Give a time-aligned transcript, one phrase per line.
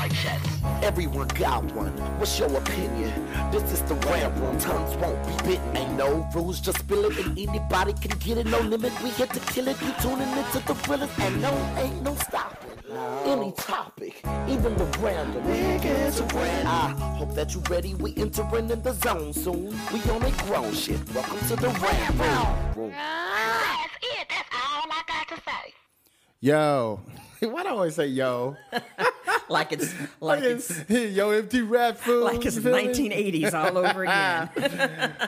[0.00, 0.40] mic check.
[0.82, 1.92] Everyone got one.
[2.18, 3.12] What's your opinion?
[3.50, 4.58] This is the rant room.
[4.58, 5.76] Tongues won't be bitten.
[5.76, 8.46] Ain't no rules, just spill it, and anybody can get it.
[8.46, 8.92] No limit.
[9.02, 9.80] We here to kill it.
[9.82, 12.70] You tuning into the thrillers, and no, ain't no stopping.
[13.24, 15.44] Any topic, even the random.
[15.44, 16.66] We get to random.
[16.66, 17.94] I hope that you ready.
[17.94, 19.68] We entering in the zone soon.
[19.92, 21.00] We on a grown shit.
[21.14, 22.90] Welcome to the rant room.
[22.90, 24.26] That's it.
[24.28, 25.74] That's all I got to say.
[26.40, 27.00] Yo.
[27.48, 28.56] Why do I always say yo?
[29.48, 32.22] Like it's like it's yo, empty rap food.
[32.22, 32.70] like it's you me?
[32.70, 34.48] 1980s all over again.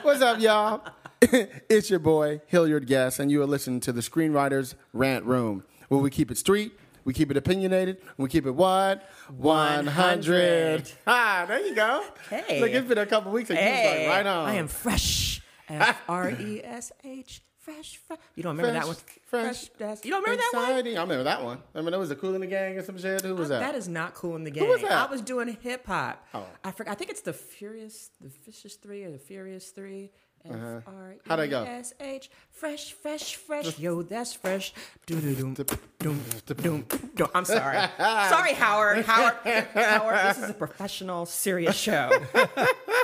[0.01, 0.81] What's up, y'all?
[1.21, 5.99] it's your boy, Hilliard Guest, and you are listening to the Screenwriters Rant Room, where
[5.99, 6.71] we keep it street,
[7.03, 9.09] we keep it opinionated, and we keep it what?
[9.35, 9.85] 100.
[9.85, 10.91] 100.
[11.05, 12.05] Ah, there you go.
[12.29, 12.61] Hey.
[12.61, 14.47] Look, it's been a couple weeks, and you was hey, like, right on.
[14.47, 15.41] I am fresh.
[15.67, 17.41] F R E S H.
[17.63, 18.19] Fresh, fresh.
[18.35, 18.95] You don't remember that one?
[19.25, 20.65] Fresh, that's- You don't remember that one?
[20.65, 21.59] I remember that one.
[21.73, 23.21] I mean, there was a Cool in the Gang or some shit.
[23.21, 23.59] Who was that?
[23.59, 24.67] That is not cool in the game.
[24.67, 24.91] was that?
[24.91, 26.25] I was doing hip hop.
[26.33, 26.45] Oh.
[26.63, 26.91] I forgot.
[26.91, 30.11] I think it's the Furious, the Vicious Three or the Furious Three.
[30.45, 31.15] F R.
[31.27, 31.63] How'd E go?
[31.63, 32.29] S H.
[32.51, 33.79] Fresh, fresh, fresh.
[33.79, 34.73] Yo, that's fresh.
[35.05, 35.65] Doo doo doo.
[35.99, 37.29] Doom, doom, doom.
[37.33, 37.77] I'm sorry.
[37.97, 39.05] sorry, Howard.
[39.05, 39.35] Howard.
[39.73, 40.35] Howard.
[40.35, 42.11] This is a professional, serious show.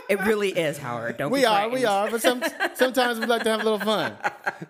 [0.09, 1.17] it really is, Howard.
[1.17, 3.79] Don't We be are, we are, but some, sometimes we like to have a little
[3.79, 4.15] fun.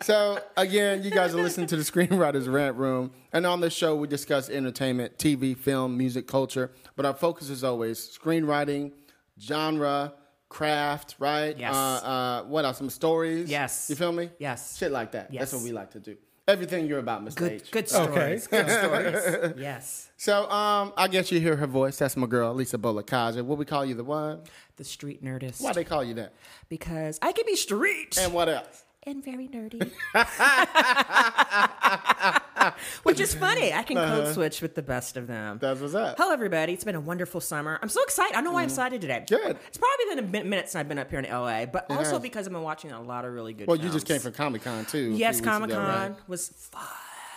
[0.02, 3.96] So, again, you guys are listening to the Screenwriters Rant Room, and on this show,
[3.96, 8.92] we discuss entertainment, TV, film, music, culture, but our focus is always screenwriting,
[9.40, 10.14] genre,
[10.50, 11.58] craft, right?
[11.58, 11.74] Yes.
[11.76, 12.78] Uh, uh, what else?
[12.78, 13.50] Some stories.
[13.50, 13.88] Yes.
[13.90, 14.30] You feel me?
[14.40, 14.78] Yes.
[14.78, 15.32] Shit like that.
[15.32, 15.42] Yes.
[15.42, 16.18] That's what we like to do.
[16.48, 17.36] Everything you're about, Mr.
[17.36, 17.72] Good, H.
[17.72, 18.48] good stories.
[18.48, 18.64] Okay.
[18.64, 19.54] Good stories.
[19.62, 20.10] Yes.
[20.18, 21.98] So, um, I guess you hear her voice.
[21.98, 23.44] That's my girl, Lisa Bolekaja.
[23.44, 24.42] What we call you, the one?
[24.78, 25.62] The street nerdist.
[25.62, 26.34] Why they call you that?
[26.68, 28.18] Because I can be street.
[28.20, 28.84] And what else?
[29.04, 29.92] And very nerdy.
[33.04, 33.74] Which is funny.
[33.74, 34.34] I can code uh-huh.
[34.34, 35.60] switch with the best of them.
[35.62, 36.18] That's what's up.
[36.18, 36.74] Hello, everybody.
[36.74, 37.80] It's been a wonderful summer.
[37.82, 38.34] I'm so excited.
[38.34, 38.72] I don't know why I'm mm.
[38.72, 39.26] excited today.
[39.28, 39.58] Good.
[39.68, 42.14] It's probably been a min- minute since I've been up here in LA, but also
[42.14, 42.22] has.
[42.22, 44.64] because I've been watching a lot of really good Well, you just came from Comic
[44.64, 45.14] Con, too.
[45.16, 46.16] Yes, Comic Con right?
[46.28, 46.84] was fun.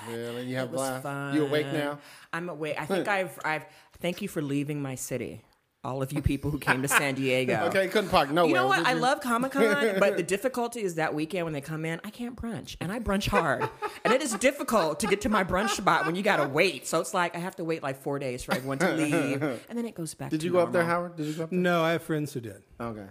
[0.08, 0.46] Really?
[0.46, 1.34] You have It was fun.
[1.34, 1.98] You awake now?
[2.32, 2.76] I'm awake.
[2.78, 3.64] I think I've, I've,
[4.00, 5.42] thank you for leaving my city.
[5.84, 7.66] All of you people who came to San Diego.
[7.72, 8.48] Okay, couldn't park nowhere.
[8.48, 8.86] You know what?
[8.86, 12.10] I love Comic Con, but the difficulty is that weekend when they come in, I
[12.10, 13.68] can't brunch, and I brunch hard,
[14.04, 16.86] and it is difficult to get to my brunch spot when you gotta wait.
[16.86, 19.76] So it's like I have to wait like four days for everyone to leave, and
[19.76, 20.30] then it goes back.
[20.30, 20.84] Did to you go up there.
[20.84, 21.16] Howard?
[21.16, 21.58] Did you go up there?
[21.58, 22.62] No, I have friends who did.
[22.80, 23.06] Okay.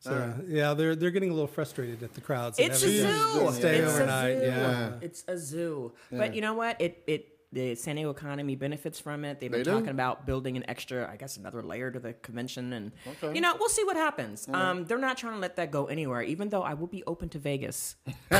[0.00, 2.58] So yeah, they're they're getting a little frustrated at the crowds.
[2.58, 3.52] and It's a zoo.
[3.52, 4.36] Stay it's overnight.
[4.36, 4.46] A zoo.
[4.46, 4.92] Yeah.
[5.00, 5.92] It's a zoo.
[6.10, 6.80] But you know what?
[6.80, 9.40] It it the San Diego economy benefits from it.
[9.40, 12.72] They've been They talking about building an extra, I guess, another layer to the convention,
[12.72, 13.34] and Okay.
[13.34, 14.46] you know, we'll see what happens.
[14.52, 16.20] Um, they're not trying to let that go anywhere.
[16.22, 17.96] Even though I will be open to Vegas.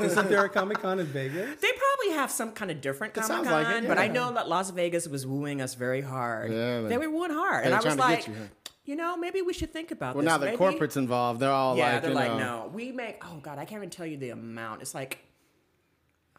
[0.00, 1.60] Isn't there a Comic Con in Vegas?
[1.60, 4.70] They probably have some kind of different Comic like Con, but I know that Las
[4.70, 6.52] Vegas was wooing us very hard.
[6.52, 8.50] Yeah, they- they were wooing hard, and I was trying to get like,
[8.84, 10.30] you, know, maybe we should think about Well, this.
[10.30, 13.22] now that Maybe- corporate's involved, they're all yeah, like, they're like, know, no, we make.
[13.24, 14.82] Oh God, I can't even tell you the amount.
[14.82, 15.18] It's like.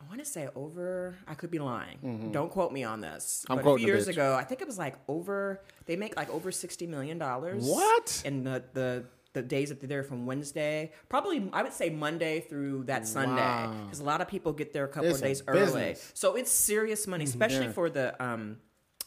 [0.05, 1.15] I want to say over.
[1.27, 2.29] I could be lying.
[2.31, 3.43] Don't quote me on this.
[3.43, 3.51] Mm-hmm.
[3.59, 5.61] I'm but a few years ago, I think it was like over.
[5.85, 7.65] They make like over sixty million dollars.
[7.65, 8.21] What?
[8.25, 12.41] In the the the days that they're there from Wednesday, probably I would say Monday
[12.41, 15.43] through that Sunday, because a lot of people get there a couple It's of days
[15.47, 15.95] early.
[16.13, 17.71] So it's serious money, especially Yeah.
[17.71, 18.57] for the um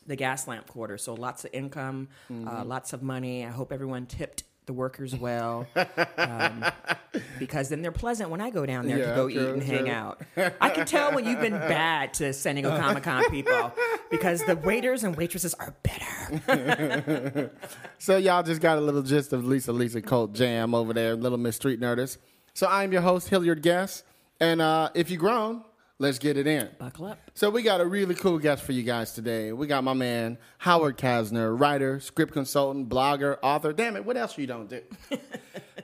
[0.06, 0.98] the Gaslamp Quarter.
[0.98, 2.48] So lots of income, Mm-hmm.
[2.48, 3.44] uh, lots of money.
[3.46, 5.66] I hope everyone tipped the workers well,
[6.18, 6.64] um,
[7.40, 9.62] because then they're pleasant when I go down there Yeah, to go true, eat and
[9.62, 10.20] hang out.
[10.60, 13.72] I can tell when you've been bad to San Diego Comic Con people
[14.10, 17.50] because the waiters and waitresses are better.
[17.98, 21.38] So y'all just got a little gist of Lisa Lisa Cult Jam over there, Little
[21.38, 22.18] Miss Street Nerdist.
[22.54, 24.04] So I'm your host, Hilliard Guest.
[24.38, 25.62] And uh, if you're grown,
[25.98, 26.68] let's get it in.
[26.78, 27.18] Buckle up.
[27.34, 29.52] So we got a really cool guest for you guys today.
[29.52, 33.72] We got my man, Howard Casner, writer, script consultant, blogger, author.
[33.72, 34.82] Damn it, what else you don't do?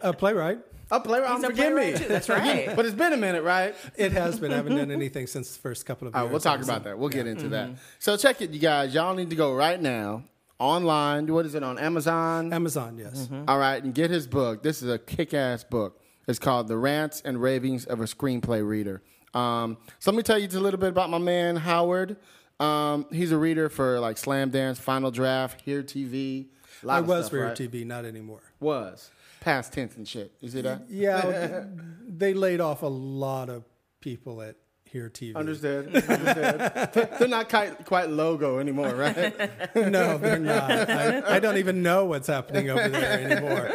[0.00, 0.58] A playwright.
[0.90, 1.98] A playwright, He's a forgive playwright me.
[1.98, 2.76] too, that's right.
[2.76, 3.74] but it's been a minute, right?
[3.96, 4.52] It has been.
[4.52, 6.26] I haven't done anything since the first couple of All years.
[6.26, 6.98] right, we'll talk about that.
[6.98, 7.68] We'll get into that.
[7.68, 7.78] Mm-hmm.
[8.00, 8.92] So check it, you guys.
[8.92, 10.24] Y'all need to go right now
[10.58, 11.26] online.
[11.32, 12.52] What is it on Amazon?
[12.52, 13.26] Amazon, yes.
[13.28, 13.44] Mm-hmm.
[13.48, 14.62] All right, and get his book.
[14.62, 16.00] This is a kick-ass book.
[16.28, 19.02] It's called "The Rants and Ravings of a Screenplay Reader."
[19.34, 22.16] Um, so let me tell you just a little bit about my man Howard.
[22.60, 26.46] Um, he's a reader for like Slamdance, Final Draft, Here TV.
[26.88, 27.56] I was stuff, for right?
[27.56, 28.42] TV, not anymore.
[28.60, 29.10] Was
[29.44, 30.32] past tense and shit.
[30.40, 30.82] You see that?
[30.88, 31.64] Yeah,
[32.08, 33.64] they laid off a lot of
[34.00, 35.36] people at Here TV.
[35.36, 35.94] Understood.
[35.94, 37.10] Understood.
[37.18, 39.34] They're not quite, quite logo anymore, right?
[39.74, 40.70] No, they're not.
[40.70, 43.68] I, I don't even know what's happening over there anymore.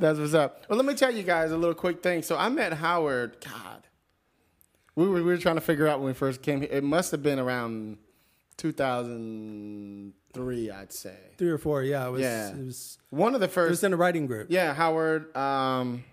[0.00, 0.64] That's what's up.
[0.68, 2.22] Well, let me tell you guys a little quick thing.
[2.22, 3.36] So I met Howard.
[3.44, 3.82] God,
[4.96, 6.70] we were we were trying to figure out when we first came here.
[6.72, 7.96] It must have been around
[8.58, 11.16] 2003, I'd say.
[11.38, 12.06] Three or four, yeah.
[12.06, 12.48] It was, Yeah.
[12.50, 13.70] it was, One of the it first.
[13.70, 14.48] was in a writing group.
[14.50, 16.04] yeah, Howard um,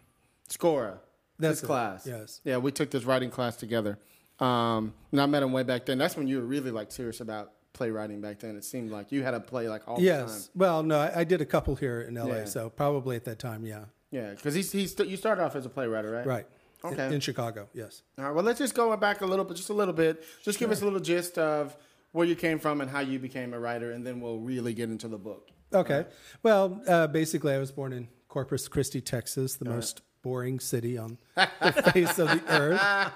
[0.50, 0.98] Scora.
[1.38, 2.06] That's class.
[2.06, 2.42] yes.
[2.44, 3.98] Yeah, we took this writing class together.
[4.40, 5.98] Um, and I met him way back then.
[5.98, 8.56] That's when you were really like serious about playwriting back then.
[8.58, 10.28] It seemed like you had a play like all the time.
[10.28, 10.50] Yes.
[10.56, 12.46] Well, no, I, I did a couple here in LA, Yeah.
[12.46, 13.86] so probably at that time, yeah.
[14.12, 16.26] Yeah, because he's, he's st- you started off as a playwright, right?
[16.26, 16.48] Right.
[16.84, 17.14] In- Okay.
[17.14, 18.04] In, Chicago, yes.
[18.18, 18.34] All right.
[18.34, 20.24] Well, let's just go back a little bit, just a little bit.
[20.44, 21.76] Just give us a little gist of
[22.14, 24.90] where you came from and how you became a writer, and then we'll really get
[24.90, 25.50] into the book.
[25.74, 26.06] Okay.
[26.42, 31.18] Well, uh, basically, I was born in Corpus Christi, Texas, the most boring city on
[31.36, 33.14] the face of the earth.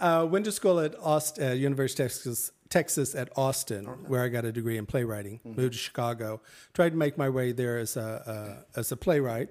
[0.00, 4.28] Uh, went to school at Aust- uh, University of Texas, Texas at Austin, where I
[4.28, 5.40] got a degree in playwriting.
[5.44, 6.40] Moved to Chicago,
[6.74, 9.48] tried to make my way there as a uh, as a playwright.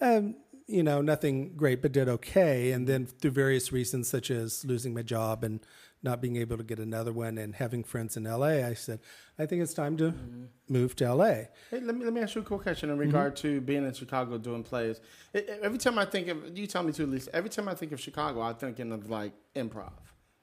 [0.00, 0.36] Um,
[0.70, 2.72] you know, nothing great, but did okay.
[2.72, 5.60] And then through various reasons, such as losing my job and
[6.02, 9.00] not being able to get another one, and having friends in LA, I said,
[9.38, 10.44] I think it's time to mm-hmm.
[10.68, 11.26] move to LA.
[11.70, 13.06] Hey, let me let me ask you a cool question in mm-hmm.
[13.06, 15.00] regard to being in Chicago doing plays.
[15.34, 17.34] I- I- every time I think of you, tell me too, Lisa.
[17.34, 19.92] Every time I think of Chicago, I'm thinking of like improv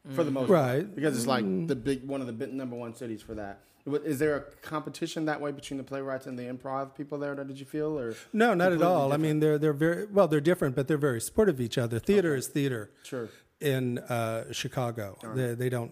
[0.09, 0.33] for the mm-hmm.
[0.33, 0.83] most Right.
[0.83, 3.61] part, because it's like the big one of the big, number one cities for that.
[3.87, 7.33] Is there a competition that way between the playwrights and the improv people there?
[7.35, 9.13] Did you feel or No, not at all.
[9.13, 10.27] I mean, they're they're very well.
[10.27, 11.99] They're different, but they're very supportive of each other.
[11.99, 12.91] Theater is theater.
[13.03, 13.29] Sure.
[13.59, 15.91] In uh, Chicago, they, they don't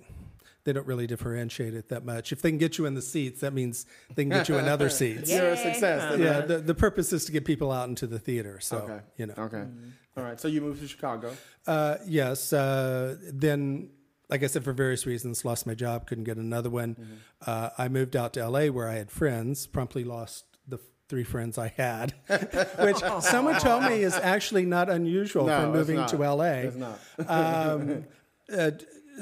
[0.65, 2.31] they don't really differentiate it that much.
[2.31, 4.67] If they can get you in the seats, that means they can get you in
[4.67, 5.31] other seats.
[5.31, 6.19] You're a success.
[6.19, 8.59] Yeah, the, the purpose is to get people out into the theater.
[8.59, 8.99] So Okay.
[9.17, 9.63] you know, Okay.
[10.17, 10.39] All right.
[10.39, 11.35] So you moved to Chicago.
[11.67, 12.51] uh, yes.
[12.53, 13.89] Uh, then,
[14.35, 17.21] like I said, for various reasons, lost my job, couldn't get another one.
[17.45, 19.65] Uh, I moved out to LA where I had friends.
[19.65, 20.77] Promptly lost the
[21.07, 22.13] three friends I had,
[22.79, 26.43] which someone told me is actually not unusual No, for moving to LA.
[26.43, 26.99] It's not.
[27.29, 28.03] um,
[28.51, 28.71] uh,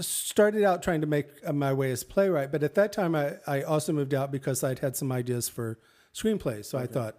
[0.02, 3.34] started out trying to make uh, my way as playwright, but at that time I,
[3.46, 5.78] I also moved out because I'd had some ideas for
[6.16, 6.66] screenplays.
[6.66, 7.18] So I thought,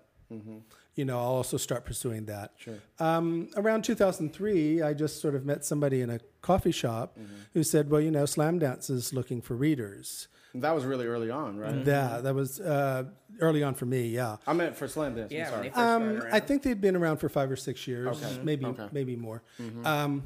[0.94, 2.52] you know, I'll also start pursuing that.
[2.56, 2.78] Sure.
[2.98, 7.18] Um, around 2003, I just sort of met somebody in a coffee shop
[7.52, 10.28] who said, well, you know, Slamdance is looking for readers.
[10.56, 11.84] That was really early on, right?
[11.84, 13.04] Yeah, that was uh,
[13.40, 14.36] early on for me, yeah.
[14.46, 15.32] I meant for slam dance.
[15.32, 15.72] Yeah, I'm sorry.
[15.72, 16.22] Um.
[16.30, 18.38] I think they'd been around for five or six years, Okay.
[18.44, 18.86] maybe Okay.
[18.92, 19.42] maybe more.
[19.84, 20.22] Um,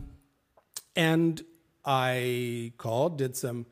[0.95, 1.41] and
[1.85, 3.65] I called, did some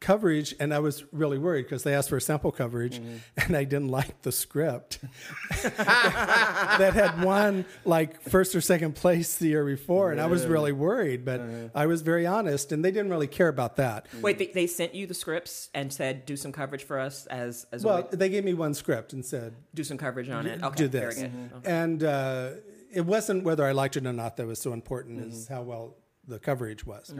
[0.00, 3.16] coverage, and I was really worried because they asked for a sample coverage, mm-hmm.
[3.36, 5.00] and I didn't like the script
[5.62, 10.72] that had won like first or second place the year before, and I was really
[10.72, 11.24] worried.
[11.24, 11.68] But uh-huh.
[11.74, 14.06] I was very honest, and they didn't really care about that.
[14.08, 14.22] Mm-hmm.
[14.22, 17.66] Wait, they, they sent you the scripts and said do some coverage for us as
[17.72, 20.46] as a Well, way- they gave me one script and said, do some coverage on
[20.46, 20.62] it.
[20.62, 21.16] Okay, do this.
[21.16, 21.36] very good.
[21.36, 21.68] Mm-hmm.
[21.68, 22.50] And uh,
[22.92, 25.96] it wasn't whether I liked it or not that was so important Is how well
[26.26, 27.12] the coverage was.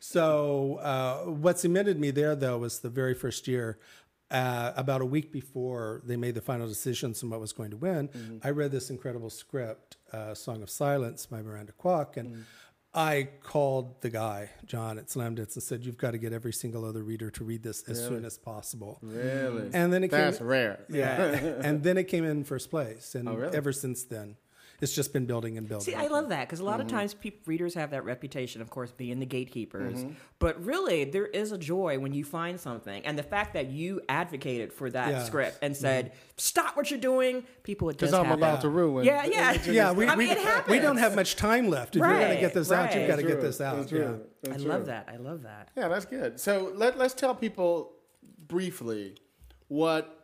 [0.00, 3.78] So uh, what cemented me there, though, was the very first year.
[4.30, 7.76] Uh, about a week before they made the final decisions on what was going to
[7.76, 12.44] win, I read this incredible script, uh, "Song of Silence" by Miranda Kwok, and
[12.94, 16.84] I called the guy John at Slamdance and said, "You've got to get every single
[16.84, 19.70] other reader to read this as soon as possible." Really?
[19.72, 20.80] And then it That's came, rare.
[20.88, 21.16] yeah.
[21.62, 23.14] and then it came in first place.
[23.14, 23.56] And Oh, really?
[23.56, 24.36] ever since then,
[24.84, 25.84] it's just been building and building.
[25.86, 26.82] See, I love that because a lot Mm-hmm.
[26.82, 29.98] of times peop readers have that reputation, of course, being the gatekeepers.
[30.04, 30.12] Mm-hmm.
[30.38, 34.00] But really, there is a joy when you find something, and the fact that you
[34.08, 35.24] advocated for that Yeah.
[35.24, 38.40] script and said, "Stop what you're doing," people, it does Because I'm happen.
[38.42, 39.04] about to ruin.
[39.04, 40.70] Yeah, yeah, yeah, we, I mean, it happens.
[40.70, 41.96] we don't have much time left.
[41.96, 43.90] If you're going to get this out, you've got to get this out.
[43.90, 44.12] Yeah.
[44.46, 45.08] I That's love that.
[45.10, 45.70] I love that.
[45.76, 46.38] Yeah, that's good.
[46.38, 47.92] So let, let's tell people
[48.46, 49.16] briefly
[49.68, 50.23] what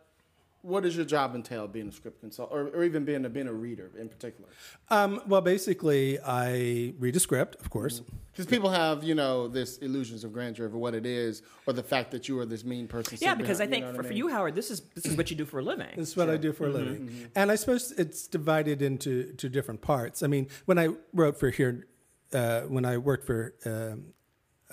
[0.61, 3.47] what does your job entail being a script consultant or, or even being a being
[3.47, 4.49] a reader in particular?
[4.89, 8.01] Um, well, basically, I read a script, of course.
[8.31, 11.83] Because people have you know this illusions of grandeur of what it is, or the
[11.83, 13.17] fact that you are this mean person.
[13.19, 14.81] Yeah, sitting because I behind- think know for, what I for you, Howard, this is
[14.95, 15.87] this is what you do for a living.
[15.95, 17.29] This is what I do for a living.
[17.35, 20.23] And I suppose it's divided into to different parts.
[20.23, 21.87] I mean, when I wrote for here,
[22.33, 24.13] uh, when I worked for, um,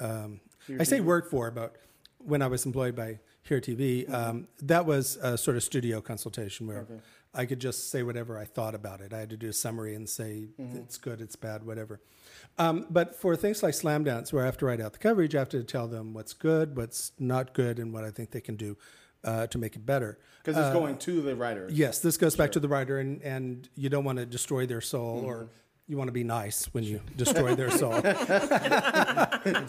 [0.01, 0.41] um,
[0.79, 1.77] I say worked for, but
[2.19, 6.67] when I was employed by Here TV, um, that was a sort of studio consultation
[6.67, 6.87] where
[7.33, 9.15] I could just say whatever I thought about it.
[9.15, 12.01] I had to do a summary and say it's good, it's bad, whatever.
[12.59, 15.39] Um, but for things like Slamdance, where I have to write out the coverage, I
[15.39, 18.57] have to tell them what's good, what's not good, and what I think they can
[18.57, 18.77] do
[19.25, 20.19] uh, to make it better.
[20.45, 21.69] because it's going to the writer.
[21.73, 24.83] Yes, this goes back to the writer, and, and you don't want to destroy their
[24.83, 25.53] soul, or Mm-hmm.
[25.89, 27.93] You want to be nice when you destroy their soul.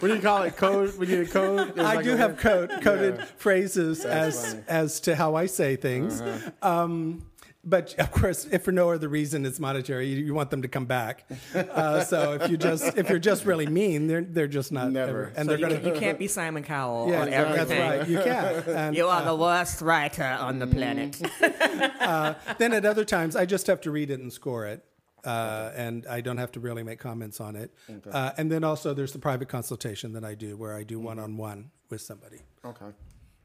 [0.00, 0.56] do you call it?
[0.56, 0.96] Code?
[0.98, 1.78] When you code?
[1.78, 4.58] I like do have code, coded phrases That's as funny.
[4.62, 4.72] Uh-huh.
[4.82, 6.22] as to how I say things.
[6.62, 7.24] Um,
[7.64, 10.68] but of course, if for no other reason it's monetary, you, you want them to
[10.68, 11.26] come back.
[11.54, 15.10] Uh, so if you just if you're just really mean, they're they're just not Never.
[15.10, 15.80] ever- and So they're you, gonna.
[15.80, 17.80] can, you can't be Simon Cowell yeah, on that's everything.
[18.00, 18.08] right.
[18.08, 18.62] You can.
[18.68, 21.20] And, You are the worst writer on the planet.
[22.58, 24.84] then at other times, I just have to read it and score it.
[25.24, 27.72] Uh, and I don't have to really make comments on it.
[28.10, 31.18] Uh, and then also, there's the private consultation that I do, where I do one
[31.18, 32.38] on one with somebody.
[32.64, 32.86] Okay.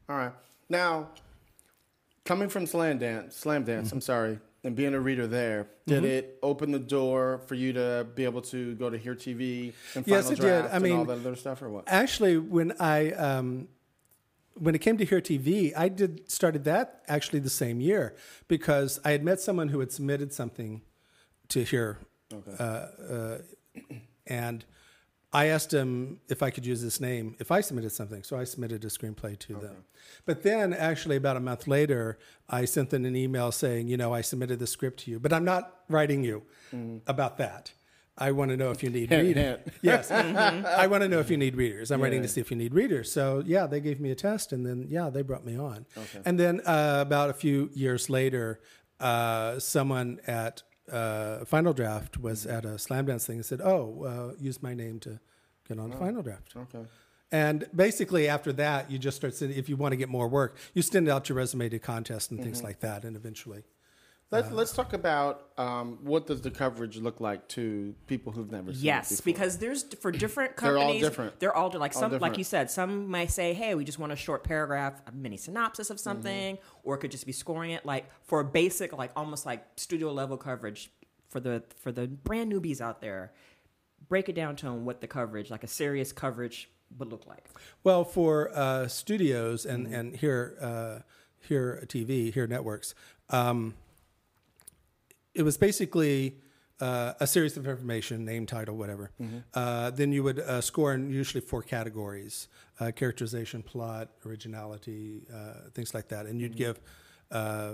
[0.08, 0.32] All right.
[0.68, 1.08] Now,
[2.24, 3.96] coming from Slamdance, Slam Dance, Mm-hmm.
[3.96, 8.06] I'm sorry, and being a reader there, did it open the door for you to
[8.14, 10.64] be able to go to Here TV and Final Yes, it did.
[10.64, 11.84] I and all that other stuff, or what?
[11.86, 13.68] Actually, when I um,
[14.54, 18.16] when it came to Here TV, I did started that actually the same year
[18.48, 20.82] because I had met someone who had submitted something
[21.48, 21.98] to Here,
[22.58, 23.38] uh, uh,
[24.26, 24.64] and
[25.32, 28.22] I asked him if I could use this name if I submitted something.
[28.22, 29.84] So I submitted a screenplay to them.
[30.24, 34.14] But then, actually, about a month later, I sent them an email saying, you know,
[34.14, 36.42] I submitted the script to you, but I'm not writing you
[37.06, 37.72] about that.
[38.18, 39.60] I want to know if you need readers.
[39.82, 41.90] Yes, I want to know if you need readers.
[41.90, 43.12] I'm writing to see if you need readers.
[43.12, 45.84] So yeah, they gave me a test, and then yeah, they brought me on.
[46.24, 48.60] And then uh, about a few years later,
[49.00, 54.34] uh, someone at uh, Final Draft was at a Slamdance thing and said, "Oh, uh,
[54.40, 55.20] use my name to
[55.68, 56.86] get on Final Draft." Okay.
[57.32, 59.58] And basically, after that, you just start sending.
[59.58, 62.40] If you want to get more work, you send out your resume to contests and
[62.42, 63.64] things like that, and eventually.
[64.32, 68.72] Let's, let's talk about um, what does the coverage look like to people who've never
[68.72, 70.60] seen it Yes, because there's for different companies.
[70.60, 71.02] They're all companies.
[71.02, 71.40] different.
[71.40, 72.22] They're all like All some, different.
[72.22, 75.36] like you said, some might say, "Hey, we just want a short paragraph, a mini
[75.36, 75.92] synopsis Mm-hmm.
[75.92, 77.86] of something," or it could just be scoring it.
[77.86, 80.90] Like for a basic, like almost like studio level coverage
[81.28, 83.32] for the for the brand newbies out there.
[84.08, 86.68] Break it down to them what the coverage, like a serious coverage,
[86.98, 87.46] would look like.
[87.84, 90.98] Well, for uh, studios and and here uh,
[91.40, 92.94] here TV here networks,
[93.30, 93.74] um,
[95.36, 96.36] it was basically
[96.80, 99.10] uh, a series of information, name, title, whatever.
[99.54, 102.48] Uh, then you would uh, score in usually four categories:
[102.80, 106.26] uh, characterization, plot, originality, uh, things like that.
[106.26, 106.80] And you'd give
[107.30, 107.72] uh,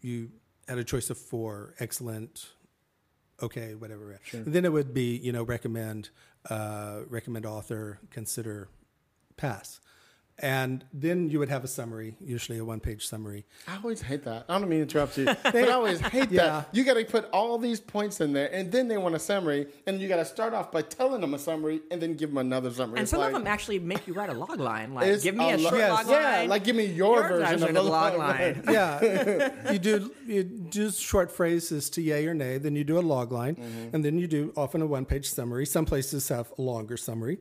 [0.00, 0.30] you
[0.68, 2.46] had a choice of four: excellent,
[3.42, 4.18] okay, whatever.
[4.32, 6.10] And then it would be, you know, recommend,
[6.50, 8.68] uh, recommend author, consider,
[9.36, 9.80] pass.
[10.40, 13.44] And then you would have a summary, usually a one page summary.
[13.68, 14.46] I always hate that.
[14.48, 16.46] I don't mean to interrupt you, but I always hate Yeah.
[16.46, 16.68] that.
[16.72, 19.68] You got to put all these points in there, and then they want a summary,
[19.86, 22.38] and you got to start off by telling them a summary, and then give them
[22.38, 22.98] another summary.
[22.98, 24.92] And It's some like, of them actually make you write a log line.
[24.92, 25.90] Like, give me a, lo- short Yes.
[25.92, 26.48] log Yeah, line.
[26.48, 28.64] like give me your, version, of the log log line.
[28.68, 32.58] Yeah, you do you do short phrases to yay or nay.
[32.58, 33.94] Then you do a log line, mm-hmm.
[33.94, 35.64] and then you do often a one page summary.
[35.64, 37.38] Some places have a longer summary,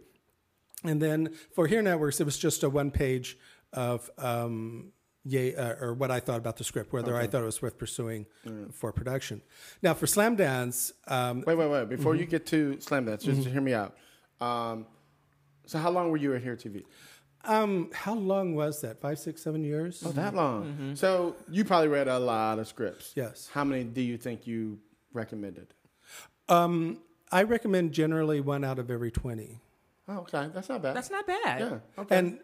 [0.83, 3.37] and then for Here Networks, it was just a one page
[3.71, 4.91] of um,
[5.25, 7.77] yay uh, or what I thought about the script, whether I thought it was worth
[7.77, 8.25] pursuing
[8.71, 9.41] for production.
[9.81, 11.89] Now for Slamdance, um, Wait, wait, wait.
[11.89, 12.19] Before Mm-hmm.
[12.21, 13.95] you get to Slamdance, just hear me out.
[14.41, 14.85] Um,
[15.65, 16.83] so, how long were you at Here TV?
[17.45, 18.99] um, how long was that?
[19.01, 20.03] Five, six, seven years?
[20.05, 20.63] Oh, that long.
[20.65, 20.93] Mm-hmm.
[20.95, 23.13] So, you probably read a lot of scripts.
[23.15, 23.49] Yes.
[23.53, 24.79] How many do you think you
[25.13, 25.67] recommended?
[26.49, 26.99] Um,
[27.31, 29.61] I recommend generally one out of every twenty.
[30.07, 30.49] Oh, okay.
[30.53, 30.95] That's not bad.
[30.95, 31.59] That's not bad.
[31.61, 31.77] yeah.
[31.97, 32.17] Okay.
[32.17, 32.39] And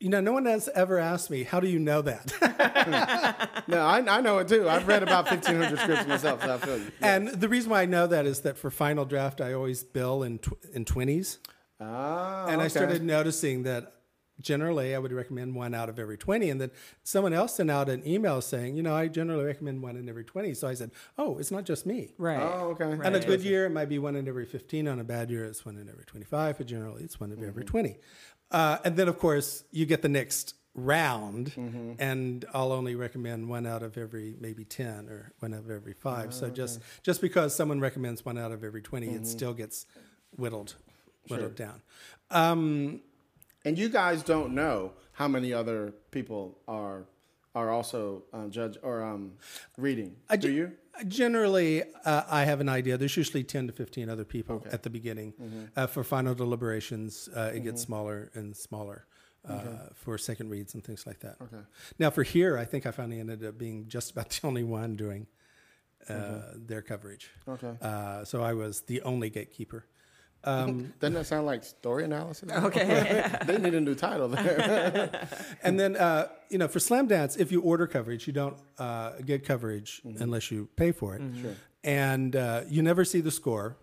[0.00, 3.98] you know, no one has ever asked me, "How do you know that?" no, I,
[4.18, 4.68] I know it too.
[4.68, 6.92] I've read about 1,500 scripts myself, so I feel you.
[7.00, 10.22] and the reason why I know that is that for final draft, I always bill
[10.22, 11.38] in tw- in twenties,
[11.80, 13.92] Ah, and I started noticing that
[14.40, 16.70] generally I would recommend one out of every twenty, and then
[17.02, 20.24] someone else sent out an email saying, "You know, I generally recommend one in every
[20.24, 20.54] 20.
[20.54, 22.40] So I said, "Oh, it's not just me." Right.
[22.40, 22.84] Oh, okay.
[22.84, 24.88] On a good year, it might be one in every 15.
[24.88, 26.58] On a bad year, it's one in every 25.
[26.58, 27.96] But generally, it's one in every 20.
[28.50, 31.52] Uh, and then, of course, you get the next round,
[32.00, 35.92] and I'll only recommend one out of every maybe 10 or one out of every
[35.92, 36.34] five.
[36.34, 39.86] so just just because someone recommends one out of every 20, it still gets
[40.36, 40.74] whittled
[41.28, 41.80] whittled down.
[42.30, 43.00] Um,
[43.64, 47.04] And you guys don't know how many other people are
[47.54, 49.32] are also uh, judge or um,
[49.78, 50.16] reading.
[50.28, 50.72] I Do you?
[51.06, 52.96] Generally, uh, I have an idea.
[52.96, 55.34] There's usually 10 to 15 other people at the beginning.
[55.76, 59.06] Uh, for final deliberations, uh, it gets smaller and smaller
[59.48, 61.36] uh, for second reads and things like that.
[61.42, 61.62] Okay.
[61.98, 64.96] Now, for here, I think I finally ended up being just about the only one
[64.96, 65.26] doing
[66.08, 67.30] uh, their coverage.
[67.48, 67.72] Okay.
[67.80, 69.86] Uh, so I was the only gatekeeper.
[70.44, 72.50] Um, Doesn't that sound like story analysis?
[72.52, 73.30] Okay.
[73.46, 75.28] they need a new title there.
[75.62, 79.44] and then, uh, you know, for Slamdance, if you order coverage, you don't uh, get
[79.44, 81.22] coverage unless you pay for it.
[81.40, 81.54] Sure.
[81.82, 83.76] And uh, you never see the score.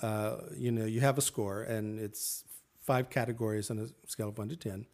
[0.00, 2.44] Uh, you know, you have a score, and it's
[2.80, 4.86] five categories on a scale of one to 10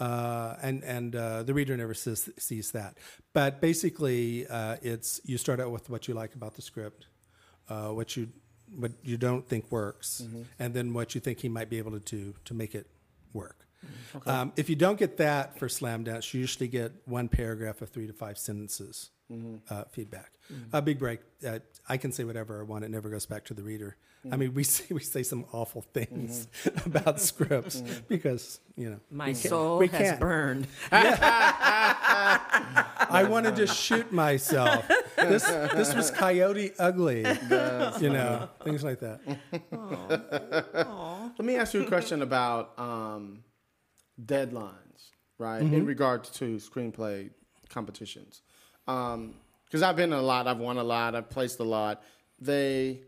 [0.00, 2.98] uh, and and uh, the reader never says, sees that.
[3.32, 7.06] But basically, uh, it's you start out with what you like about the script,
[7.68, 8.28] uh, what you
[8.76, 10.42] what you don't think works, mm-hmm.
[10.58, 12.86] and then what you think he might be able to do to make it
[13.32, 13.66] work.
[14.16, 14.28] Mm-hmm.
[14.28, 18.06] Um, if you don't get that for Slamdance, you usually get one paragraph of three
[18.06, 19.56] to five sentences mm-hmm.
[19.70, 20.32] uh, feedback.
[20.72, 21.20] A big break.
[21.46, 22.84] Uh, I can say whatever I want.
[22.84, 23.96] It never goes back to the reader.
[24.30, 26.48] I mean, we say we say some awful things
[26.84, 30.20] about scripts because you know My we can't- soul we has can't.
[30.20, 30.66] burned.
[30.92, 32.38] I
[33.28, 34.88] wanted to shoot myself.
[35.16, 37.18] This this was Coyote Ugly.
[38.00, 39.20] you know things like that.
[41.38, 43.44] Let me ask you a question about um,
[44.24, 45.62] deadlines, right?
[45.62, 45.74] Mm-hmm.
[45.74, 47.30] In regards to screenplay
[47.68, 48.42] competitions,
[48.86, 52.02] because I've been in a lot, I've won a lot, I've placed a lot.
[52.40, 53.02] They,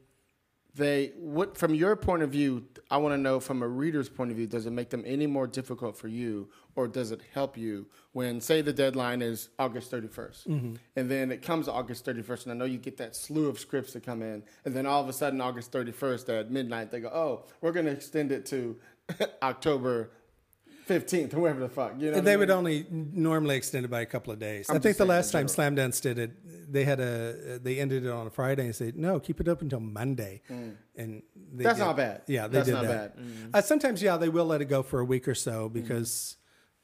[0.75, 2.65] they, what from your point of view?
[2.91, 4.47] I want to know from a reader's point of view.
[4.47, 8.41] Does it make them any more difficult for you, or does it help you when,
[8.41, 10.75] say, the deadline is August 31st, Mm-hmm.
[10.97, 13.93] and then it comes August 31st, and I know you get that slew of scripts
[13.95, 17.09] that come in, and then all of a sudden August 31st at midnight they go,
[17.09, 18.77] oh, we're going to extend it to
[19.43, 20.11] October
[20.89, 21.95] 15th, or whatever the fuck.
[21.99, 24.69] You know, what They I would only normally extend it by a couple of days.
[24.69, 25.73] I I'm think the last time general.
[25.73, 29.21] Slamdance did it, they had a they ended it on a Friday and said no,
[29.21, 31.23] keep it up until Monday, and they Mm.
[31.65, 32.23] That's did- not bad.
[32.27, 33.17] Yeah, they That's did not that.
[33.17, 33.25] bad.
[33.25, 33.51] Mm.
[33.55, 36.37] Uh, sometimes, yeah, they will let it go for a week or so because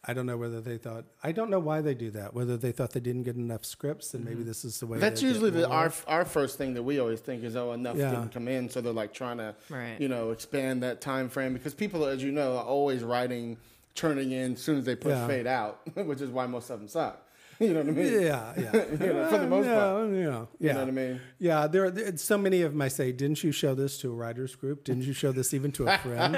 [0.05, 2.33] I don't know whether they thought I don't know why they do that.
[2.33, 4.97] Whether they thought they didn't get enough scripts, and maybe this is the way.
[4.97, 5.01] Mm-hmm.
[5.01, 8.11] That's usually the, our our first thing that we always think is oh enough Yeah.
[8.11, 10.01] didn't come in, so they're like trying to Right.
[10.01, 13.57] you know expand that time frame because people, as you know, are always writing,
[13.99, 15.27] churning in as soon as they push Yeah.
[15.27, 17.25] fade out, which is why most of them suck.
[17.61, 18.23] You know what I mean?
[18.23, 18.73] Yeah, yeah.
[19.05, 20.11] You know, for the most part.
[20.13, 20.45] yeah, yeah.
[20.61, 21.21] You know what I mean?
[21.41, 22.81] Yeah, there are there, so many of them.
[22.81, 24.85] I say, didn't you show this to a writers group?
[24.85, 26.33] Didn't you show this even to a friend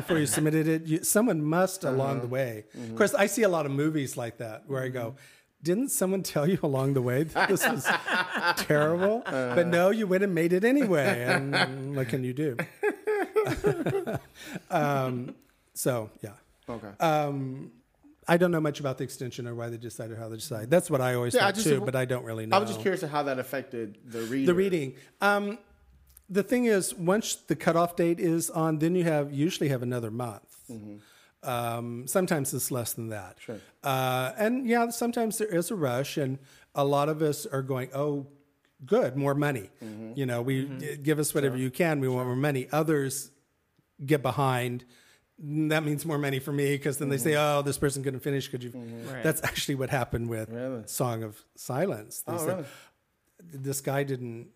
[0.00, 0.82] before you submitted it?
[0.86, 1.94] You, someone must uh-huh.
[1.94, 2.64] along the way.
[2.76, 2.90] Mm-hmm.
[2.90, 5.10] Of course, I see a lot of movies like that where I go.
[5.10, 5.62] Mm-hmm.
[5.62, 7.88] Didn't someone tell you along the way that this was
[8.56, 9.22] terrible?
[9.24, 11.26] but no, you went and made it anyway.
[11.28, 12.56] And what can you do?
[14.70, 15.36] um,
[15.74, 16.32] so yeah.
[16.68, 16.88] Okay.
[17.00, 17.70] Um,
[18.28, 20.68] I don't know much about the extension or why they decided how they decided.
[20.70, 22.56] That's what I always Yeah, I thought just- too, but I don't really know.
[22.56, 24.46] I was just curious how that affected the reading.
[24.46, 24.94] The reading.
[25.20, 25.58] Um,
[26.28, 30.10] the thing is, once the cutoff date is on, then you have usually have another
[30.10, 30.42] month.
[31.44, 33.36] Um, sometimes it's less than that.
[33.38, 33.60] Sure.
[33.84, 36.38] Uh, and yeah, sometimes there is a rush, and
[36.74, 38.26] a lot of us are going, "Oh,
[38.84, 39.70] good, more money."
[40.16, 40.64] You know, we
[41.02, 42.00] give us whatever you can.
[42.00, 42.66] We want more money.
[42.72, 43.30] Others
[44.04, 44.84] get behind.
[45.38, 48.48] That means more money for me because then they say, "Oh, this person couldn't finish."
[48.48, 48.70] Could you?
[48.70, 49.22] Right.
[49.22, 50.82] That's actually what happened with Really?
[50.86, 52.22] Song of Silence.
[52.26, 52.66] They Oh, said, really?
[53.68, 54.48] this guy didn't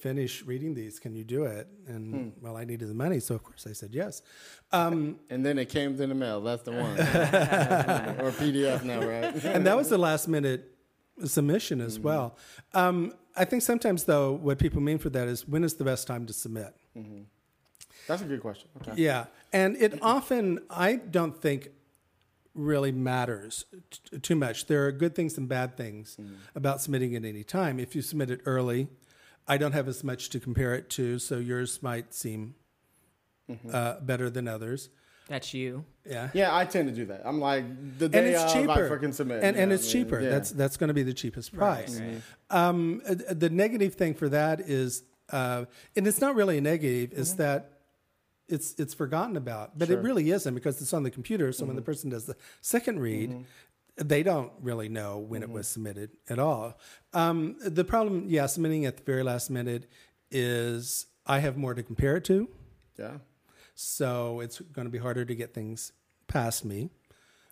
[0.00, 1.00] finish reading these.
[1.00, 1.66] Can you do it?
[1.88, 2.28] And Hmm.
[2.44, 4.22] well, I needed the money, so of course I said yes.
[4.70, 6.40] Um, And then it came in the mail.
[6.40, 6.92] That's the one.
[8.22, 9.34] or PDF now, right?
[9.44, 10.72] and that was the last minute
[11.24, 12.36] submission as well.
[12.74, 16.06] Um, I think sometimes though, what people mean for that is when is the best
[16.06, 16.74] time to submit?
[18.08, 18.68] That's a good question.
[18.80, 19.00] Okay.
[19.00, 21.68] Yeah, and it often I don't think
[22.54, 23.64] really matters
[24.10, 24.66] t- too much.
[24.66, 26.16] There are good things and bad things
[26.56, 27.78] about submitting at any time.
[27.78, 28.88] If you submit it early,
[29.46, 32.54] I don't have as much to compare it to, so yours might seem
[33.72, 34.90] uh, better than others.
[35.28, 35.84] That's you.
[36.08, 36.30] Yeah.
[36.32, 37.22] Yeah, I tend to do that.
[37.24, 37.64] I'm like
[37.98, 40.04] the And day it's of, cheaper, I freaking submit, and, and it's I mean?
[40.04, 40.20] cheaper.
[40.22, 40.30] Yeah.
[40.30, 42.00] That's that's going to be the cheapest price.
[42.00, 42.20] right.
[42.50, 47.12] Um, uh, the negative thing for that is, uh, and it's not really a negative,
[47.12, 47.42] is Mm-hmm.
[47.42, 47.72] that
[48.48, 51.52] it's it's forgotten about, but it really isn't because it's on the computer.
[51.52, 51.76] So when Mm-hmm.
[51.76, 53.44] the person does the second read,
[53.96, 55.50] they don't really know when Mm-hmm.
[55.50, 56.78] it was submitted at all.
[57.12, 59.90] Um, the problem, yeah, submitting at the very last minute
[60.30, 62.48] is I have more to compare it to,
[62.98, 63.18] yeah.
[63.74, 65.92] so it's going to be harder to get things
[66.26, 66.90] past me.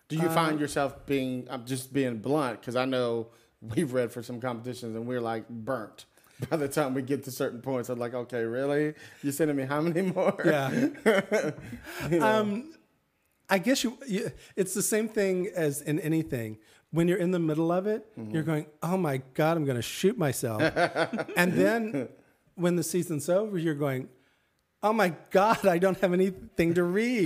[0.09, 1.47] Do you Uh, find yourself being?
[1.49, 3.27] I'm just being blunt because I know
[3.61, 6.05] we've read for some competitions and we're like burnt.
[6.49, 8.93] By the time we get to certain points, I'm like, okay, really?
[9.23, 10.39] You're sending me how many more?
[10.45, 11.51] Yeah.
[12.21, 12.73] um,
[13.49, 14.31] I guess you, you.
[14.55, 16.57] It's the same thing as in anything.
[16.91, 19.81] When you're in the middle of it, you're going, "Oh my god, I'm going to
[19.81, 20.61] shoot myself,"
[21.35, 22.07] and then
[22.55, 24.09] when the season's over, you're going.
[24.83, 25.65] Oh my God!
[25.65, 27.25] I don't have anything to read.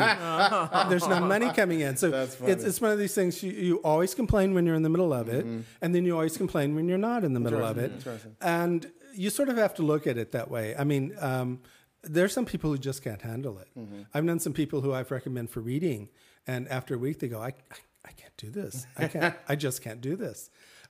[0.90, 2.10] There's no money coming in, so
[2.46, 3.44] it's it's one of these things.
[3.44, 5.46] You, you always complain when you're in the middle of it,
[5.82, 7.92] and then you always complain when you're not in the middle of it.
[8.40, 10.76] And you sort of have to look at it that way.
[10.78, 11.60] I mean, um,
[12.04, 13.68] there's some people who just can't handle it.
[13.78, 14.02] Mm-hmm.
[14.14, 16.10] I've known some people who I've recommended for reading,
[16.48, 18.88] and after a week they go, I, I, I can't do this.
[18.98, 19.36] I can't.
[19.48, 20.50] I just can't do this.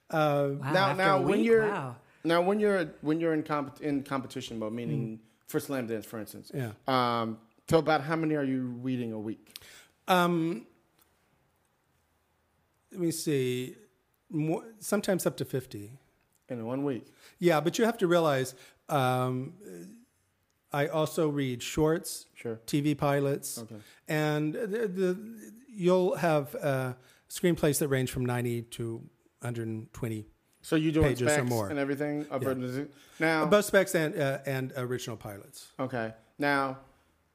[0.09, 1.95] Uh, Wow, Now, now a when you're wow.
[2.23, 6.51] now when you're when you're in comp- in competition mode, meaning for Slamdance, for instance.
[6.53, 6.71] Yeah.
[6.87, 7.37] Um,
[7.69, 9.57] so about how many are you reading a week?
[12.91, 13.75] Let me see.
[14.29, 15.97] More, sometimes up to 50.
[16.51, 17.05] In one week.
[17.39, 18.53] Yeah, but you have to realize
[18.89, 19.53] um,
[20.73, 22.59] I also read shorts, Sure.
[22.67, 23.75] TV pilots, okay.
[24.07, 25.19] and the, the,
[25.67, 26.93] you'll have uh,
[27.29, 28.95] screenplays that range from 90 to
[29.41, 30.25] 120.
[30.61, 31.69] So you do Pages or specs more.
[31.69, 32.25] and everything?
[32.31, 32.91] It?
[33.19, 35.67] Now, Both specs and, uh, and original pilots.
[35.79, 36.13] okay.
[36.37, 36.77] Now,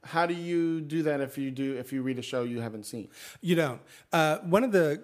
[0.02, 2.84] how do you do that if you do if you read a show you haven't
[2.86, 3.08] seen?
[3.40, 3.80] You don't.
[4.12, 5.02] Uh, one of the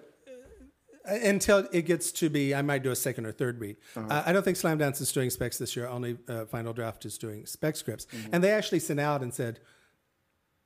[1.05, 3.77] until it gets to be, I might do a second or third read.
[3.95, 4.07] Uh-huh.
[4.09, 5.87] Uh, I don't think Slamdance is doing specs this year.
[5.87, 8.29] Only uh, Final Draft is doing spec scripts, Mm-hmm.
[8.33, 9.59] and they actually sent out and said,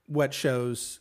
[0.05, 0.99] "What shows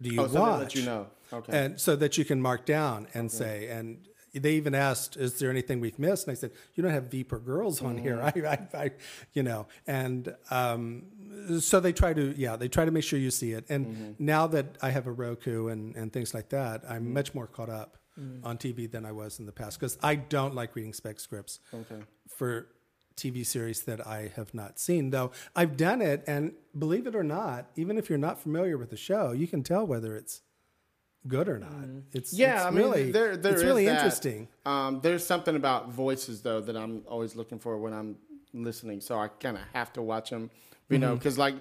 [0.00, 1.06] do you Oh, so watch?" let you know.
[1.32, 1.58] Okay.
[1.64, 4.04] and so that you can mark down and say and.
[4.34, 7.38] They even asked, "Is there anything we've missed?" And I said, "You don't have Viper
[7.38, 8.46] girls on here, Mm-hmm.
[8.74, 8.90] I, I, I,
[9.32, 11.04] you know." And um,
[11.60, 13.64] so they try to, yeah, they try to make sure you see it.
[13.70, 14.10] And Mm-hmm.
[14.24, 17.70] now that I have a Roku and, and things like that, I'm much more caught
[17.70, 17.96] up
[18.42, 21.60] on TV than I was in the past because I don't like reading spec scripts
[21.72, 22.02] Okay.
[22.28, 22.66] for
[23.16, 25.10] TV series that I have not seen.
[25.10, 28.90] Though I've done it, and believe it or not, even if you're not familiar with
[28.90, 30.42] the show, you can tell whether it's
[31.26, 31.72] good or not.
[32.12, 33.94] It's Yeah, it's I mean, really, there, there it's is really that.
[33.96, 34.48] interesting.
[34.64, 38.16] Um, there's something about voices though that I'm always looking for when I'm
[38.54, 40.50] listening, so I kind of have to watch them,
[40.88, 41.18] you know, Mm-hmm.
[41.18, 41.54] because like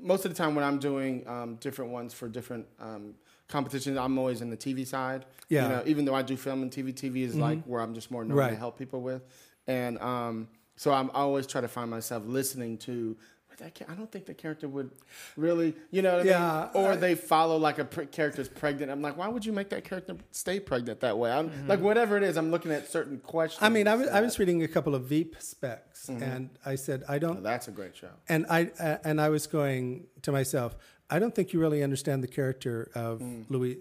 [0.00, 3.14] most of the time when I'm doing um, different ones for different um,
[3.48, 5.26] competitions, I'm always in the TV side.
[5.48, 5.62] Yeah.
[5.62, 5.70] Mm-hmm.
[5.70, 8.10] You know, even though I do film and TV, TV is like where I'm just
[8.10, 9.22] more known to help people with,
[9.66, 13.16] and um, so I'm I always try to find myself listening to.
[13.48, 14.90] "But that ca- I don't think the character would
[15.36, 16.84] really, you know, what I Yeah, mean?
[16.86, 18.90] Or I- they follow like a pre- character's pregnant.
[18.90, 21.30] I'm like, why would you make that character stay pregnant that way?
[21.30, 21.68] I'm Mm-hmm.
[21.68, 23.62] like, whatever it is, I'm looking at certain questions.
[23.62, 26.22] I mean, I was, I was reading a couple of Veep specs, Mm-hmm.
[26.22, 28.08] and I said, I don't, That's a great show.
[28.26, 30.74] and I uh, and I was going to myself,
[31.14, 33.44] I don't think you really understand the character of Mm.
[33.48, 33.78] Louis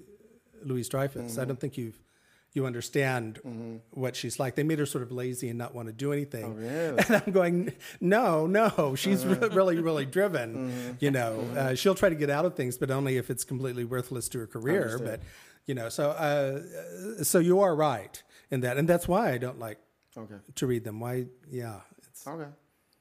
[0.63, 1.32] Louise Dreyfus.
[1.34, 1.41] Mm-hmm.
[1.41, 1.94] I don't think you
[2.54, 3.39] you understand
[3.91, 4.56] what she's like.
[4.56, 6.44] They made her sort of lazy and not want to do anything.
[6.44, 6.98] Oh, really?
[7.08, 10.50] And I'm going, no, no, she's re- really, really driven.
[10.56, 10.91] Mm-hmm.
[11.00, 13.86] You know, uh, she'll try to get out of things, but only if it's completely
[13.86, 15.00] worthless to her career.
[15.02, 15.22] But
[15.65, 19.60] you know, so uh, so you are right in that, and that's why I don't
[19.60, 19.78] like
[20.17, 20.36] Okay.
[20.56, 21.00] to read them.
[21.00, 21.28] Why?
[21.50, 22.50] Yeah, it's Okay.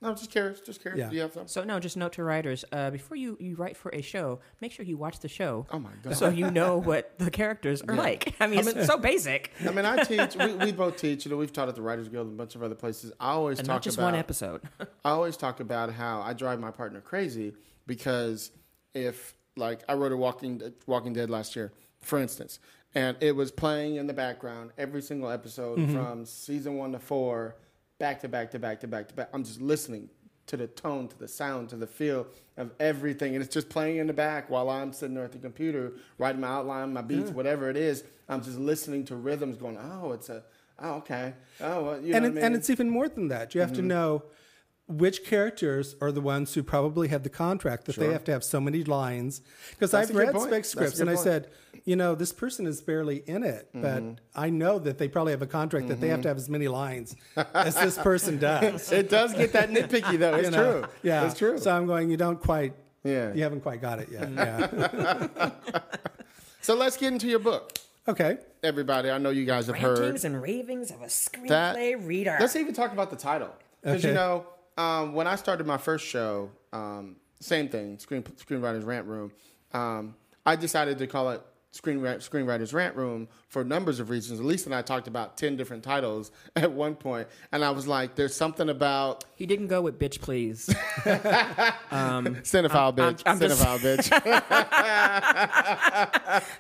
[0.03, 0.61] No, just curious.
[0.61, 0.99] Just curious.
[0.99, 1.11] Yeah.
[1.11, 1.49] Do you have something?
[1.49, 4.73] So no, just note to writers: uh, before you, you write for a show, make
[4.73, 5.67] sure you watch the show.
[5.71, 6.17] Oh my god.
[6.17, 8.35] So you know what the characters are like.
[8.41, 10.37] I mean, it's so basic, I mean, I teach.
[10.37, 11.27] We, we both teach.
[11.27, 13.13] You know, we've taught at the Writers Guild and a bunch of other places.
[13.21, 14.63] I always and talk not just about one episode.
[15.05, 17.53] I always talk about how I drive my partner crazy
[17.87, 18.53] because
[18.95, 22.59] if like I wrote a Walking Walking Dead last year, for instance,
[22.95, 27.57] and it was playing in the background every single episode from season one to four,
[28.01, 29.29] back to back to back to back to back.
[29.33, 30.09] I'm just listening
[30.47, 33.99] to the tone, to the sound, to the feel of everything, and it's just playing
[33.99, 37.31] in the back while I'm sitting there at the computer writing my outline, my beats,
[37.31, 38.03] whatever it is.
[38.29, 40.43] I'm just listening to rhythms, going, "Oh, it's a."
[40.83, 41.35] Oh, okay.
[41.61, 42.45] Oh, well, you know and what it, I mean?
[42.45, 43.55] and it's even more than that.
[43.55, 43.89] You have to mm-hmm.
[43.89, 44.23] know
[44.91, 48.43] which characters are the ones who probably have the contract that they have to have
[48.43, 49.41] so many lines.
[49.71, 50.51] Because I've read point.
[50.51, 51.49] spec scripts good and I said,
[51.85, 53.83] you know, this person is barely in it, mm-hmm.
[53.83, 56.23] but I know that they probably have a contract that they have mm-hmm.
[56.23, 57.15] to have as many lines
[57.55, 58.91] as this person does.
[58.93, 60.35] it does get that nitpicky though.
[60.41, 60.81] It's You know?
[60.81, 60.91] true.
[61.03, 61.59] Yeah, it's true.
[61.59, 62.11] So I'm going.
[62.11, 62.75] You don't quite.
[63.05, 63.33] Yeah.
[63.33, 64.29] You haven't quite got it yet.
[64.31, 65.39] Mm-hmm.
[65.39, 65.81] Yeah.
[66.63, 68.37] So let's get into your book, okay.
[68.63, 69.11] everybody.
[69.11, 71.09] I know you guys have heard Rantings and ravings of a that.
[71.09, 72.37] screenplay reader.
[72.39, 73.49] Let's even talk about the title
[73.83, 74.47] because you know
[74.79, 79.33] um, when I started my first show, um, same thing, screen screenwriters rant room.
[79.73, 80.15] Um,
[80.47, 84.41] I decided to call it Screen Screenwriters Rant Room for numbers of reasons.
[84.41, 88.17] Lisa and I talked about ten different titles at one point, and I was like,
[88.17, 90.67] "There's something about he didn't go with bitch, please.
[91.05, 94.11] cinephile I'm- bitch, I'm just- cinephile bitch."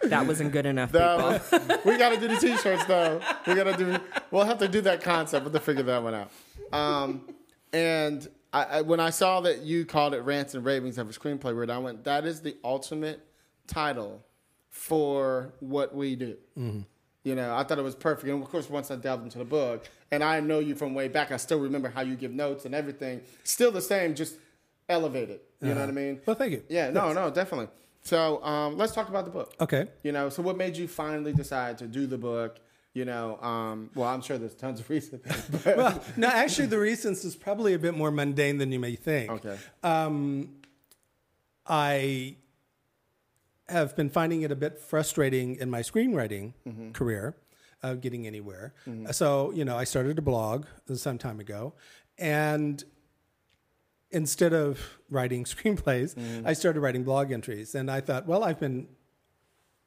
[0.08, 1.76] that wasn't good enough, No, people.
[1.84, 3.20] we got to do the t-shirts though.
[3.46, 3.98] We got to do.
[4.30, 5.44] We'll have to do that concept.
[5.44, 6.30] We'll have to figure that one out.
[6.72, 7.22] Um,
[7.72, 11.12] and I, I, when I saw that you called it "Rants and Ravings of a
[11.12, 13.20] Screenplay Reader," I went, "That is the ultimate
[13.66, 14.24] title
[14.68, 16.36] for what we do."
[17.22, 18.28] You know, I thought it was perfect.
[18.28, 21.08] And of course, once I delved into the book, and I know you from way
[21.08, 23.20] back, I still remember how you give notes and everything.
[23.44, 24.36] Still the same, just
[24.88, 25.40] elevated.
[25.60, 26.20] You know what I mean?
[26.24, 26.62] Well, thank you.
[26.68, 27.68] Yeah, no, no, definitely.
[28.02, 29.54] So um, let's talk about the book.
[29.60, 29.86] Okay.
[30.02, 32.58] You know, so what made you finally decide to do the book?
[32.92, 35.22] You know, um, well, I'm sure there's tons of reasons.
[35.64, 38.96] But, Well, no, actually, the reasons is probably a bit more mundane than you may
[38.96, 39.30] think.
[39.30, 39.56] okay.
[41.66, 42.36] I
[43.68, 46.52] have been finding it a bit frustrating in my screenwriting
[46.92, 47.36] career,
[47.82, 48.74] uh, getting anywhere.
[49.12, 51.74] So, you know, I started a blog some time ago,
[52.18, 52.82] and
[54.10, 57.74] instead of writing screenplays, I started writing blog entries.
[57.76, 58.88] And I thought, well, I've been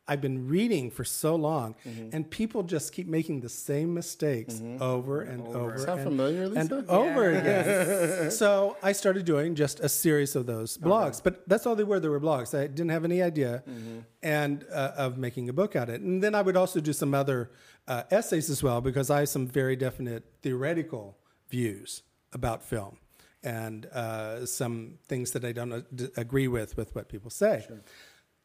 [0.08, 2.10] I've been reading for so long, Mm-hmm.
[2.14, 5.78] and people just keep making the same mistakes over and over.
[5.78, 6.86] Sound and, familiar, and Lisa?
[6.90, 8.32] over again.
[8.42, 12.00] so I started doing just a series of those blogs, but that's all they were.
[12.02, 12.54] They were blogs.
[12.58, 14.00] I didn't have any idea, Mm-hmm.
[14.22, 16.02] and uh, of making a book out of it.
[16.02, 17.52] And then I would also do some other
[17.88, 21.18] uh, essays as well because I have some very definite theoretical
[21.50, 22.98] views about film
[23.44, 25.82] and uh, some things that I don't uh,
[26.18, 27.66] agree with with what people say.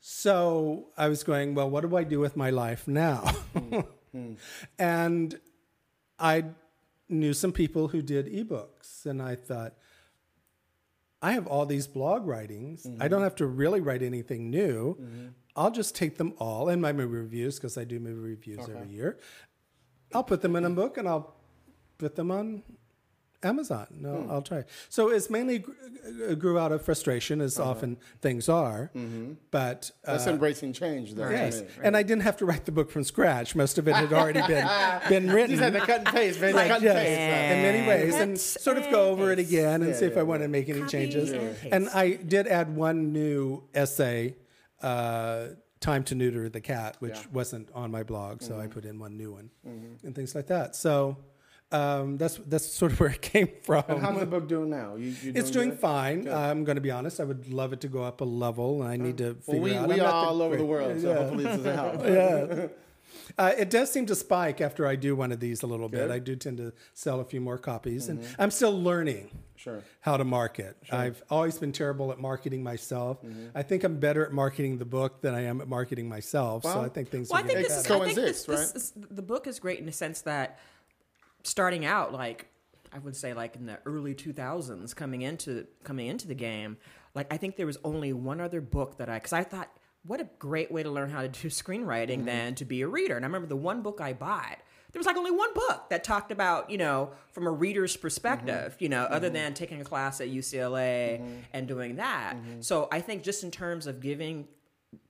[0.01, 3.31] So I was going, well, what do I do with my life now?
[4.79, 5.39] and
[6.19, 6.45] I
[7.09, 9.75] knew some people who did ebooks, and I thought,
[11.21, 12.87] I have all these blog writings.
[13.01, 14.97] I don't have to really write anything new.
[15.57, 18.89] I'll just take them all and my movie reviews because I do movie reviews every
[18.95, 19.19] year.
[20.15, 21.35] I'll put them in a book and I'll
[21.99, 22.63] put them on
[23.43, 23.87] Amazon.
[24.01, 24.31] No, Hmm.
[24.31, 24.65] I'll try.
[24.89, 25.71] So it's mainly gr-
[26.29, 28.91] uh, grew out of frustration, as often things are.
[29.51, 31.29] But uh, That's embracing change, though.
[31.31, 31.67] yes, me.
[31.85, 33.55] and I didn't have to write the book from scratch.
[33.55, 34.67] Most of it had already been
[35.09, 35.51] been written.
[35.53, 36.55] You just had to cut and paste, man.
[36.55, 37.57] Like, cut and yes, paste.
[37.57, 40.21] in many ways, and sort of go over it again and Yeah, see if yeah,
[40.21, 41.31] I want to make any Copy changes.
[41.31, 41.57] and.
[41.73, 44.35] And I did add one new essay,
[44.83, 45.49] uh,
[45.81, 47.21] "Time to Neuter the Cat," which Yeah.
[47.23, 47.35] Mm-hmm.
[47.35, 49.51] wasn't on my blog, so I put in one new one
[50.03, 50.75] and things like that.
[50.75, 51.19] So
[51.71, 53.85] um, that's that's sort of where it came from.
[53.89, 54.97] And how's the book doing now?
[54.97, 55.81] You, you It's doing good?
[55.81, 56.29] fine.
[56.29, 57.21] I'm going to be honest.
[57.21, 59.61] I would love it to go up a level, and I need to Well, figure
[59.61, 59.89] we, out.
[59.89, 61.17] we I'm are not all over the great- world, so Yeah.
[61.19, 62.03] hopefully this doesn't help.
[62.05, 62.67] yeah.
[63.39, 66.11] Uh, it does seem to spike after I do one of these a little bit.
[66.11, 69.83] I do tend to sell a few more copies, and I'm still learning Sure.
[70.01, 70.77] how to market.
[70.91, 73.19] I've always been terrible at marketing myself.
[73.55, 76.63] I think I'm better at marketing the book than I am at marketing myself.
[76.65, 77.91] so I think things Well, are I think getting this is.
[77.91, 80.59] I think this, coexists, this is, the book is great in the sense that
[81.49, 82.47] starting out, like
[82.93, 86.77] I would say, like in the early 2000s, coming into coming into the game,
[87.15, 89.69] like I think there was only one other book that I, because I thought,
[90.05, 92.27] what a great way to learn how to do screenwriting mm-hmm.
[92.27, 93.17] than to be a reader.
[93.17, 94.59] And I remember the one book I bought.
[94.91, 98.73] There was like only one book that talked about, you know, from a reader's perspective,
[98.73, 98.85] mm-hmm.
[98.85, 99.35] you know, other mm-hmm.
[99.35, 102.37] than taking a class at UCLA and doing that.
[102.61, 104.49] So I think just in terms of giving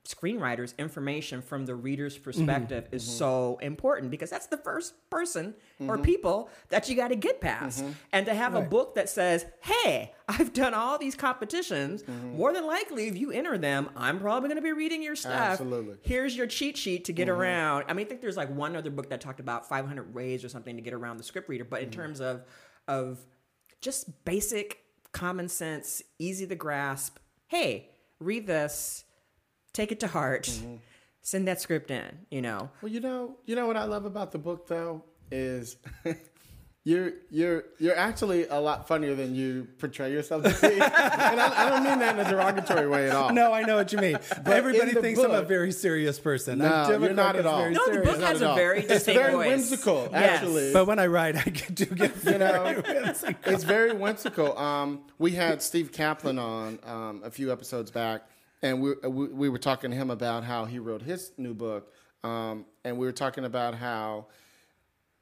[0.09, 2.25] screenwriters information from the reader's mm-hmm.
[2.25, 3.19] perspective is mm-hmm.
[3.19, 6.03] so important because that's the first person or mm-hmm.
[6.03, 7.85] people that you got to get past.
[8.13, 12.67] And to have a book that says, hey, I've done all these competitions, more than
[12.67, 15.33] likely, if you enter them, I'm probably going to be reading your stuff.
[15.33, 15.97] Absolutely.
[16.03, 17.85] Here's your cheat sheet to get around.
[17.89, 20.49] I mean, I think there's like one other book that talked about 500 ways or
[20.49, 22.45] something to get around the script reader, but in terms of,
[22.87, 23.19] of
[23.83, 24.79] just basic
[25.13, 27.19] common sense, easy to grasp,
[27.49, 27.91] hey,
[28.21, 29.05] read this
[29.73, 30.51] take it to heart
[31.23, 34.33] send that script in you know Well, you know, you know what I love about
[34.33, 35.77] the book though is
[36.85, 41.67] you're you're you're actually a lot funnier than you portray yourself to be, and I,
[41.67, 43.31] I don't mean that in a derogatory way at all.
[43.31, 44.17] No, I know what you mean.
[44.47, 46.61] Everybody in the thinks I'm a very serious person.
[46.61, 47.59] No, I'm you're not at all.
[47.61, 48.11] very no the serious.
[48.11, 48.57] book not has at a all.
[48.57, 49.47] very It's very voice.
[49.49, 50.23] whimsical, Yes.
[50.41, 50.73] actually.
[50.73, 53.53] But when I write, I do get you know, very whimsical.
[53.53, 54.57] it's very whimsical.
[54.57, 58.23] Um, we had Steve Kaplan on um, a few episodes back,
[58.63, 61.55] and we, uh, we we were talking to him about how he wrote his new
[61.55, 61.93] book,
[62.25, 64.27] um, and we were talking about how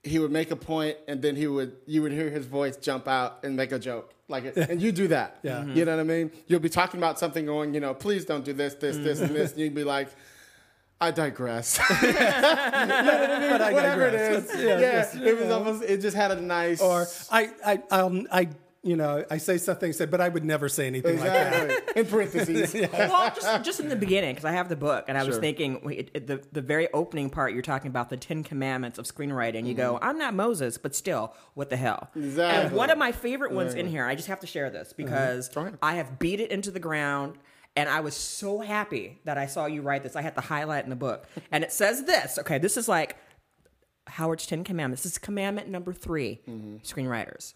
[0.02, 3.08] he would make a point, and then he would you would hear his voice jump
[3.08, 5.58] out and make a joke, like, it, and you do that, Yeah.
[5.58, 5.76] Mm-hmm.
[5.76, 6.30] You know what I mean?
[6.46, 9.34] You'll be talking about something, going, you know, please don't do this, this, this, and
[9.34, 9.60] this, mm-hmm.
[9.60, 10.08] and you'd be like.
[10.98, 11.76] I digress.
[11.90, 14.50] but I Whatever it digress.
[14.50, 15.82] is, Yeah, yeah, yes, it was almost.
[15.82, 16.80] It just had a nice.
[16.80, 18.48] Or I, I, I'll, I,
[18.86, 21.70] you know, I say something, said, but I would never say anything like that.
[21.70, 22.74] exactly in parentheses.
[22.92, 25.80] well just just in the beginning because i have the book and i was thinking
[25.82, 29.66] wait, it, the, the very opening part you're talking about the 10 commandments of screenwriting
[29.66, 30.04] you go mm-hmm.
[30.04, 32.76] i'm not moses but still what the hell and Exactly.
[32.76, 34.94] one of my favorite ones in here i just have to share this uh-huh.
[34.96, 35.78] because Go ahead.
[35.82, 37.38] i have beat it into the ground
[37.78, 40.16] and I was so happy that I saw you write this.
[40.16, 41.26] I had to highlight in the book.
[41.52, 42.38] And it says this.
[42.38, 43.18] Okay, this is like
[44.06, 45.02] Howard's Ten Commandments.
[45.02, 46.76] This is commandment number 3 mm-hmm.
[46.76, 47.52] screenwriters.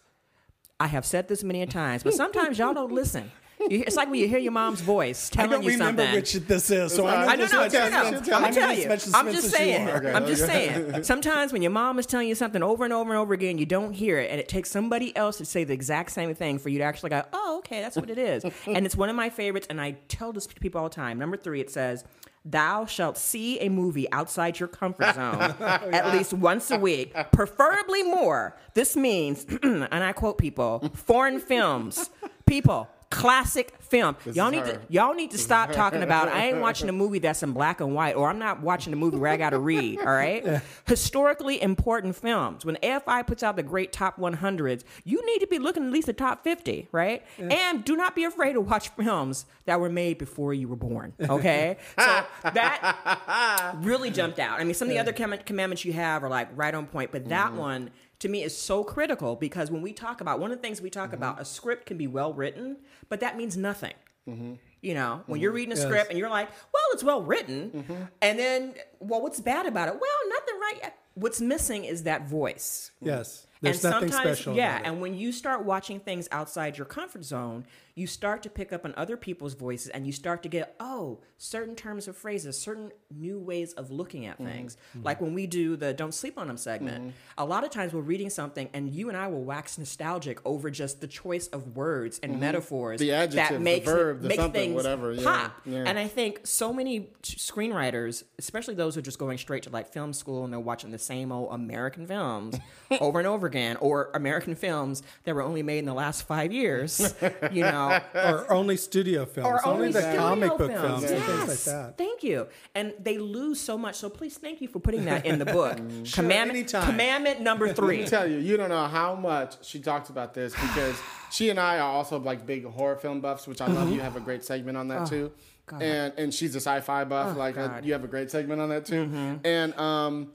[0.81, 3.31] I have said this many a times, but sometimes y'all don't listen.
[3.69, 6.15] You, it's like when you hear your mom's voice I telling don't you remember something.
[6.15, 7.67] which this is, so I I don't this know.
[7.67, 7.97] No, no, no.
[7.97, 8.89] I I'm know gonna tell you.
[9.13, 9.87] I'm just saying.
[9.87, 10.07] are.
[10.07, 11.03] I'm just saying.
[11.11, 13.67] Sometimes when your mom is telling you something over and over and over again, you
[13.67, 16.69] don't hear it, and it takes somebody else to say the exact same thing for
[16.69, 19.29] you to actually go, "Oh, okay, that's what it is." and it's one of my
[19.29, 21.19] favorites, and I tell this to people all the time.
[21.19, 22.03] Number three, it says.
[22.43, 27.13] Thou shalt see a movie outside your comfort zone oh, at least once a week,
[27.31, 28.57] preferably more.
[28.73, 32.09] This means, and I quote people, foreign films.
[32.45, 34.15] People, classic film.
[34.33, 34.73] y'all need her.
[34.73, 37.81] to y'all need to stop talking about I ain't watching a movie that's in black
[37.81, 40.61] and white or I'm not watching a movie where I got to read, all right?
[40.87, 42.65] Historically important films.
[42.65, 46.07] When AFI puts out the great top 100s, you need to be looking at least
[46.07, 47.23] the top 50, right?
[47.37, 51.13] And do not be afraid to watch films that were made before you were born,
[51.21, 51.77] okay?
[51.99, 54.59] so that really jumped out.
[54.59, 57.27] I mean, some of the other commandments you have are like right on point, but
[57.29, 57.91] that one
[58.21, 60.89] to me is so critical because when we talk about one of the things we
[60.89, 61.15] talk mm-hmm.
[61.15, 62.77] about, a script can be well written,
[63.09, 63.93] but that means nothing.
[64.29, 64.53] Mm-hmm.
[64.81, 65.55] You know, when you're mm-hmm.
[65.55, 69.65] reading a script and you're like, well, it's well written, and then, well, what's bad
[69.65, 69.93] about it?
[69.93, 70.93] Well, nothing right.
[71.15, 72.91] What's missing is that voice.
[73.01, 73.45] Yes.
[73.61, 74.55] There's and nothing sometimes, special.
[74.55, 74.87] yeah, about it.
[74.89, 78.85] and when you start watching things outside your comfort zone, you start to pick up
[78.85, 82.91] on other people's voices, and you start to get oh, certain terms of phrases, certain
[83.13, 84.31] new ways of looking Mm-hmm.
[84.47, 84.77] at things.
[85.03, 88.01] Like when we do the "Don't Sleep on Them" segment, a lot of times we're
[88.01, 92.19] reading something, and you and I will wax nostalgic over just the choice of words
[92.23, 93.07] and metaphors Mm-hmm.
[93.07, 95.61] The adjective, the that makes verb, the makes something, things whatever, yeah, pop.
[95.65, 95.83] yeah.
[95.85, 99.69] And I think so many t- screenwriters, especially those who are just going straight to
[99.69, 102.57] like film school and they're watching the same old American films
[103.01, 106.51] over and over again, or American films that were only made in the last five
[106.51, 107.13] years,
[107.51, 111.25] you know, or only studio films, or only, the studio comic book films, and Yes,
[111.25, 111.97] things like that.
[111.97, 112.47] Thank you.
[112.75, 113.95] And they lose so much.
[113.95, 115.77] So please, thank you for putting that in the book.
[116.13, 116.85] commandment, anytime.
[116.85, 117.97] commandment number Let three.
[118.01, 120.99] me tell you, you don't know how much she talks about this because
[121.31, 123.91] she and I are also like big horror film buffs, which I love.
[123.91, 125.31] You have a great segment on that too,
[125.79, 127.37] and and she's a sci-fi buff.
[127.37, 127.85] like uh, God.
[127.85, 130.31] you have a great segment on that too, and um,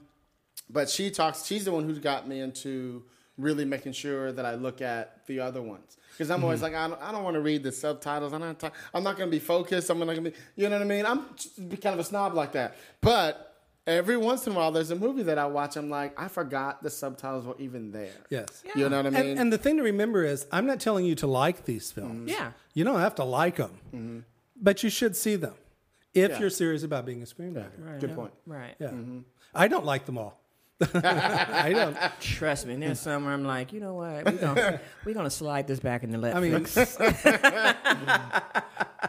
[0.69, 1.45] but she talks.
[1.45, 3.03] She's the one who's got me into
[3.37, 5.97] really making sure that I look at the other ones.
[6.11, 6.73] Because I'm always mm-hmm.
[6.73, 8.33] like, I don't, I don't want to read the subtitles.
[8.33, 9.91] I'm not, I'm not going to be focused.
[9.91, 11.05] I'm not going to be, you know what I mean?
[11.05, 11.25] I'm
[11.77, 12.75] kind of a snob like that.
[12.99, 15.75] But every once in a while, there's a movie that I watch.
[15.75, 18.09] I'm like, I forgot the subtitles were even there.
[18.31, 18.63] Yes.
[18.75, 19.29] You know what I mean?
[19.29, 22.21] And, and the thing to remember is, I'm not telling you to like these films.
[22.21, 22.29] Mm-hmm.
[22.29, 22.53] Yeah.
[22.73, 24.19] You don't have to like them, mm-hmm.
[24.59, 25.53] but you should see them
[26.15, 26.39] if Yeah.
[26.39, 27.99] you're serious about being a screenwriter.
[27.99, 28.33] Good point.
[28.47, 28.73] Right.
[28.79, 28.91] Yeah.
[29.53, 30.41] I don't like them all.
[30.93, 31.97] I don't.
[32.19, 34.25] Trust me, there's some where I'm like, you know what?
[34.25, 36.99] We're gonna, we're gonna slide this back into Netflix.
[37.01, 37.09] I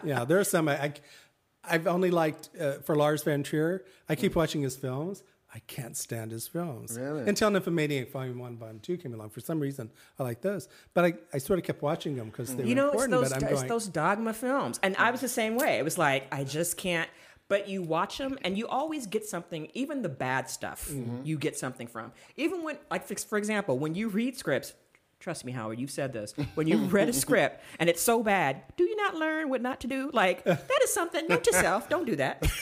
[0.00, 0.92] mean, yeah, there are some I, I
[1.64, 3.84] I've only liked uh, for Lars von Trier.
[4.08, 5.22] I keep watching his films.
[5.54, 6.98] I can't stand his films.
[6.98, 7.26] Really?
[7.26, 9.30] Until Nymphomaniac Volume One, Volume Two came along.
[9.30, 10.68] For some reason, I like those.
[10.92, 13.10] But I, I sort of kept watching them because they you were know, it's important.
[13.22, 14.78] those, but I'm it's going, those dogma films.
[14.82, 15.78] And I was the same way.
[15.78, 17.08] It was like, I just can't.
[17.48, 21.24] But you watch them and you always get something, even the bad stuff, Mm-hmm.
[21.24, 22.12] you get something from.
[22.36, 24.74] Even when, like, for- example, when you read scripts,
[25.18, 26.34] trust me, Howard, you've said this.
[26.54, 29.80] When you read a script and it's so bad, do you not learn what not
[29.80, 30.10] to do?
[30.12, 32.42] Like, that is something, note yourself, don't do that.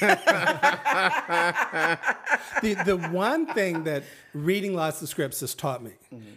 [2.62, 5.92] the the one thing that reading lots of scripts has taught me,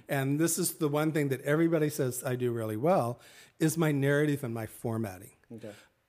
[0.07, 3.19] and this is the one thing that everybody says I do really well,
[3.59, 5.31] is my narrative and my formatting.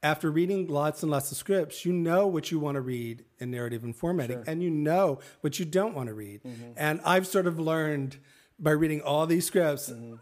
[0.03, 3.51] After reading lots and lots of scripts, you know what you want to read in
[3.51, 6.43] narrative and formatting, and you know what you don't want to read.
[6.43, 6.73] Mm-hmm.
[6.77, 8.17] And I've sort of learned
[8.59, 9.91] by reading all these scripts.
[9.91, 10.15] Mm-hmm.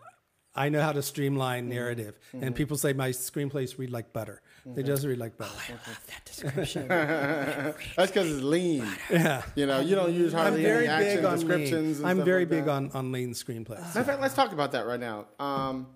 [0.54, 1.74] I know how to streamline mm-hmm.
[1.74, 4.42] narrative, and people say my screenplays read like butter.
[4.74, 5.52] They just read like butter.
[5.54, 6.88] Oh, I love that description.
[7.96, 8.86] That's because it's lean.
[9.10, 11.98] Yeah, You know, you don't use I'm hardly very any big action on descriptions.
[11.98, 12.70] and I'm stuff very like big that.
[12.72, 13.80] on on lean screenplays.
[13.80, 15.26] Matter of fact, let's talk about that right now.
[15.38, 15.86] Um,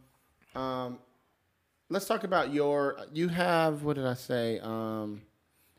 [0.54, 0.98] um,
[1.92, 2.98] let's talk about your.
[3.12, 4.58] You have what did I say?
[4.60, 5.22] Um,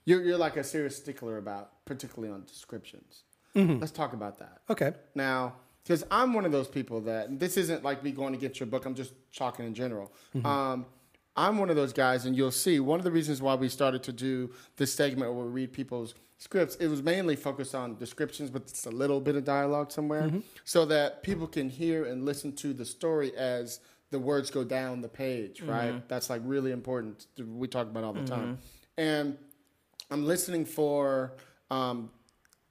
[0.05, 3.23] you're you're like a serious stickler about, particularly on descriptions.
[3.55, 4.93] Let's talk about that Okay.
[5.13, 8.59] now, because I'm one of those people that this isn't like me going to get
[8.59, 8.85] your book.
[8.87, 10.11] I'm just talking in general.
[10.43, 10.87] Um,
[11.35, 14.01] I'm one of those guys, and you'll see one of the reasons why we started
[14.03, 16.75] to do this segment where we read people's scripts.
[16.77, 20.31] It was mainly focused on descriptions, but it's a little bit of dialogue somewhere,
[20.63, 23.79] so that people can hear and listen to the story as
[24.13, 25.59] the words go down the page.
[25.61, 26.07] Right?
[26.07, 27.25] That's like really important.
[27.37, 28.59] We talk about all the time,
[28.97, 29.37] and
[30.09, 31.33] I'm listening for.
[31.69, 32.11] Um,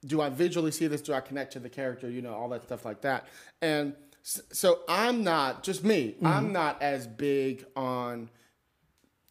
[0.05, 1.01] do I visually see this?
[1.01, 2.09] Do I connect to the character?
[2.09, 3.27] You know, all that stuff like that.
[3.61, 6.15] And so I'm not just me.
[6.23, 8.29] I'm not as big on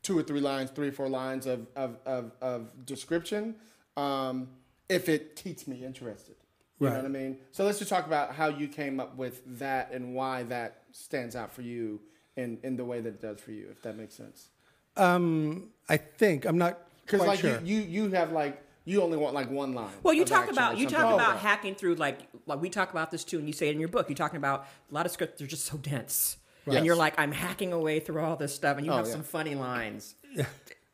[0.03, 3.55] two or three lines, three or four lines of of of, of description.
[3.97, 4.49] Um,
[4.89, 6.37] if it keeps me interested,
[6.79, 7.39] you know what I mean.
[7.53, 11.35] So let's just talk about how you came up with that and why that stands
[11.37, 12.01] out for you
[12.37, 14.49] in in the way that it does for you, if that makes sense.
[14.97, 17.61] Um, I think I'm not Because like sure.
[17.65, 19.91] you, you you have like you only want like one line.
[20.03, 21.39] Well, you talk about you talk about that.
[21.39, 23.89] hacking through like like we talk about this too, and you say it in your
[23.89, 24.09] book.
[24.09, 26.77] You're talking about a lot of scripts are just so dense, Yes.
[26.77, 29.13] and you're like, I'm hacking away through all this stuff, and you Oh, have yeah.
[29.13, 30.15] some funny lines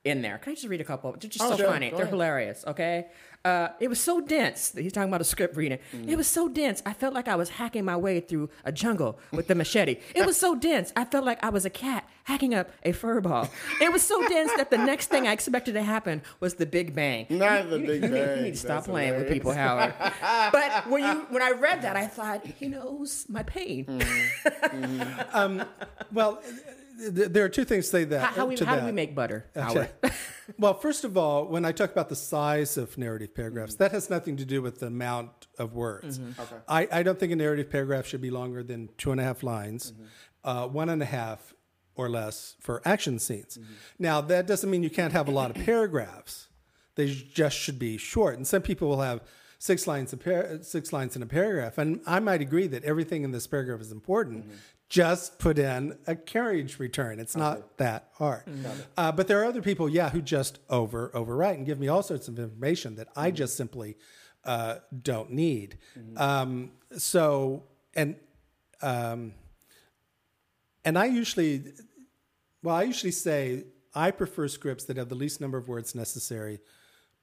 [0.09, 0.39] in there.
[0.39, 1.13] Can I just read a couple?
[1.13, 1.67] They're just Oh, so sure.
[1.67, 1.91] funny.
[1.91, 2.13] Go They're ahead.
[2.15, 2.65] hilarious.
[2.67, 3.07] Okay.
[3.45, 4.73] Uh, it was so dense.
[4.77, 5.79] He's talking about a script reading.
[5.95, 6.09] Mm.
[6.09, 6.83] It was so dense.
[6.85, 9.99] I felt like I was hacking my way through a jungle with the machete.
[10.15, 10.93] It was so dense.
[10.97, 13.49] I felt like I was a cat hacking up a fur ball.
[13.81, 16.95] It was so dense that the next thing I expected to happen was the Big
[16.97, 17.27] Bang.
[17.31, 18.43] Not the You- Big you, need- you Bang.
[18.43, 19.95] need to stop That's playing with people, Howard.
[20.53, 23.85] but when you when I read that, I thought he knows my pain.
[23.87, 25.67] Mm.
[26.13, 26.55] Well, th-
[26.99, 28.21] there are two things to say that.
[28.21, 29.89] How, how, we, to how do we make butter, Okay.
[30.59, 33.85] Well, first of all, when I talk about the size of narrative paragraphs, mm-hmm.
[33.85, 36.19] that has nothing to do with the amount of words.
[36.19, 36.41] Mm-hmm.
[36.41, 36.57] Okay.
[36.67, 39.43] I, I don't think a narrative paragraph should be longer than two and a half
[39.43, 40.05] lines, mm-hmm.
[40.45, 41.55] uh, one and a half
[41.97, 43.59] or less for action scenes.
[43.99, 46.49] Now, that doesn't mean you can't have a lot of paragraphs.
[46.95, 48.37] They just should be short.
[48.37, 49.21] And some people will have
[49.59, 51.79] six lines, a par- six lines in a paragraph.
[51.79, 54.47] And I might agree that everything in this paragraph is important.
[54.89, 57.21] Just put in a carriage return.
[57.21, 58.45] It's not that hard.
[58.97, 62.03] Uh, but there are other people, yeah, who just over overwrite and give me all
[62.03, 63.97] sorts of information that I just simply
[64.45, 65.77] uh, don't need.
[66.17, 68.17] Um, so and
[68.81, 69.35] um,
[70.85, 71.65] and I usually,
[72.63, 76.61] well, I usually say I prefer scripts that have the least number of words necessary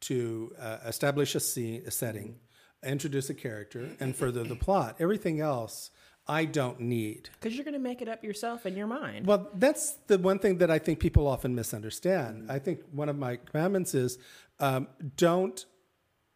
[0.02, 2.36] to uh, establish a scene, a setting,
[2.84, 4.96] introduce a character, and further the plot.
[5.00, 5.90] Everything else,
[6.28, 7.30] I don't need.
[7.40, 9.26] Because you're going to make it up yourself in your mind.
[9.26, 12.52] Well, that's the one thing that I think people often misunderstand.
[12.52, 14.18] I think one of my commandments is
[14.60, 14.88] um,
[15.18, 15.66] don't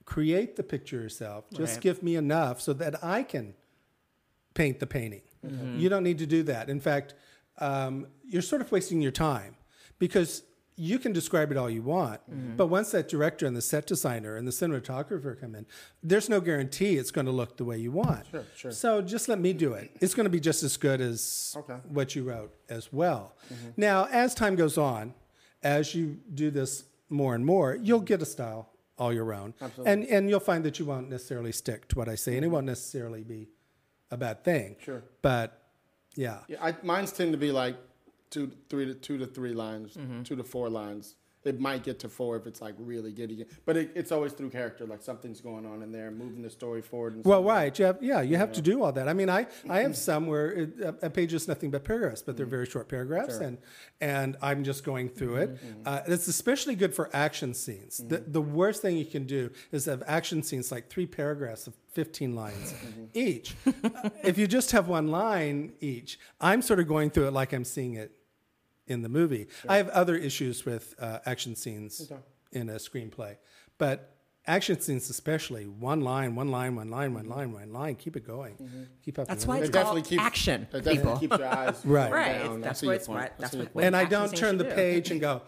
[0.05, 1.45] create the picture yourself.
[1.53, 1.81] Just Right.
[1.81, 3.53] give me enough so that I can
[4.55, 5.21] paint the painting.
[5.77, 6.69] You don't need to do that.
[6.69, 7.13] In fact,
[7.59, 9.55] um, you're sort of wasting your time
[9.99, 10.43] because
[10.81, 12.21] you can describe it all you want,
[12.57, 15.65] but once that director and the set designer and the cinematographer come in,
[16.01, 18.25] there's no guarantee it's going to look the way you want.
[18.31, 18.71] Sure, sure.
[18.71, 19.91] So just let me do it.
[19.99, 21.73] It's going to be just as good as Okay.
[21.73, 21.93] Mm-hmm.
[21.93, 23.35] what you wrote as well.
[23.75, 25.13] Now, as time goes on,
[25.63, 29.53] as you do this more and more, you'll get a style all your own,
[29.85, 32.49] and and you'll find that you won't necessarily stick to what I say, and it
[32.49, 33.49] won't necessarily be
[34.11, 34.75] a bad thing.
[34.75, 34.83] Mm-hmm.
[34.83, 35.03] Sure.
[35.21, 35.61] but
[36.15, 37.75] yeah, Yeah, I, mine's tend to be like
[38.29, 40.23] two, three to two to three lines, Mm-hmm.
[40.23, 41.15] two to four lines.
[41.45, 44.33] It might get to four if it's like really getting it, but it, it's always
[44.33, 44.85] through character.
[44.85, 47.15] Like something's going on in there, moving the story forward.
[47.15, 47.79] And Well, right.
[47.79, 49.07] You have, yeah, you have to do all that.
[49.07, 52.21] I mean, I, I have some where it, a, a page is nothing but paragraphs,
[52.21, 53.57] but they're very short paragraphs, and
[54.01, 55.59] and I'm just going through it.
[55.85, 58.01] Uh, it's especially good for action scenes.
[58.05, 61.73] The, the worst thing you can do is have action scenes like three paragraphs of
[61.93, 62.73] 15 lines
[63.13, 63.55] each.
[63.65, 67.53] Uh, if you just have one line each, I'm sort of going through it like
[67.53, 68.11] I'm seeing it
[68.89, 69.47] in the movie.
[69.67, 72.11] I have other issues with uh, action scenes
[72.51, 73.37] in a screenplay,
[73.77, 74.15] but
[74.47, 77.95] action scenes especially one line, one line, one line, one line, one line.
[77.95, 78.55] Keep it going.
[79.05, 79.27] Keep up.
[79.27, 81.17] That's the why it's It definitely called keeps action, It definitely people.
[81.19, 82.11] keeps your eyes Right.
[82.19, 82.39] Right.
[82.39, 82.57] Down.
[82.63, 83.19] I That's see what it's point.
[83.21, 84.71] what- that's see what- and I don't turn the do.
[84.71, 85.43] page and go,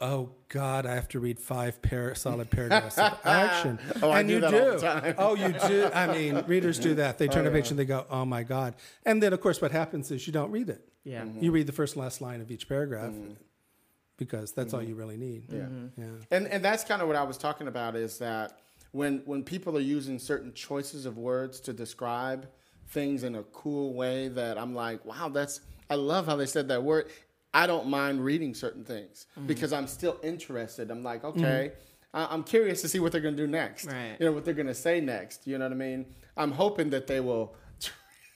[0.00, 4.28] "Oh God, I have to read five par- solid paragraphs of action." Oh, I and
[4.28, 4.58] do you that do.
[4.64, 5.14] all the time.
[5.18, 5.90] oh, you do.
[5.92, 7.18] I mean, readers do that.
[7.18, 8.74] They turn the page and they go, "Oh my God!"
[9.04, 10.88] And then, of course, what happens is you don't read it.
[11.04, 11.22] Yeah.
[11.22, 11.42] Mm-hmm.
[11.42, 13.34] You read the first and last line of each paragraph mm-hmm.
[14.16, 14.90] because that's all mm-hmm.
[14.90, 15.44] you really need.
[15.52, 15.66] Yeah.
[15.96, 16.04] Yeah.
[16.30, 18.58] And and that's kind of what I was talking about is that
[18.92, 22.48] when when people are using certain choices of words to describe
[22.88, 26.68] things in a cool way that I'm like, wow, that's I love how they said
[26.68, 27.08] that word.
[27.54, 29.46] I don't mind reading certain things mm-hmm.
[29.46, 30.90] because I'm still interested.
[30.90, 31.72] I'm like, okay,
[32.12, 33.86] I, I'm curious to see what they're going to do next.
[33.86, 34.16] Right.
[34.18, 35.46] You know what they're going to say next.
[35.46, 36.06] You know what I mean?
[36.36, 37.54] I'm hoping that they will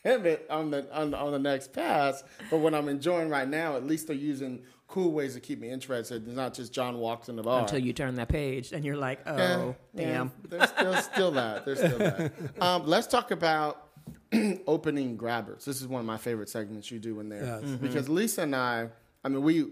[0.03, 2.23] trim it on the on, on the next pass.
[2.51, 5.71] But what I'm enjoying right now, at least they're using cool ways to keep me
[5.71, 6.27] interested.
[6.27, 7.61] It's not just John walks in the bar.
[7.63, 10.33] Until you turn that page and you're like, oh, Yeah, damn.
[10.51, 11.65] yeah, there's still still that.
[11.65, 12.33] There's still that.
[12.61, 13.89] Um, let's talk about
[14.67, 15.65] opening grabbers.
[15.65, 17.63] This is one of my favorite segments you do in there Yes.
[17.63, 17.77] Mm-hmm.
[17.87, 18.89] because Lisa and I.
[19.25, 19.67] I mean, we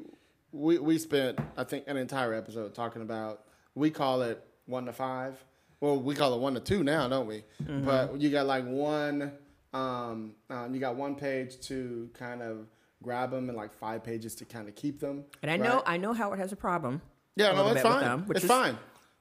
[0.53, 3.43] we we spent I think an entire episode talking about.
[3.75, 5.43] We call it one to five.
[5.81, 7.45] Well, we call it one to two now, don't we?
[7.63, 7.85] Mm-hmm.
[7.85, 9.33] But you got like one.
[9.73, 12.67] Um, um, you got one page to kind of
[13.03, 15.25] grab them and like five pages to kind of keep them.
[15.43, 15.83] And I know?
[15.87, 17.01] I know Howard has a problem.
[17.37, 18.01] Yeah, a no, it's fine.
[18.03, 18.77] them, which it's is- fine.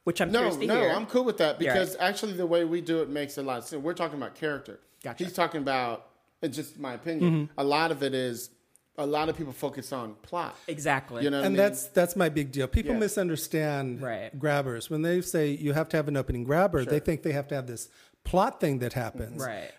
[0.06, 0.90] Which I'm No, curious no, hear.
[0.92, 2.08] I'm cool with that because right.
[2.10, 3.84] actually the way we do it makes a lot of sense.
[3.84, 4.80] We're talking about character.
[5.04, 5.24] Gotcha.
[5.24, 6.08] He's talking about,
[6.42, 7.32] it's just my opinion.
[7.48, 7.60] Mm-hmm.
[7.60, 8.50] A lot of it is,
[8.98, 10.56] a lot of people focus on plot.
[10.68, 11.24] Exactly.
[11.26, 11.62] You know, what I and mean?
[11.64, 12.68] that's that's my big deal.
[12.68, 13.00] People Yeah.
[13.00, 14.38] misunderstand Right.
[14.40, 16.84] grabbers when they say you have to have an opening grabber.
[16.86, 17.90] They think they have to have this
[18.24, 19.72] plot thing that happens, Right.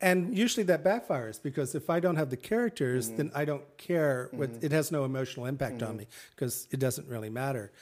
[0.00, 3.16] And usually that backfires because if I don't have the characters, Mm-hmm.
[3.16, 4.28] then I don't care.
[4.32, 5.96] What, It has no emotional impact on Mm-hmm.
[5.98, 7.72] me because it doesn't really matter.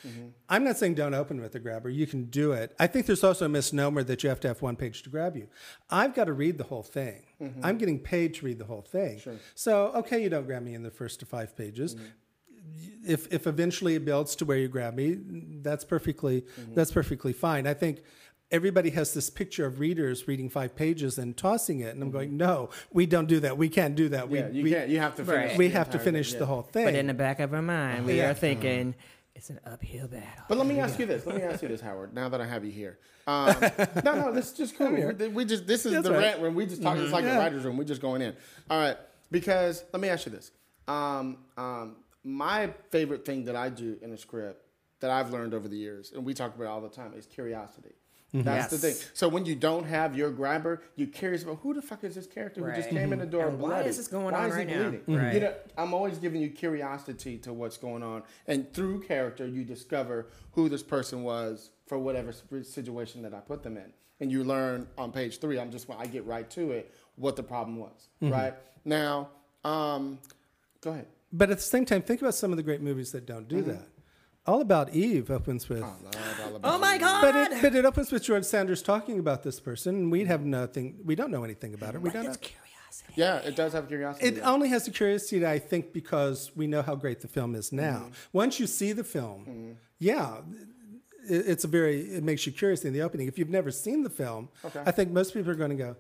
[0.49, 1.91] I'm not saying don't open with a grabber.
[1.91, 2.75] You can do it.
[2.79, 5.37] I think there's also a misnomer that you have to have one page to grab
[5.37, 5.49] you.
[5.91, 7.23] I've got to read the whole thing.
[7.63, 9.21] I'm getting paid to read the whole thing.
[9.55, 11.97] So, okay, you don't grab me in the first to five pages
[13.05, 15.17] if if eventually it builds to where you grab me,
[15.63, 16.75] that's perfectly Mm-hmm.
[16.75, 17.67] that's perfectly fine.
[17.67, 18.03] I think
[18.57, 22.37] everybody has this picture of readers reading five pages and tossing it, and I'm going,
[22.37, 23.57] no, we don't do that.
[23.57, 24.29] We can't do that.
[24.29, 24.49] We Mm-hmm.
[24.49, 24.89] yeah, you we, can't.
[24.89, 25.49] You have to finish.
[25.51, 25.59] Right.
[25.59, 26.87] we the have to finish thing, the whole thing.
[26.87, 28.31] But in the back of our mind, we Yeah.
[28.31, 28.95] are thinking
[29.37, 30.45] it's an uphill battle.
[30.49, 31.27] But let me ask you this.
[31.27, 32.15] Let me ask you this, Howard.
[32.15, 32.99] Now that I have you here,
[33.29, 33.55] um,
[34.05, 34.91] no, no, this is just cool.
[34.91, 36.21] We, we just this is That's the right.
[36.23, 36.55] rant room.
[36.55, 36.97] We just talk.
[36.97, 37.35] It's like Yeah.
[37.35, 37.77] the writers' room.
[37.77, 38.35] We're just going in.
[38.71, 38.97] All right.
[39.31, 40.53] Because let me ask you this.
[40.89, 44.63] Um, um, my favorite thing that I do in a script
[45.01, 47.27] that I've learned over the years, and we talk about it all the time, is
[47.27, 47.93] curiosity.
[48.33, 48.95] That's the thing.
[49.15, 52.27] So when you don't have your grabber, you're curious about who the fuck is this
[52.27, 52.99] character who just Right.
[53.01, 53.89] came in the door And why bloody?
[53.89, 54.91] is this going Why on is he right now?
[54.91, 55.17] bleeding?
[55.17, 55.35] Right.
[55.35, 59.65] You know, I'm always giving you curiosity to what's going on, and through character, you
[59.65, 64.45] discover who this person was for whatever situation that I put them in, and you
[64.45, 65.59] learn on page three.
[65.59, 68.09] I'm just I get right to it what the problem was.
[68.21, 68.55] Right
[68.85, 69.29] now,
[69.65, 70.19] um,
[70.83, 71.07] go ahead.
[71.33, 73.63] But at the same time, think about some of the great movies that don't do
[73.63, 73.87] that.
[74.47, 75.85] All About Eve opens with.
[76.63, 77.21] Oh my God!
[77.21, 80.45] But it, but it opens with George Sanders talking about this person, and we have
[80.45, 80.97] nothing.
[81.05, 82.01] We don't know anything about her.
[82.01, 82.31] We don't know.
[82.31, 83.13] It's curiosity.
[83.17, 84.27] Yeah, it does have curiosity.
[84.27, 87.73] It only has the curiosity, I think, because we know how great the film is
[87.73, 88.03] now.
[88.05, 88.11] Mm-hmm.
[88.33, 90.39] Once you see the film, yeah,
[91.29, 92.01] it, it's a very.
[92.03, 93.27] It makes you curious in the opening.
[93.27, 94.83] If you've never seen the film, Okay.
[94.87, 95.97] I think most people are going to go.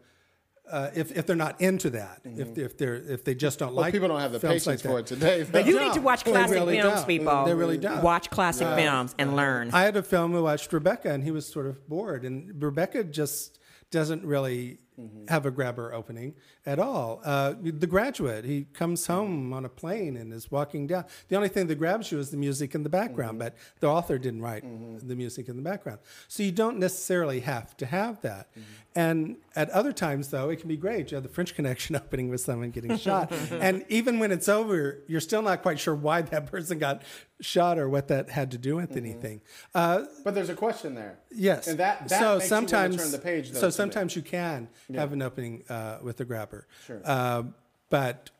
[0.70, 3.76] Uh, if, if they're not into that, if, if they're if they just don't Mm-hmm.
[3.76, 5.42] well, like people don't have the films patience like for it today.
[5.44, 5.84] They You don't.
[5.88, 7.06] need to watch classic really films, don't.
[7.06, 7.44] people.
[7.44, 8.02] They really don't.
[8.02, 9.70] Watch classic films and learn.
[9.72, 12.24] I had a film who watched Rebecca, and he was sort of bored.
[12.24, 13.60] And Rebecca just
[13.92, 15.26] doesn't really Mm-hmm.
[15.28, 16.34] have a grabber opening
[16.64, 17.20] at all.
[17.22, 19.12] Uh, the Graduate, he comes mm-hmm.
[19.12, 21.04] home on a plane and is walking down.
[21.28, 23.50] The only thing that grabs you is the music in the background, mm-hmm.
[23.50, 24.64] but the author didn't write
[25.06, 25.98] the music in the background.
[26.28, 28.48] So you don't necessarily have to have that.
[28.96, 31.10] And at other times, though, it can be great.
[31.10, 33.30] You have the French Connection opening with someone getting shot.
[33.50, 37.02] and even when it's over, you're still not quite sure why that person got
[37.40, 39.42] shot or what that had to do with anything.
[39.74, 41.18] Uh, but there's a question there.
[41.30, 41.66] Yes.
[41.66, 43.50] and that, that so sometimes you turn the page.
[43.50, 43.72] Though, so me.
[43.72, 46.66] sometimes you can have an opening uh, with the grabber.
[46.86, 47.00] Sure.
[47.04, 47.44] Uh,
[47.90, 48.30] but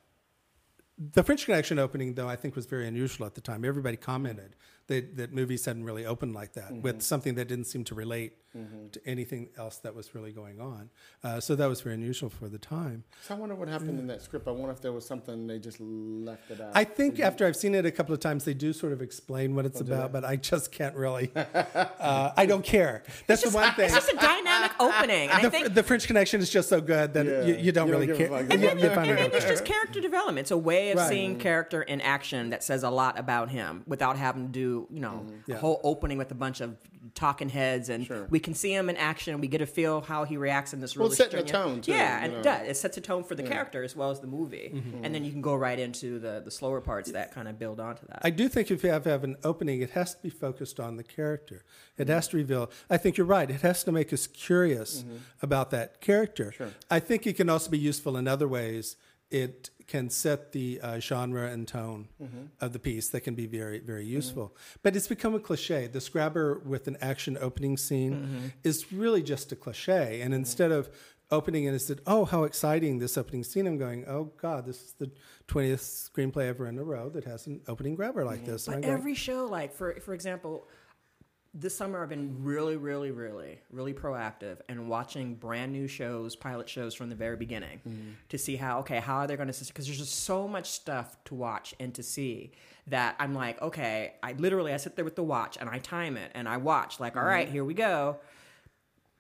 [0.98, 3.64] the French Connection opening, though, I think was very unusual at the time.
[3.64, 4.56] Everybody commented
[4.88, 6.82] that, that movies hadn't really opened like that Mm-hmm.
[6.82, 8.34] with something that didn't seem to relate
[8.90, 10.88] to anything else that was really going on.
[11.22, 13.04] Uh, so that was very unusual for the time.
[13.20, 14.48] So I wonder what happened in that script.
[14.48, 16.70] I wonder if there was something they just left it out.
[16.74, 19.54] I think after I've seen it a couple of times, they do sort of explain
[19.54, 21.30] what it's about, but I just can't really.
[21.98, 23.02] Uh, I don't care.
[23.26, 23.86] That's the one thing.
[23.86, 25.28] It's just a dynamic opening.
[25.28, 27.42] And I the, think the French Connection is just so good that Yeah.
[27.42, 28.32] you, you don't You don't really care.
[28.38, 30.44] And you then- find And then it's just character development.
[30.44, 31.08] It's a way of Right.
[31.08, 35.00] seeing character in action that says a lot about him without having to do, you
[35.00, 35.50] know, mm-hmm.
[35.50, 35.56] Yeah.
[35.56, 36.76] a whole opening with a bunch of
[37.14, 37.88] talking heads.
[37.88, 38.26] And Sure.
[38.28, 39.32] we can see him in action.
[39.32, 41.80] And we get to feel how he reacts in this Well, really setting a tone,
[41.80, 42.38] too, Yeah, and know.
[42.40, 42.68] it does.
[42.68, 44.72] It sets a tone for the character as well as the movie.
[44.74, 45.04] Mm-hmm.
[45.04, 47.80] And then you can go right into the, the slower parts that kind of build
[47.80, 48.20] onto that.
[48.22, 50.96] I do think if you have, have an opening, it has to be focused on
[50.96, 51.64] the character.
[51.96, 52.12] It mm-hmm.
[52.12, 52.70] has to reveal.
[52.90, 53.50] I think you're right.
[53.50, 55.04] It has to make us curious
[55.42, 56.52] about that character.
[56.90, 58.96] I think it can also be useful in other ways.
[59.30, 62.46] It can set the uh, genre and tone mm-hmm.
[62.60, 64.14] of the piece that can be very, very mm-hmm.
[64.14, 64.56] useful.
[64.82, 65.86] But it's become a cliche.
[65.86, 68.46] The scrabber with an action opening scene mm-hmm.
[68.64, 70.20] is really just a cliche.
[70.20, 70.90] And instead of
[71.30, 74.82] opening and it said, "Oh, how exciting this opening scene!" I'm going, "Oh God, this
[74.82, 75.10] is the
[75.48, 78.80] 20th screenplay ever in a row that has an opening grabber like this." But I'm
[78.82, 80.68] going, every show, like for for example,
[81.58, 86.68] this summer I've been really, really, really, really proactive and watching brand new shows, pilot
[86.68, 88.10] shows from the very beginning, mm-hmm.
[88.28, 91.16] to see how okay how are they going to because there's just so much stuff
[91.24, 92.52] to watch and to see
[92.86, 96.16] that I'm like okay I literally I sit there with the watch and I time
[96.16, 97.30] it and I watch like all mm-hmm.
[97.30, 98.18] right here we go.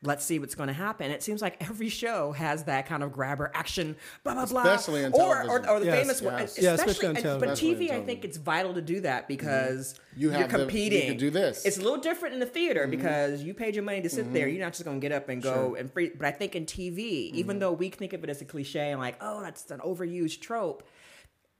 [0.02, 1.10] Let's see what's going to happen.
[1.10, 4.62] It seems like every show has that kind of grabber action, blah blah blah.
[4.62, 6.58] Especially in or, or, or the Yes, famous one, yes.
[6.60, 7.40] Yeah, especially on and- television.
[7.40, 9.28] But Especially in TV, I think it's vital to do that mm-hmm.
[9.28, 11.08] because You are have the- you competing.
[11.08, 11.64] can do this.
[11.64, 12.90] It's a little different in the theater mm-hmm.
[12.90, 14.46] because you paid your money to sit there.
[14.46, 14.56] Mm-hmm.
[14.56, 16.10] You're not just going to get up and go and free.
[16.14, 19.00] But I think in TV, even though we think of it as a cliche and
[19.00, 20.86] like, oh, that's an overused trope,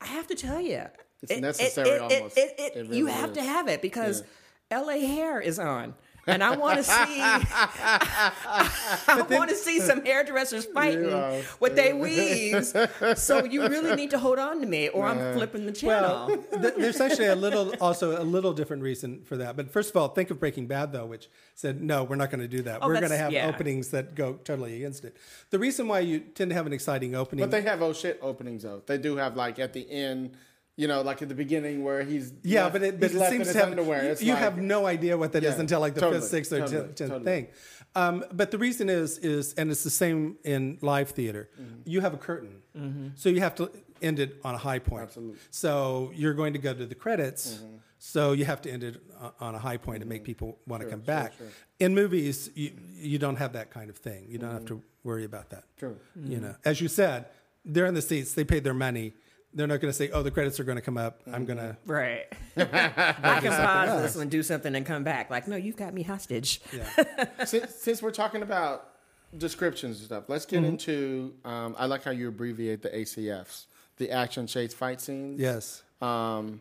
[0.01, 0.85] I have to tell you,
[1.23, 2.37] It's necessary almost.
[2.37, 4.23] It, it, It you really have to have it because
[4.71, 5.01] L.A.
[5.07, 5.95] Hair is on.
[6.27, 11.43] And I want to see, I want to see some hairdressers fighting Yeah.
[11.61, 12.75] with their weaves.
[13.17, 16.29] So you really need to hold on to me, or I'm flipping the channel.
[16.29, 19.57] Well, th- there's actually a little, also a little different reason for that.
[19.57, 22.41] But first of all, think of Breaking Bad, though, which said, no, we're not going
[22.41, 22.81] to do that.
[22.83, 23.49] Oh, we're going to have yeah.
[23.49, 25.17] openings that go totally against it.
[25.51, 28.19] The reason why you tend to have an exciting opening, But they have oh shit
[28.23, 28.83] openings though.
[28.85, 30.37] They do have like at the end,
[30.77, 33.47] you know, like at the beginning where he's yeah, left- but it, but it seems
[33.49, 34.05] to his have underwear.
[34.05, 36.21] you, It's you like- have no idea what that is Yeah, until like the totally,
[36.21, 37.25] fifth, sixth, or totally, tenth, tenth totally.
[37.25, 37.49] thing.
[37.95, 41.49] Um, but the reason is is and it's the same in live theater.
[41.61, 41.81] Mm-hmm.
[41.87, 43.09] You have a curtain, mm-hmm.
[43.15, 43.71] so you have to
[44.03, 45.05] end it on a high point.
[45.05, 45.39] Absolutely.
[45.51, 47.55] So you're going to go to the credits.
[47.55, 47.77] Mm-hmm.
[47.99, 49.01] So you have to end it
[49.41, 50.27] on a high point to make mm-hmm.
[50.27, 51.33] people want to come back.
[51.81, 54.27] In movies, you, you don't have that kind of thing.
[54.29, 55.65] You don't have to worry about that.
[55.79, 55.97] True.
[56.23, 57.27] You know, as you said,
[57.65, 58.35] they're in the seats.
[58.35, 59.15] They paid their money.
[59.57, 61.23] They're not going to say, "Oh, the credits are going to come up.
[61.33, 62.27] I'm going to." Right.
[62.57, 65.31] I can pause this and do something and come back.
[65.31, 66.61] Like, no, you've got me hostage.
[67.45, 68.91] since, since we're talking about
[69.37, 70.67] descriptions and stuff, let's get Mm-hmm.
[70.67, 71.35] into.
[71.45, 73.65] Um, I like how you abbreviate the ACFs,
[73.97, 75.41] the action shades fight scenes.
[75.41, 75.83] Yes.
[76.03, 76.61] Um,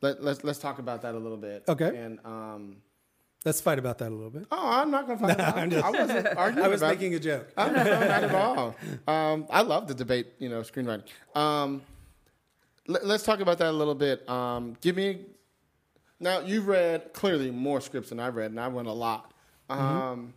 [0.00, 1.64] let, let's let's talk about that a little bit.
[1.68, 1.96] Okay.
[1.96, 2.76] And um,
[3.44, 4.46] Let's fight about that a little bit.
[4.50, 5.84] oh, I'm not going to fight about it.
[5.84, 7.46] I wasn't arguing I was about making a joke.
[7.56, 8.74] No, not at all.
[9.06, 11.04] Um, I love the debate, you know, screenwriting.
[11.36, 11.82] Um,
[12.88, 14.28] let, us talk about that a little bit.
[14.28, 15.20] Um, give me
[16.20, 16.40] now.
[16.40, 19.32] You've read clearly more scripts than I've read, and I've read a lot.
[19.68, 20.34] Um,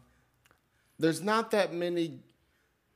[0.97, 2.19] there's not that many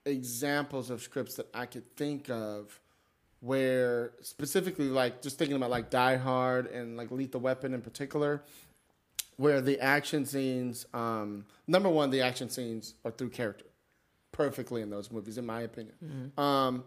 [0.06, 2.80] examples of scripts that I could think of
[3.40, 8.42] where specifically, like just thinking about like Die Hard and like Lethal Weapon in particular,
[9.38, 13.66] where the action scenes, um, number one, the action scenes are through character
[14.32, 15.96] perfectly in those movies, in my opinion.
[16.38, 16.84] Um,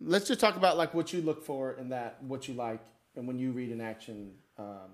[0.00, 2.82] let's just talk about like what you look for in that, what you like,
[3.16, 4.90] and when you read an action um,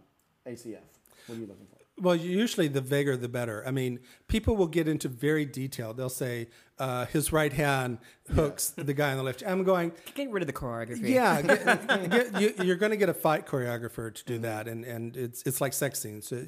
[0.46, 0.78] ACF,
[1.26, 1.78] what are you looking for?
[2.00, 3.62] Well, usually the vaguer the better.
[3.66, 5.92] I mean, people will get into very detail.
[5.92, 6.48] They'll say
[6.78, 7.98] uh, his right hand
[8.34, 9.42] hooks the guy on the left.
[9.46, 11.10] I'm going, Get rid of the choreography.
[11.10, 14.84] yeah, get, get, you, you're going to get a fight choreographer to do that, and
[14.84, 16.26] and it's it's like sex scenes.
[16.26, 16.42] So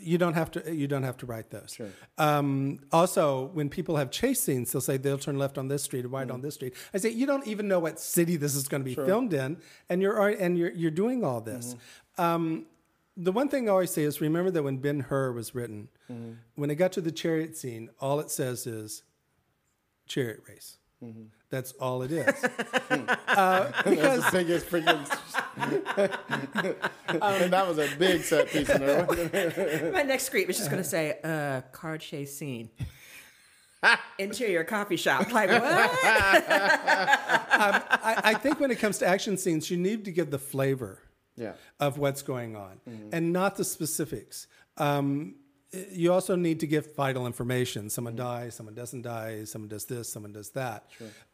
[0.00, 1.76] you don't have to you don't have to write those.
[2.18, 6.04] Um, also, when people have chase scenes, they'll say they'll turn left on this street
[6.04, 6.74] or right on this street.
[6.94, 9.58] I say you don't even know what city this is going to be filmed in,
[9.88, 11.76] and you're and you're you're doing all this.
[12.16, 12.66] Um,
[13.16, 15.88] the one thing I always say is remember that when Ben Hur was written,
[16.54, 19.02] when it got to the chariot scene, all it says is
[20.06, 20.78] chariot race.
[21.50, 22.26] That's all it is.
[22.90, 24.98] uh, because That's the biggest freaking.
[27.40, 29.90] and that was a big set piece in there.
[29.92, 32.68] My next script is just going to say, uh, car chase scene.
[34.18, 35.32] Interior coffee shop.
[35.32, 35.62] Like, what?
[37.52, 41.00] I, I think when it comes to action scenes, you need to give the flavor
[41.36, 41.52] yeah.
[41.80, 42.80] of what's going on
[43.12, 44.48] and not the specifics.
[44.76, 45.36] Um,
[45.90, 47.90] you also need to give vital information.
[47.90, 50.84] Someone dies, someone doesn't die, someone does this, someone does that.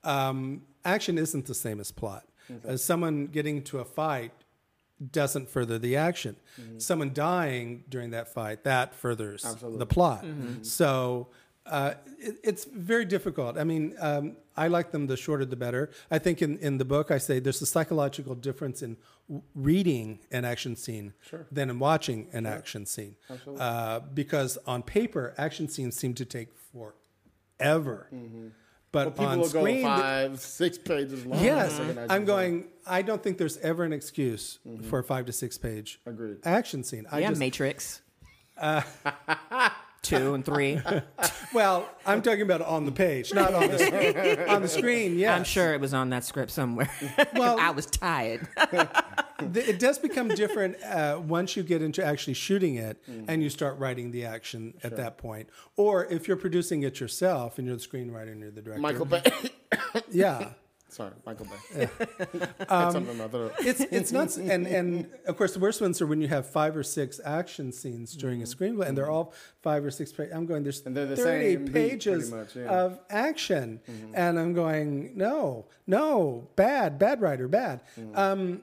[0.02, 2.24] Um, action isn't the same as plot.
[2.68, 4.32] Uh, someone getting to a fight
[5.12, 6.36] doesn't further the action.
[6.78, 9.44] Someone dying during that fight that furthers
[9.78, 10.24] the plot.
[10.62, 11.28] So
[11.66, 13.56] uh, it, it's very difficult.
[13.56, 15.90] I mean, um, I like them the shorter the better.
[16.10, 18.96] I think in, in the book I say there's a psychological difference in
[19.28, 21.14] w- reading an action scene
[21.50, 23.16] than in watching an action scene.
[23.58, 26.48] Uh, because on paper, action scenes seem to take
[27.58, 28.08] forever.
[28.92, 31.42] But People on will screen, go five, six pages long.
[31.42, 32.66] Yes, I'm going.
[32.86, 36.36] I don't think there's ever an excuse for a five to six page Agreed.
[36.44, 37.04] action scene.
[37.10, 38.02] I yeah, just, Matrix.
[40.04, 40.80] Two and three.
[41.54, 44.48] well, I'm talking about on the page, not on the screen.
[44.48, 45.34] on the screen, yes.
[45.36, 46.90] I'm sure it was on that script somewhere.
[47.34, 48.46] Well- I was tired.
[49.52, 53.78] It does become different uh, once you get into actually shooting it and you start
[53.78, 55.48] writing the action at that point.
[55.76, 58.80] Or if you're producing it yourself and you're the screenwriter and you're the director.
[58.80, 59.22] Michael Bay.
[60.10, 60.50] Yeah.
[60.94, 61.88] Sorry, Michael Bay.
[62.68, 66.28] Something about it's it's nuts, and and of course the worst ones are when you
[66.28, 70.12] have five or six action scenes during a screenplay, and they're all five or six.
[70.12, 70.62] Pa- I'm going.
[70.62, 72.66] There's the thirty pages much, yeah.
[72.66, 73.80] of action,
[74.14, 75.16] and I'm going.
[75.16, 77.80] No, no, bad, bad writer, bad.
[78.14, 78.62] Um,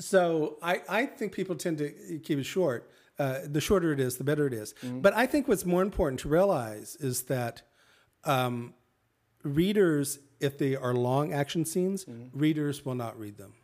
[0.00, 1.90] so I I think people tend to
[2.24, 2.90] keep it short.
[3.18, 4.74] Uh, the shorter it is, the better it is.
[4.82, 7.60] But I think what's more important to realize is that
[8.24, 8.72] um,
[9.42, 12.38] readers, if they are long action scenes, mm-hmm.
[12.38, 13.54] readers will not read them.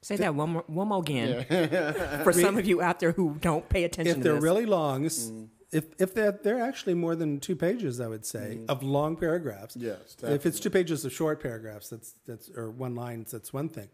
[0.00, 1.44] Say that one more, one more again.
[2.24, 4.42] For some of you out there who don't pay attention if to they're this.
[4.42, 5.44] really long, s- mm-hmm.
[5.72, 8.70] if if they're they're actually more than two pages, I would say mm-hmm.
[8.70, 9.76] of long paragraphs.
[9.76, 13.68] Yes, if it's two pages of short paragraphs, that's that's or one line, that's one
[13.68, 13.88] thing.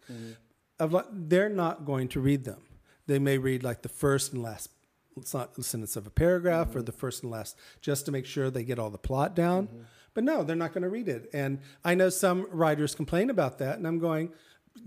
[0.78, 2.60] Of they're not going to read them.
[3.06, 4.70] They may read like the first and last
[5.18, 8.64] s- sentence of a paragraph or the first and last, just to make sure they
[8.64, 9.68] get all the plot down.
[10.14, 11.28] But no, they're not going to read it.
[11.32, 14.30] And I know some writers complain about that, and I'm going,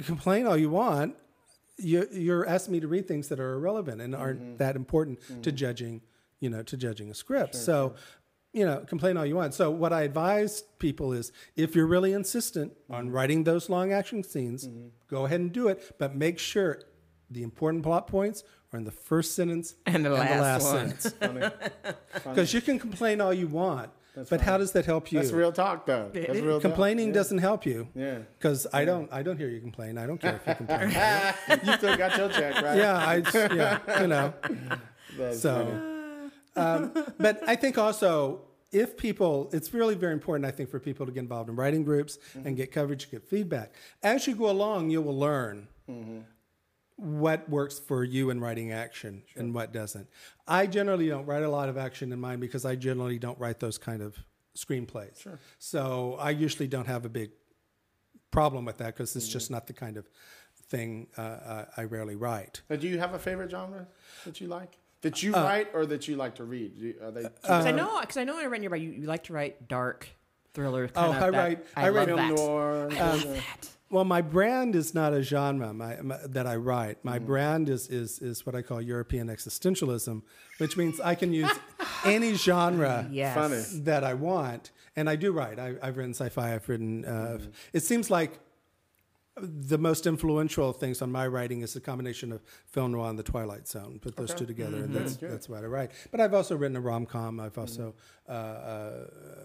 [0.05, 1.15] complain all you want
[1.78, 4.57] you, you're asking me to read things that are irrelevant and aren't mm-hmm.
[4.57, 5.55] that important to mm-hmm.
[5.55, 6.01] judging,
[6.39, 7.55] you know, to judging a script.
[7.55, 7.95] so,
[8.53, 9.53] you know, complain all you want.
[9.53, 13.15] So, what I advise people is, if you're really insistent on mm-hmm.
[13.15, 14.67] writing those long action scenes,
[15.09, 16.82] go ahead and do it, but make sure
[17.30, 20.97] the important plot points are in the first sentence And the last one.
[20.97, 21.13] sentence.
[22.23, 23.91] Because you can complain all you want,
[24.30, 25.20] but how does that help you?
[25.20, 26.09] That's real talk, though.
[26.13, 26.61] That's it- real talk.
[26.61, 27.88] Complaining doesn't help you.
[27.95, 28.20] Yeah.
[28.38, 29.97] Because I don't, I don't hear you complain.
[29.97, 30.89] I don't care if you complain.
[31.65, 32.78] You still got your check, right?
[32.78, 33.15] yeah, I,
[33.55, 34.34] yeah, you know.
[35.18, 38.41] That's So, um, but I think also
[38.72, 41.84] if people, it's really very important, I think, for people to get involved in writing
[41.84, 43.74] groups and get coverage, get feedback.
[44.03, 45.68] As you go along, you will learn
[46.97, 50.07] what works for you in writing action and what doesn't.
[50.47, 53.59] I generally don't write a lot of action in mine because I generally don't write
[53.59, 54.17] those kind of
[54.57, 55.21] screenplays.
[55.21, 55.39] Sure.
[55.59, 57.29] So I usually don't have a big
[58.31, 60.09] problem with that because it's just not the kind of
[60.69, 62.61] thing uh, uh, I rarely write.
[62.69, 63.87] Now, do you have a favorite genre
[64.25, 64.77] that you like?
[65.01, 66.79] That Uh, you write or that you like to read?
[66.79, 67.11] Do you- Are?
[67.11, 70.09] Because I know, because I know, I read your you, you like to write dark
[70.55, 70.87] thriller.
[70.87, 72.35] Kind Oh, of I that- write- I, I love write film that.
[72.35, 72.89] noir.
[72.91, 73.69] I love that.
[73.89, 77.03] Well, my brand is not a genre my, my, that I write.
[77.05, 80.21] My brand is, is is what I call European existentialism,
[80.57, 81.51] which means I can use
[82.05, 83.33] any genre Yes.
[83.35, 83.83] Funny.
[83.85, 85.57] that I want, and I do write.
[85.57, 86.53] I, I've written sci-fi.
[86.53, 87.05] I've written.
[87.05, 87.39] Uh,
[87.71, 88.39] It seems like
[89.39, 93.23] the most influential things on my writing is the combination of film noir and the
[93.23, 93.99] Twilight Zone.
[94.01, 95.91] Put those two together, and that's that's what I write.
[96.11, 97.39] But I've also written a rom com.
[97.39, 97.93] I've also
[98.27, 98.91] uh, uh,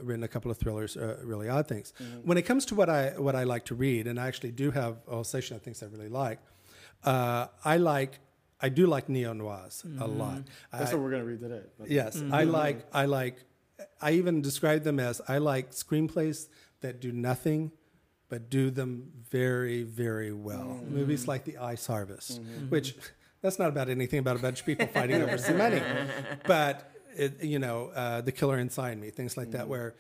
[0.03, 1.93] written a couple of thrillers, uh, really odd things.
[2.25, 4.71] When it comes to what I what I like to read, and I actually do
[4.71, 6.39] have a whole section of things I really like.
[7.05, 8.19] Uh, I like.
[8.65, 10.43] I do like neo noirs a lot.
[10.71, 11.63] That's I- what we're gonna read today.
[11.79, 12.87] But- Yes, I like.
[12.93, 13.45] I like.
[14.01, 16.49] I even describe them as I like screenplays
[16.81, 17.73] that do nothing,
[18.33, 20.81] but do them very, very well.
[20.81, 20.95] Mm-hmm.
[20.95, 22.71] Movies like The Ice Harvest, mm-hmm.
[22.71, 22.95] which
[23.43, 25.83] that's not about anything about a bunch of people fighting over some money,
[26.47, 29.71] but it, you know, uh, The Killer Inside Me, things like that, mm-hmm.
[29.71, 29.95] where.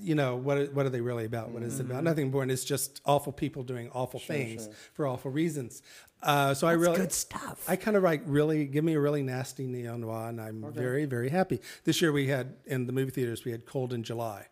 [0.00, 0.56] You know what?
[0.56, 1.50] are- What are they really about?
[1.50, 2.02] What is it about?
[2.02, 5.82] Nothing born It's just awful people doing awful things for awful reasons.
[6.22, 7.62] Uh, so I really good stuff.
[7.68, 11.04] I kind of like really, give me a really nasty neo noir, and I'm very,
[11.04, 11.60] very happy.
[11.84, 14.46] This year we had in the movie theaters we had Cold in July,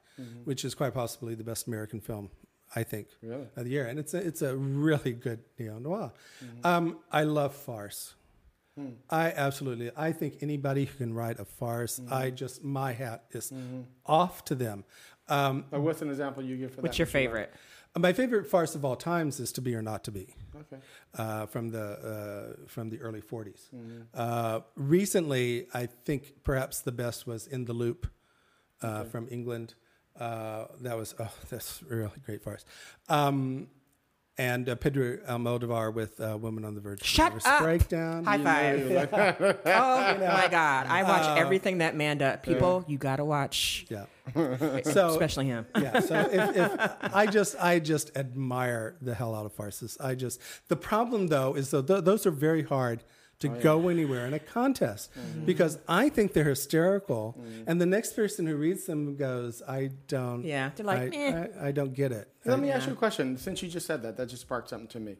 [0.44, 2.28] which is quite possibly the best American film,
[2.76, 3.46] I think, Really?
[3.56, 6.12] of the year, and it's a, it's a really good neo noir.
[6.64, 8.14] Um, I love farce.
[9.08, 9.92] I absolutely.
[9.96, 13.52] I think anybody who can write a farce, I just my hat is
[14.04, 14.82] off to them.
[15.28, 16.82] Um, Like, what's an example you give for that?
[16.82, 17.54] What's your that you favorite?
[17.96, 20.82] my favorite farce of all times is To Be or Not to Be Okay.
[21.16, 21.86] uh, from the
[22.58, 23.70] uh, from the early 40s.
[23.72, 24.00] Mm-hmm.
[24.12, 28.08] Uh, recently, I think perhaps the best was In the Loop
[28.82, 29.74] uh, from England.
[30.18, 32.64] Uh, that was oh, that's really great farce.
[33.08, 33.68] Um,
[34.36, 37.62] and uh, Pedro Almodovar with uh, Woman on the Verge of Shut Nervous up.
[37.62, 38.24] Breakdown.
[38.24, 38.80] High five.
[39.64, 40.86] oh my God.
[40.88, 42.38] I watch Uh, everything that man does.
[42.42, 44.06] People, you got to watch, Yeah.
[44.84, 45.66] So especially him.
[45.80, 46.00] yeah.
[46.00, 49.96] So if, if I just I just admire the hell out of farces.
[50.00, 53.04] I just the problem though is though th- those are very hard
[53.40, 55.44] to Oh, go anywhere in a contest Mm-hmm.
[55.44, 57.64] because I think they're hysterical, Mm.
[57.66, 60.44] and the next person who reads them goes, I don't.
[60.44, 62.28] Yeah, they're like, I, "Eh." I, I don't get it.
[62.44, 63.36] Let me ask you a question.
[63.36, 65.16] Since you just said that, that just sparked something to me.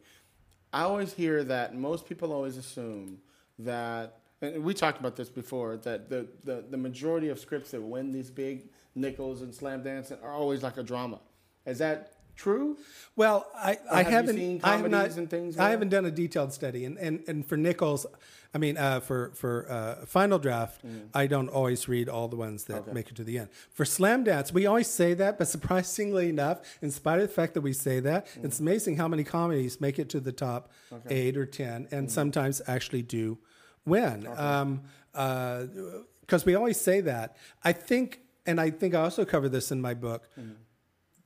[0.73, 3.19] I always hear that most people always assume
[3.61, 7.81] that, and we talked about this before, that the, the, the majority of scripts that
[7.81, 11.21] win these big Nicholls and slam dancing are always like a drama.
[11.67, 12.76] Is that true?
[13.16, 15.11] Well, I, I have haven't seen I have not.
[15.30, 18.07] things I haven't done a detailed study, and and, and for Nicholls,
[18.55, 21.09] I mean, uh, for for uh, Final Draft, Mm.
[21.14, 23.49] I don't always read all the ones that make it to the end.
[23.72, 27.61] For Slamdance, we always say that, but surprisingly enough, in spite of the fact that
[27.62, 28.45] we say that, Mm.
[28.45, 30.70] it's amazing how many comedies make it to the top
[31.09, 33.39] eight or ten, and sometimes actually do
[33.87, 34.26] win.
[34.37, 34.82] Um,
[35.12, 37.37] because we always say that.
[37.62, 40.28] I think, and I think I also cover this in my book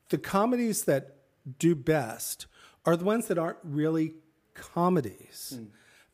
[0.09, 1.17] the comedies that
[1.59, 2.47] do best
[2.85, 4.15] are the ones that aren't really
[4.55, 5.55] comedies.
[5.57, 5.65] Hmm.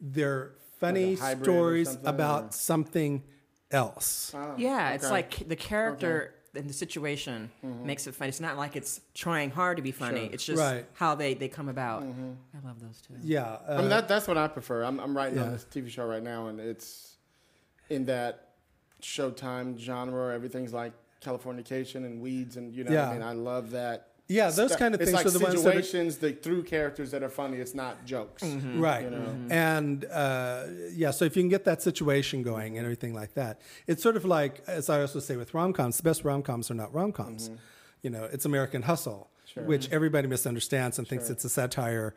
[0.00, 3.22] They're funny Like a hybrid or stories something, about or- something
[3.70, 4.32] else.
[4.34, 7.86] Oh, yeah, it's like the character and the situation mm-hmm.
[7.86, 8.28] makes it funny.
[8.28, 10.30] It's not like it's trying hard to be funny.
[10.32, 10.86] It's just Right.
[10.94, 12.02] how they, they come about.
[12.02, 12.32] Mm-hmm.
[12.54, 13.14] I love those too.
[13.22, 13.58] Yeah.
[13.68, 14.84] I mean, uh, that, that's what I prefer.
[14.84, 17.16] I'm, I'm writing on this TV show right now, and it's
[17.90, 18.50] in that
[19.02, 20.32] Showtime genre.
[20.34, 20.92] Everything's like
[21.24, 23.10] Californication and weeds, and you know, what Yeah.
[23.10, 24.08] I mean, I love that.
[24.26, 24.78] Yeah, those stuff.
[24.78, 27.22] kind of it's things like are the ones that are- situations that through characters that
[27.22, 27.58] are funny.
[27.58, 28.42] It's not jokes.
[28.42, 28.80] Mm-hmm.
[28.80, 29.04] Right.
[29.04, 29.18] You know?
[29.18, 29.52] Mm-hmm.
[29.52, 33.60] And uh, yeah, so if you can get that situation going and everything like that,
[33.86, 36.70] it's sort of like, as I also say with rom coms, the best rom coms
[36.70, 37.50] are not rom coms.
[37.50, 37.56] Mm-hmm.
[38.00, 42.14] You know, it's American Hustle, which everybody misunderstands and thinks it's a satire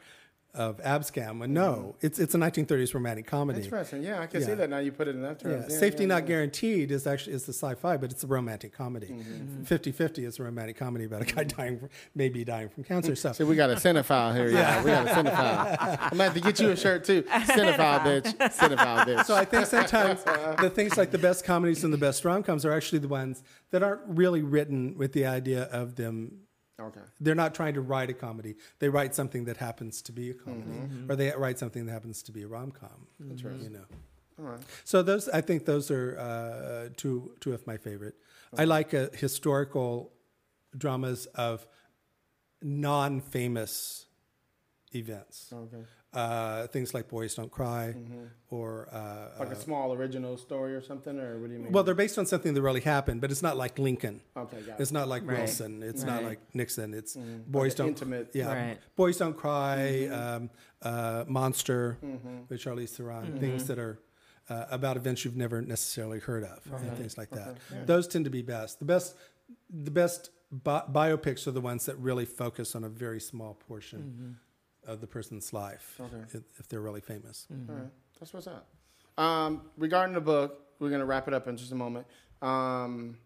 [0.58, 1.43] of Abscam.
[1.43, 3.64] And no, it's it's a 1930s romantic comedy.
[3.64, 4.01] Interesting.
[4.01, 4.80] Yeah, I can see that now.
[4.80, 5.62] You put it in that Yeah.
[5.62, 6.28] Yeah, Safety yeah, Not yeah.
[6.28, 9.08] Guaranteed is actually is the sci-fi, but it's a romantic comedy.
[9.08, 9.64] Mm-hmm.
[9.64, 13.16] 50-50 is a romantic comedy about a guy dying, from, maybe dying from cancer.
[13.16, 14.49] So See, we got a cinephile here.
[14.49, 15.78] Yeah, we got a cinephile.
[15.80, 17.22] I'm gonna have to get you a shirt too.
[17.28, 18.38] Cinephile, bitch.
[18.38, 19.26] Cinephile, bitch.
[19.26, 20.24] So I think sometimes
[20.62, 23.43] the things like the best comedies and the best rom coms are actually the ones
[23.72, 26.47] that aren't really written with the idea of them.
[26.80, 27.01] Okay.
[27.19, 28.55] They're not trying to write a comedy.
[28.80, 32.23] They write something that happens to be a comedy, or they write something that happens
[32.23, 33.07] to be a rom com.
[33.19, 33.86] You know.
[34.39, 34.59] All right.
[34.84, 38.15] So those, I think, those are uh, two two of my favorite.
[38.57, 40.11] I like uh, historical
[40.78, 41.67] dramas of
[42.61, 44.05] non-famous
[44.93, 45.51] events.
[45.53, 45.84] Okay.
[46.18, 47.93] Uh, things like Boys Don't Cry,
[48.49, 51.72] or uh, Like a small original story or something, or what do you mean?
[51.72, 54.22] well, they're based on something that really happened, but it's not like Lincoln.
[54.36, 54.82] okay, got it.
[54.82, 55.38] It's not like Right.
[55.38, 55.84] Wilson.
[55.84, 56.93] It's not like Nixon.
[56.95, 57.57] It's Boys Mm-hmm.
[57.57, 58.78] Like Don't intimate- Yeah, Right.
[58.95, 59.78] Boys Don't Cry,
[60.09, 60.43] Mm-hmm.
[60.43, 60.49] um,
[60.82, 61.97] uh, Monster
[62.49, 63.38] with Charlize Theron.
[63.39, 63.99] Things that are
[64.49, 67.57] uh, about events you've never necessarily heard of, and things like that.
[67.86, 68.80] Those tend to be best.
[68.80, 69.15] The best,
[69.70, 74.39] the best bi- biopics are the ones that really focus on a very small portion
[74.88, 76.00] of the person's life,
[76.34, 77.46] if, if they're really famous.
[77.70, 77.84] All right.
[78.20, 78.68] That's what's up.
[79.18, 82.08] Um, regarding the book, we're going to wrap it up in just a moment.
[82.42, 83.18] Um,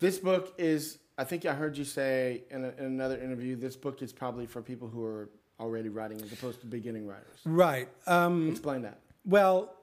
[0.00, 3.76] this book is, I think I heard you say in, a, in another interview, this
[3.76, 5.28] book is probably for people who are
[5.60, 7.40] already writing as opposed to beginning writers.
[7.44, 7.88] Right.
[8.06, 9.00] Um, Explain that.
[9.24, 9.74] Well,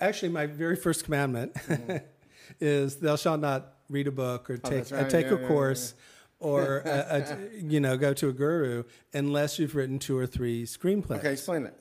[0.00, 1.56] actually, my very first commandment
[2.60, 4.94] is thou shalt not read a book or take Mm-hmm.
[4.94, 5.06] Oh, right.
[5.06, 5.94] uh, take Yeah, a yeah, course
[6.40, 10.64] or uh, uh, you know go to a guru unless you've written two or three
[10.64, 11.18] screenplays.
[11.18, 11.76] Okay, explain that.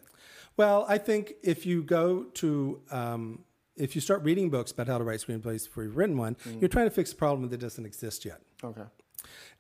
[0.57, 3.43] Well, I think if you go to um,
[3.75, 6.59] if you start reading books about how to write screenplays before you've written one, Mm-hmm.
[6.59, 8.41] you're trying to fix a problem that doesn't exist yet.
[8.63, 8.81] Okay.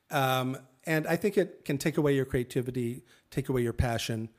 [0.09, 4.29] Um, and I think it can take away your creativity, take away your passion.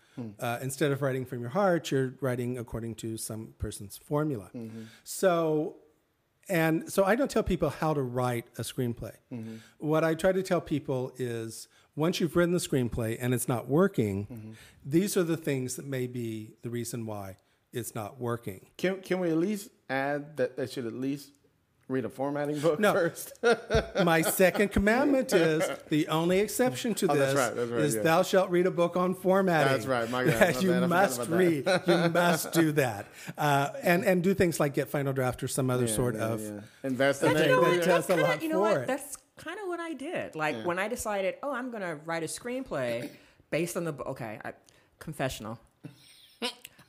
[0.40, 4.50] Uh, instead of writing from your heart, you're writing according to some person's formula.
[5.04, 5.76] So,
[6.48, 9.14] and so I don't tell people how to write a screenplay.
[9.32, 9.56] Mm-hmm.
[9.78, 13.68] What I try to tell people is once you've written the screenplay and it's not
[13.68, 14.52] working, mm-hmm.
[14.84, 17.36] these are the things that may be the reason why
[17.72, 18.66] it's not working.
[18.76, 21.30] Can, can we at least add that they should at least
[21.88, 22.92] read a formatting book No.
[22.92, 23.32] first?
[24.04, 27.94] My second commandment is the only exception to Oh, this that's right, that's right, is
[27.96, 28.02] yeah.
[28.02, 29.72] thou shalt read a book on formatting.
[29.72, 31.36] That's right, my God, That my you bad, must about that.
[31.36, 31.80] read.
[31.86, 33.06] You must do that,
[33.38, 36.24] uh, and and do things like get Final Draft or some other Yeah, sort yeah,
[36.26, 36.40] of.
[36.42, 36.60] yeah.
[36.84, 37.82] Invest in But you know what?
[37.82, 38.86] That's kinda, you know what?
[38.86, 40.34] That's kind of what I did.
[40.34, 43.08] Like when I decided, oh, I'm gonna write a screenplay
[43.50, 44.52] based on the bo- okay, I,
[44.98, 45.58] confessional.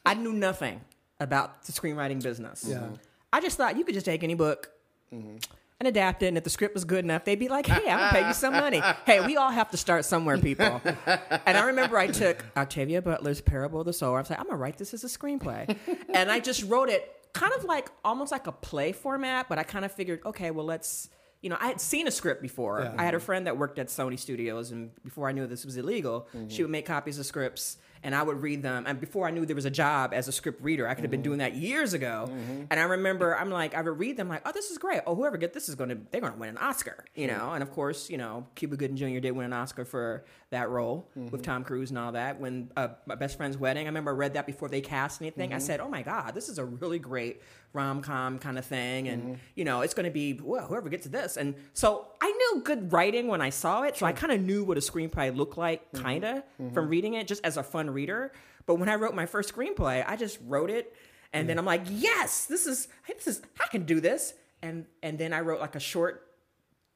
[0.05, 0.81] I knew nothing
[1.19, 2.65] about the screenwriting business.
[2.67, 2.87] Yeah.
[3.31, 4.71] I just thought you could just take any book.
[5.11, 7.97] And adapt it, and if the script was good enough, they'd be like, "Hey, I'm
[7.99, 10.81] gonna pay you some money." Hey, we all have to start somewhere, people.
[10.85, 14.17] And I remember I took Octavia Butler's Parable of the Sower.
[14.17, 15.77] I was like, "I'm gonna write this as a screenplay,"
[16.13, 19.63] and I just wrote it kind of like almost like a play format, but I
[19.63, 21.09] kind of figured, okay, well, let's.
[21.41, 22.81] You know, I had seen a script before.
[22.81, 22.95] Yeah.
[22.97, 25.77] I had a friend that worked at Sony Studios, and before I knew this was
[25.77, 26.63] illegal, she mm-hmm.
[26.63, 28.85] would make copies of scripts, and I would read them.
[28.87, 31.11] And before I knew there was a job as a script reader, I could have
[31.11, 31.29] been mm-hmm.
[31.29, 32.27] doing that years ago.
[32.29, 32.63] Mm-hmm.
[32.69, 35.01] And I remember, I'm like, I would read them, like, oh, this is great.
[35.05, 37.51] Oh, whoever get this is going to, they're going to win an Oscar, you know.
[37.53, 39.19] And of course, you know, Cuba Gooding Jr.
[39.19, 41.29] did win an Oscar for that role mm-hmm.
[41.29, 42.39] with Tom Cruise and all that.
[42.39, 45.53] When uh, my best friend's wedding, I remember I read that before they cast anything.
[45.53, 47.41] I said, oh my god, this is a really great
[47.73, 51.05] rom com kind of thing, and you know, it's going to be well, whoever gets
[51.07, 51.37] this.
[51.37, 54.63] And so I knew good writing when I saw it, so I kind of knew
[54.63, 56.43] what a screenplay looked like, kind of
[56.73, 58.31] from reading it, just as a fun reader.
[58.65, 60.95] But when I wrote my first screenplay, I just wrote it,
[61.33, 65.17] and then I'm like, yes, this is this is I can do this, and and
[65.17, 66.27] then I wrote like a short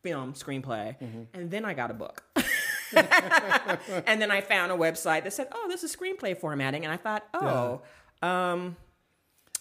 [0.04, 0.96] film screenplay,
[1.34, 2.24] and then I got a book.
[4.06, 6.98] and then I found a website that said, "Oh, this is screenplay formatting," and I
[6.98, 7.82] thought, "Oh,
[8.22, 8.76] um,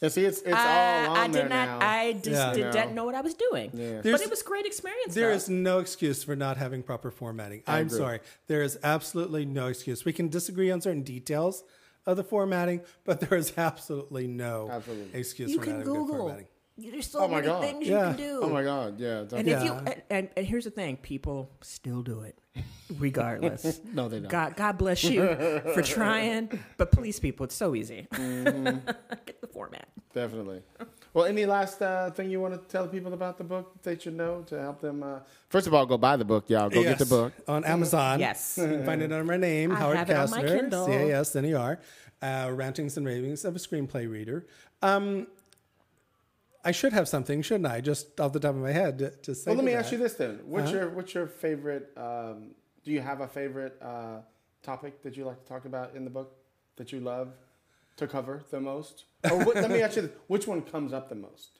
[0.03, 1.78] And see, it's, it's I, all on I there did not, now.
[1.80, 2.53] I just Yeah.
[2.53, 2.70] did, No.
[2.72, 3.92] not know what I was doing." Yeah.
[3.94, 5.14] But There's- it was great experience.
[5.14, 5.34] There though.
[5.36, 7.62] is no excuse for not having proper formatting.
[7.68, 7.98] I'm agree.
[7.98, 8.20] sorry.
[8.48, 10.05] There is absolutely no excuse.
[10.05, 11.62] We can disagree on certain details
[12.05, 15.18] of the formatting, but there is absolutely no Absolutely.
[15.20, 16.18] excuse you for can not having good Google.
[16.18, 16.46] formatting.
[16.79, 17.62] There's so Oh my many God.
[17.62, 18.11] things Yeah.
[18.11, 18.41] you can do.
[18.43, 19.25] Oh my God, yeah.
[19.33, 19.79] And if you Yeah.
[19.87, 22.39] and, and, and here's the thing, people still do it,
[22.99, 23.81] regardless.
[23.93, 24.31] No, they don't.
[24.31, 28.07] God, God bless you for trying, but please, people, it's so easy.
[28.12, 28.79] Mm-hmm.
[29.27, 29.87] Get the format.
[30.14, 30.62] Definitely.
[31.14, 34.03] Well, any last uh, thing you want to tell people about the book that they
[34.03, 35.03] should know to help them?
[35.03, 35.20] Uh...
[35.51, 36.70] First of all, go buy the book, y'all.
[36.70, 37.33] Go get the book.
[37.47, 38.18] on Amazon.
[38.18, 38.57] Yes.
[38.59, 40.93] you can find it under my name, I Howard have it on my Casner, C
[40.93, 41.79] A S N E R.
[42.23, 44.47] Uh, Rantings and ravings of a screenplay reader.
[44.81, 45.27] Um,
[46.65, 47.81] I should have something, shouldn't I?
[47.81, 49.51] Just off the top of my head to, to say.
[49.51, 49.79] Well, let me that.
[49.81, 50.77] ask you this then: What's Uh-huh.
[50.79, 51.91] your what's your favorite?
[51.97, 52.55] Um,
[52.85, 54.19] do you have a favorite uh,
[54.63, 56.35] topic that you like to talk about in the book
[56.77, 57.29] that you love
[57.97, 59.05] to cover the most?
[59.31, 61.59] Or what, let me ask you, this, which one comes up the most?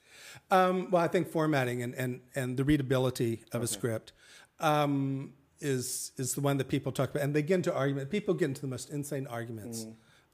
[0.51, 4.11] Um, well, I think formatting and, and, and the readability of a script
[4.59, 8.09] um, is is the one that people talk about, and they get into argument.
[8.09, 9.85] People get into the most insane arguments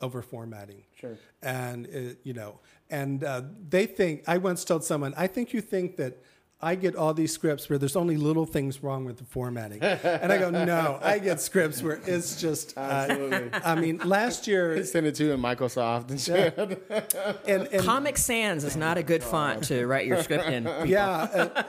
[0.02, 0.84] over formatting.
[1.00, 1.18] Sure.
[1.42, 4.24] And uh, you know, and uh, they think.
[4.28, 6.22] I once told someone, I think you think that.
[6.62, 10.30] I get all these scripts where there's only little things wrong with the formatting, and
[10.30, 12.78] I go, no, I get scripts where it's just.
[12.78, 13.50] Uh, Absolutely.
[13.64, 16.58] I mean, last year, Sent it to in Microsoft and shit.
[17.48, 20.66] and, and Comic Sans is not a good font to write your script in.
[20.86, 21.08] Yeah.
[21.10, 21.64] Uh,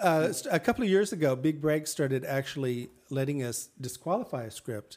[0.00, 4.96] uh, a couple of years ago, Big Break started actually letting us disqualify a script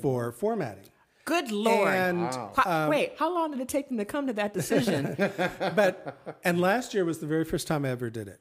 [0.00, 0.90] for formatting.
[1.28, 1.88] Good lord!
[1.94, 5.14] And Ho- wait, how long did it take them to come to that decision?
[5.76, 8.40] but and last year was the very first time I ever did it.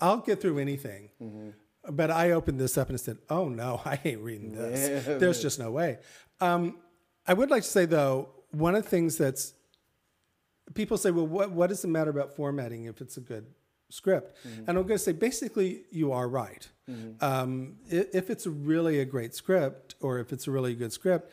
[0.00, 1.08] I'll get through anything.
[1.88, 5.04] But I opened this up and said, "Oh no, I ain't reading this.
[5.20, 5.98] There's just no way."
[6.40, 6.78] Um,
[7.26, 9.54] I would like to say though, one of the things that's
[10.74, 13.46] people say, "Well, what what does it matter about formatting if it's a good
[13.88, 16.68] script?" And I'm going to say, basically, you are right.
[17.20, 21.32] Um, if it's really a great script, or if it's a really good script,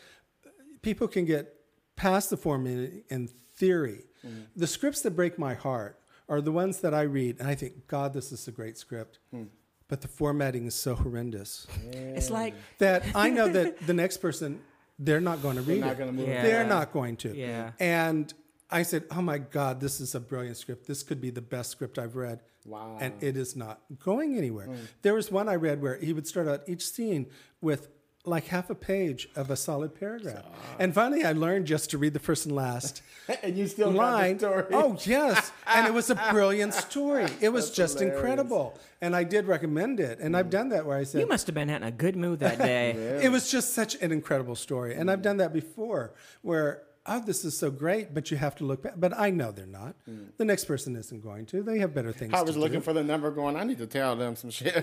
[0.83, 1.55] people can get
[1.95, 4.03] past the formatting in theory.
[4.25, 4.41] Mm-hmm.
[4.55, 7.87] The scripts that break my heart are the ones that I read and I think,
[7.87, 9.17] God, this is a great script.
[9.31, 9.45] Hmm.
[9.87, 14.61] But the formatting is so horrendous it's like that I know that the next person,
[14.97, 15.99] they're not going to read not it.
[15.99, 16.41] gonna move Yeah.
[16.41, 17.35] They're not going to.
[17.35, 17.71] Yeah.
[17.79, 18.33] And
[18.71, 20.87] I said, oh my God, this is a brilliant script.
[20.87, 22.39] This could be the best script I've read.
[22.65, 22.97] Wow.
[22.99, 24.67] And it is not going anywhere.
[24.67, 24.75] Hmm.
[25.01, 27.27] There was one I read where he would start out each scene
[27.61, 27.89] with
[28.25, 30.45] like half a page of a solid paragraph.
[30.79, 33.01] And finally, I learned just to read the first and last
[33.43, 34.37] and you still line.
[34.37, 34.83] got the story.
[34.83, 35.51] Oh, yes.
[35.67, 37.27] And it was a brilliant story.
[37.41, 38.17] It was just hilarious.
[38.17, 38.79] incredible.
[39.01, 40.19] And I did recommend it.
[40.19, 40.51] And I've mm.
[40.51, 42.91] done that where I said, you must have been in a good mood that day.
[43.21, 44.95] it was just such an incredible story.
[44.95, 45.23] And I've mm.
[45.23, 46.13] done that before
[46.43, 48.93] where, oh, this is so great, but you have to look back.
[48.95, 49.95] But I know they're not.
[50.09, 50.27] Mm.
[50.37, 51.61] The next person isn't going to.
[51.61, 52.61] They have better things I to was do.
[52.61, 54.77] looking for the number going, I need to tell them some shit.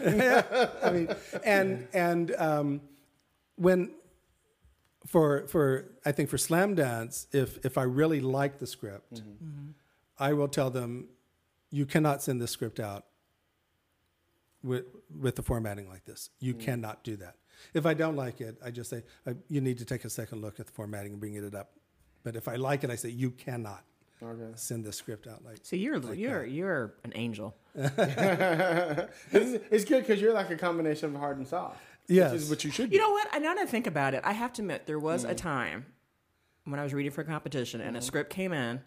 [0.82, 1.09] I mean,
[1.43, 2.80] and and um,
[3.61, 3.91] when
[5.07, 9.23] for for I think for Slamdance, if if I really like the script,
[10.19, 11.09] I will tell them,
[11.71, 13.05] you cannot send this script out
[14.63, 14.85] with
[15.21, 16.31] with the formatting like this.
[16.41, 17.37] You cannot do that.
[17.75, 20.41] If I don't like it, I just say uh, you need to take a second
[20.41, 21.73] look at the formatting and bring it up.
[22.23, 23.85] But if I like it, I say you cannot
[24.23, 24.53] Okay.
[24.55, 25.59] send this script out like.
[25.63, 27.55] So you're you're you're an angel.
[27.75, 31.79] it's, it's good because you're like a combination of hard and soft.
[32.11, 32.33] Yes.
[32.33, 33.29] Which is what you should You know what?
[33.33, 35.37] I now that I think about it, I have to admit there was a mm.
[35.37, 35.87] time
[36.65, 38.03] when I was reading for a competition and a mm.
[38.03, 38.81] script came in,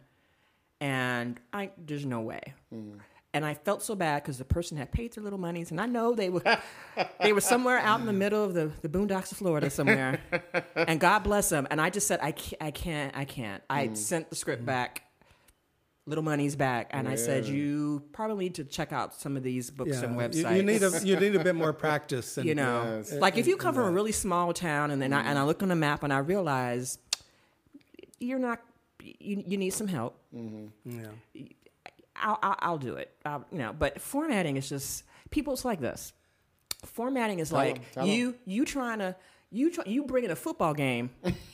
[0.81, 2.41] and I there's no way.
[2.73, 2.99] Mm.
[3.35, 5.87] And I felt so bad because the person had paid their little monies, and I
[5.87, 6.43] know they were
[7.21, 10.19] they were somewhere out in the middle of the, the boondocks of Florida somewhere,
[10.75, 11.65] and God bless them.
[11.71, 13.63] And I just said I can't, I can't, I can't.
[13.69, 15.02] I sent the script back,
[16.05, 19.69] little Money's back, and I said you probably need to check out some of these
[19.71, 20.57] books and websites.
[20.57, 22.37] You, need a you need a bit more practice.
[22.37, 23.13] And, you know Yes.
[23.13, 25.63] like if you come from a really small town and then I, and I look
[25.63, 26.97] on the map and I realize
[28.19, 28.59] you're not
[29.01, 30.67] you, you need some help mm-hmm.
[30.85, 31.43] Yeah.
[32.15, 36.13] I'll, I'll, I'll do it I'll, you know but formatting is just people's like this
[36.85, 38.09] formatting is like tell 'em.
[38.09, 39.15] you you trying to
[39.51, 41.09] you try, you bring in a football game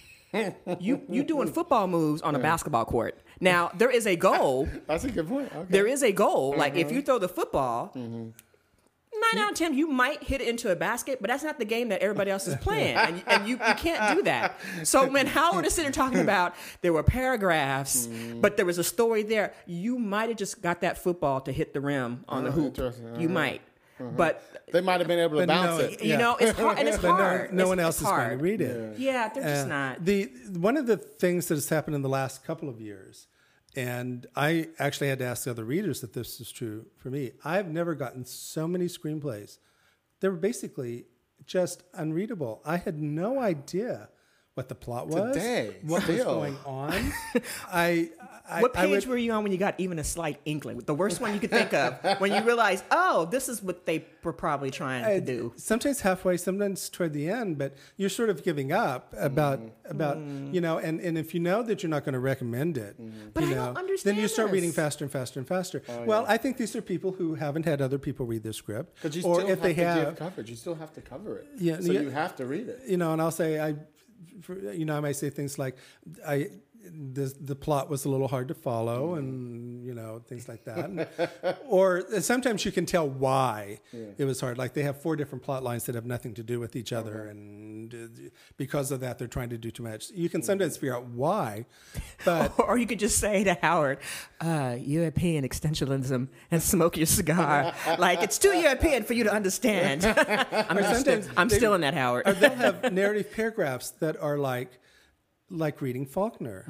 [0.80, 5.04] you you doing football moves on a basketball court now there is a goal That's
[5.04, 5.52] a good point.
[5.56, 5.68] Okay.
[5.70, 6.54] there is a goal.
[6.58, 6.96] Like if Mm-hmm.
[6.98, 8.34] you throw the football, nine
[9.38, 11.90] out of ten, you might hit it into a basket, but that's not the game
[11.90, 14.60] that everybody else is playing, and, you- and you, you can't do that.
[14.84, 18.42] So when Howard is sitting talking about there were paragraphs, Mm-hmm.
[18.42, 21.74] but there was a story there, you might have just got that football to hit
[21.74, 22.66] the rim on the Oh, hoop.
[22.68, 23.06] interesting.
[23.20, 23.30] You Uh-huh.
[23.30, 23.62] might,
[24.00, 26.04] but They might have been able to But bounce no, it.
[26.04, 26.18] you Yeah.
[26.18, 27.54] know it's hard, and it's But no, hard.
[27.54, 28.98] no It's- one else it's is going to read it.
[29.00, 30.06] Yeah, they're just Uh, not.
[30.06, 33.28] The one of the things that has happened in the last couple of years,
[33.76, 37.34] and I actually had to ask the other readers if this is true for me.
[37.44, 39.58] I've never gotten so many screenplays.
[40.22, 41.06] They were basically
[41.46, 42.62] just unreadable.
[42.66, 44.10] I had no idea
[44.60, 47.14] what the plot was, Today, what was going on.
[47.72, 48.10] I,
[48.50, 50.80] I What I page would- were you on when you got even a slight inkling?
[50.80, 54.06] The worst one you could think of when you realized, oh, this is what they
[54.22, 55.54] were probably trying to do.
[55.56, 59.92] Sometimes halfway, sometimes toward the end, but you're sort of giving up about mm-hmm.
[59.92, 60.54] about mm-hmm.
[60.54, 63.30] you know, and, and if you know that you're not going to recommend it, mm-hmm.
[63.34, 64.18] But you I don't understand.
[64.18, 65.82] then you start reading faster and faster and faster.
[65.88, 68.98] Oh, well, I think these are people who haven't had other people read their script,
[69.16, 70.50] you or still if have they to have, coverage.
[70.50, 71.48] You still have to cover it.
[71.58, 72.02] Yeah, So yeah.
[72.02, 72.82] you have to read it.
[72.88, 73.76] you know, and I'll say I,
[74.42, 75.78] for, you know, I might say things like,
[76.26, 76.50] I,
[76.82, 80.86] the the plot was a little hard to follow, and you know, things like that,
[80.86, 81.08] And-
[81.68, 83.80] or sometimes you can tell why
[84.18, 84.58] it was hard.
[84.58, 87.26] Like they have four different plot lines that have nothing to do with each other,
[87.28, 90.10] and and uh, because of that, they're trying to do too much.
[90.12, 91.66] You can sometimes figure out why,
[92.26, 94.00] but Or you could just say to Howard,
[94.42, 97.74] uh, European extensionism and smoke your cigar.
[97.98, 100.06] like, it's too European for you to understand.
[100.06, 102.28] I'm, still, I'm they- still in that, Howard.
[102.28, 104.72] or they'll have narrative paragraphs that are like
[105.52, 106.66] like reading Faulkner.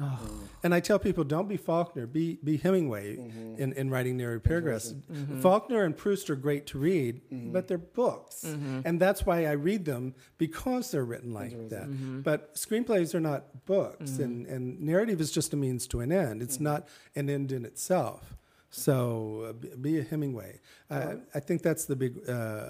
[0.62, 3.16] And I tell people, don't be Faulkner, be be Hemingway
[3.58, 4.94] in, in writing narrative paragraphs.
[5.40, 7.20] Faulkner and Proust are great to read,
[7.52, 8.44] but they're books.
[8.84, 11.88] And that's why I read them because they're written like that.
[12.22, 16.40] But screenplays are not books, and, and narrative is just a means to an end.
[16.42, 18.36] It's not an end in itself.
[18.70, 20.60] So uh, be- a Hemingway.
[20.90, 22.68] I I think that's the big, uh,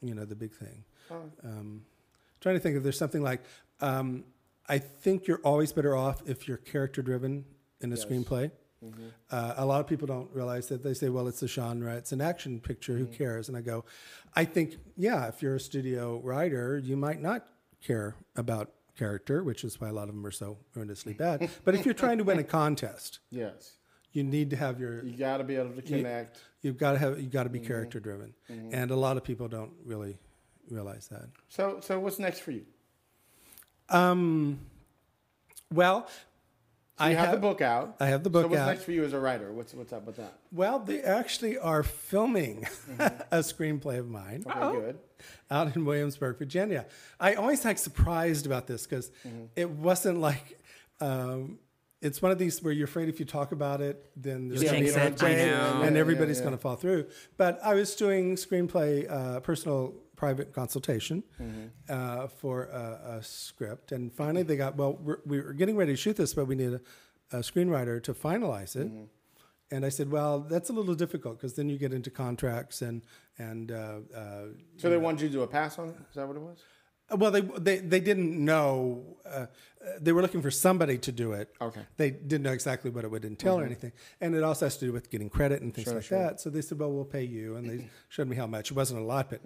[0.00, 0.84] you know, the big thing.
[1.44, 1.82] Um,
[2.40, 3.40] trying to think if there's something like
[3.80, 4.24] um,
[4.70, 7.44] I think you're always better off if you're character driven
[7.80, 8.52] in a screenplay.
[8.84, 9.08] Mm-hmm.
[9.30, 12.12] Uh, a lot of people don't realize that they say, "Well, it's a genre, it's
[12.12, 12.96] an action picture.
[12.96, 13.14] Who mm-hmm.
[13.14, 13.84] cares?" And I go,
[14.34, 17.46] "I think, yeah, if you're a studio writer, you might not
[17.84, 21.50] care about character, which is why a lot of them are so earnestly bad.
[21.64, 23.76] But if you're trying to win a contest, Yes.
[24.12, 26.40] you need to have your You got to be able to connect.
[26.62, 27.68] you've got to have you got to be mm-hmm.
[27.68, 30.18] character driven, and a lot of people don't really
[30.70, 31.28] realize that.
[31.48, 32.64] So, so what's next for you?
[33.90, 34.58] Um,
[35.72, 36.06] well,
[36.98, 37.96] So you I have, have the book out.
[38.00, 38.48] I have the book out.
[38.48, 38.66] So what's out.
[38.68, 39.52] next for you as a writer?
[39.52, 40.32] What's what's up with that?
[40.52, 42.66] Well, they actually are filming
[42.98, 44.98] a screenplay of mine Okay, good.
[45.50, 46.86] out in Williamsburg, Virginia.
[47.18, 49.10] I always like surprised about this because
[49.56, 50.58] it wasn't like.
[51.00, 51.58] Um,
[52.02, 54.76] it's one of these where you're afraid if you talk about it, then there's going
[54.76, 55.36] to be you an don't earthquake.
[55.36, 56.44] Yeah, and yeah, everybody's yeah.
[56.44, 57.06] going to fall through.
[57.36, 61.22] But I was doing screenplay, uh, personal private consultation
[61.88, 64.92] uh, for a, a script, and finally they got well.
[65.06, 66.80] We're, we were getting ready to shoot this, but we need a,
[67.38, 68.90] a screenwriter to finalize it.
[69.72, 73.00] And I said, well, that's a little difficult because then you get into contracts and
[73.38, 74.44] and uh, uh,
[74.76, 75.96] So they wanted you to do a pass on it?
[76.10, 76.58] Is that what it was?
[77.20, 79.16] well, they they they didn't know.
[79.36, 79.46] Uh,
[80.04, 81.48] they were looking for somebody to do it.
[81.68, 81.80] Okay.
[81.96, 84.84] They didn't know exactly what it would entail or anything, and it also has to
[84.86, 86.18] do with getting credit and things Sure, like sure.
[86.18, 86.40] that.
[86.42, 87.78] So they said, "Well, we'll pay you," and they
[88.14, 88.70] showed me how much.
[88.70, 89.40] It wasn't a lot, but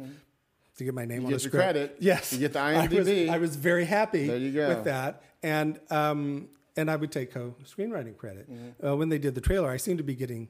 [0.79, 1.97] to get my name You on get the your script, credit.
[2.01, 3.29] yes, You get the I was, IMDb.
[3.31, 4.69] I was very happy There you go.
[4.69, 8.51] with that, and um, and I would take co-screenwriting credit.
[8.51, 8.87] Mm-hmm.
[8.87, 10.49] Uh, when they did the trailer, I seemed to be getting.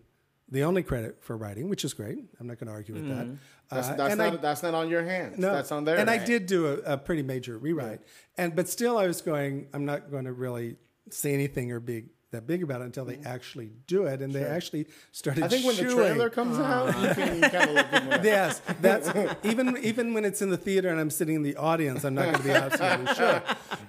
[0.50, 2.18] The only credit for writing, which is great.
[2.38, 3.24] I'm not going to argue with that.
[3.26, 3.34] Mm-hmm.
[3.70, 5.38] That's, Uh, that's and not I- that's not on your hands.
[5.38, 5.96] no, that's on their.
[5.96, 8.00] And I did do a, a pretty major rewrite,
[8.36, 9.68] and but still, I was going.
[9.72, 10.76] I'm not going to really
[11.10, 12.04] say anything or be
[12.34, 15.44] that big about it until they actually do it, and they actually started.
[15.44, 15.44] Mm-hmm.
[15.44, 18.24] I think when the trailer comes out, you can kind of look.
[18.34, 19.08] Yes, that's
[19.42, 22.24] even even when it's in the theater and I'm sitting in the audience, I'm not
[22.26, 23.42] going to be absolutely sure.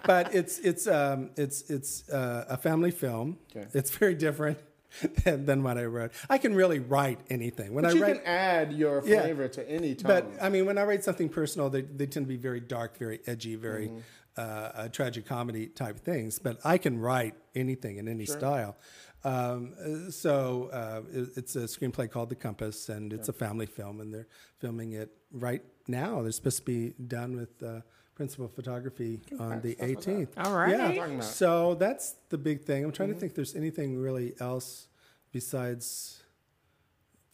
[0.05, 3.37] But it's it's um, it's it's uh, a family film.
[3.55, 3.67] Okay.
[3.73, 4.57] It's very different
[5.23, 6.11] than, than what I wrote.
[6.29, 8.15] I can really write anything when But I you write.
[8.23, 9.21] can add your Yeah.
[9.21, 10.07] flavor to any tone.
[10.07, 12.97] But I mean, when I write something personal, they, they tend to be very dark,
[12.97, 13.99] very edgy, very Mm-hmm.
[14.37, 16.39] Uh, uh, tragic comedy type things.
[16.39, 18.75] But I can write anything in any style.
[19.23, 23.65] Um, uh, so uh, it- it's a screenplay called The Compass, and it's a family
[23.65, 24.27] film, and they're
[24.59, 26.21] filming it right now.
[26.21, 27.81] They're supposed to be done with uh,
[28.13, 30.29] principal photography on the 18th.
[30.37, 30.71] All right.
[30.71, 30.77] Yeah.
[30.77, 31.09] talking about.
[31.09, 31.21] Mm-hmm.
[31.21, 32.83] So that's the big thing.
[32.85, 34.87] I'm trying to think if there's anything really else
[35.31, 36.21] besides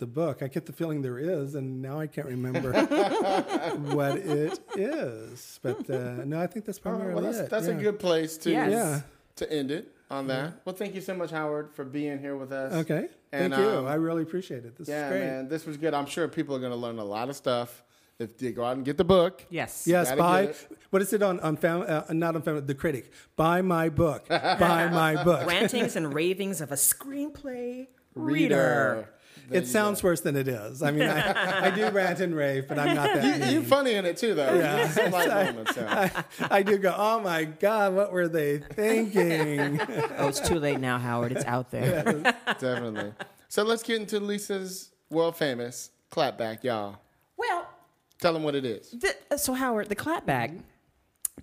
[0.01, 0.41] the book.
[0.43, 2.73] I get the feeling there is, and now I can't remember
[3.93, 5.59] what it is.
[5.61, 7.49] But uh, no, I think that's All right, primarily well, that's, it.
[7.49, 7.73] that's yeah.
[7.75, 8.71] a good place to Yes.
[8.71, 9.01] Yeah.
[9.37, 10.55] to end it on that.
[10.65, 12.73] Well, thank you so much, Howard, for being here with us.
[12.73, 13.07] Okay.
[13.31, 13.69] And, Thank you.
[13.69, 14.75] um, I really appreciate it.
[14.75, 15.21] This Yeah, is great.
[15.21, 15.93] man, this was good.
[15.93, 17.81] I'm sure people are going to learn a lot of stuff
[18.19, 19.45] if they go out and get the book.
[19.49, 19.85] Yes.
[19.87, 20.53] Yes, buy.
[20.89, 22.61] What is it on on fam, uh, not on family?
[22.61, 23.11] The critic.
[23.37, 24.27] Buy my book.
[24.29, 25.47] buy my book.
[25.47, 29.09] Rantings and ravings of a screenplay reader.
[29.49, 30.81] There It you sounds worse than it is.
[30.81, 33.21] I mean, I, I do rant and rave, but I'm not that.
[33.39, 33.45] go.
[33.45, 33.53] mean.
[33.53, 34.53] You're funny in it too, though.
[34.55, 35.75] Yeah, some light moments.
[35.75, 36.23] Yeah.
[36.49, 39.79] I do go, oh my God, what were they thinking?
[40.17, 41.31] Oh, it's too late now, Howard.
[41.31, 42.03] It's out there.
[42.59, 43.13] Definitely.
[43.49, 46.97] So let's get into Lisa's world famous clapback, y'all.
[47.37, 47.67] Well,
[48.21, 48.91] Tell them what it is.
[48.91, 50.61] the, uh, so Howard, the clapback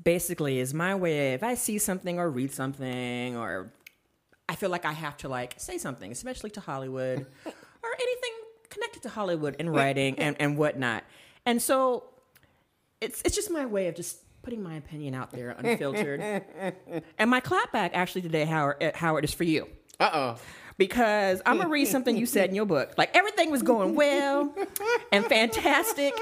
[0.04, 1.32] basically is my way.
[1.34, 3.72] If I see something or read something, or
[4.48, 7.26] I feel like I have to like say something, especially to Hollywood
[7.88, 8.30] or anything
[8.70, 11.04] connected to Hollywood in writing and, and whatnot.
[11.46, 12.04] And so
[13.00, 16.20] it's it's just my way of just putting my opinion out there unfiltered.
[17.18, 19.66] and my clapback actually today, Howard, uh, Howard is for you
[20.00, 20.36] Uh oh.
[20.76, 22.92] because I'm gonna read something you said in your book.
[22.98, 24.54] Like everything was going well
[25.12, 26.12] and fantastic.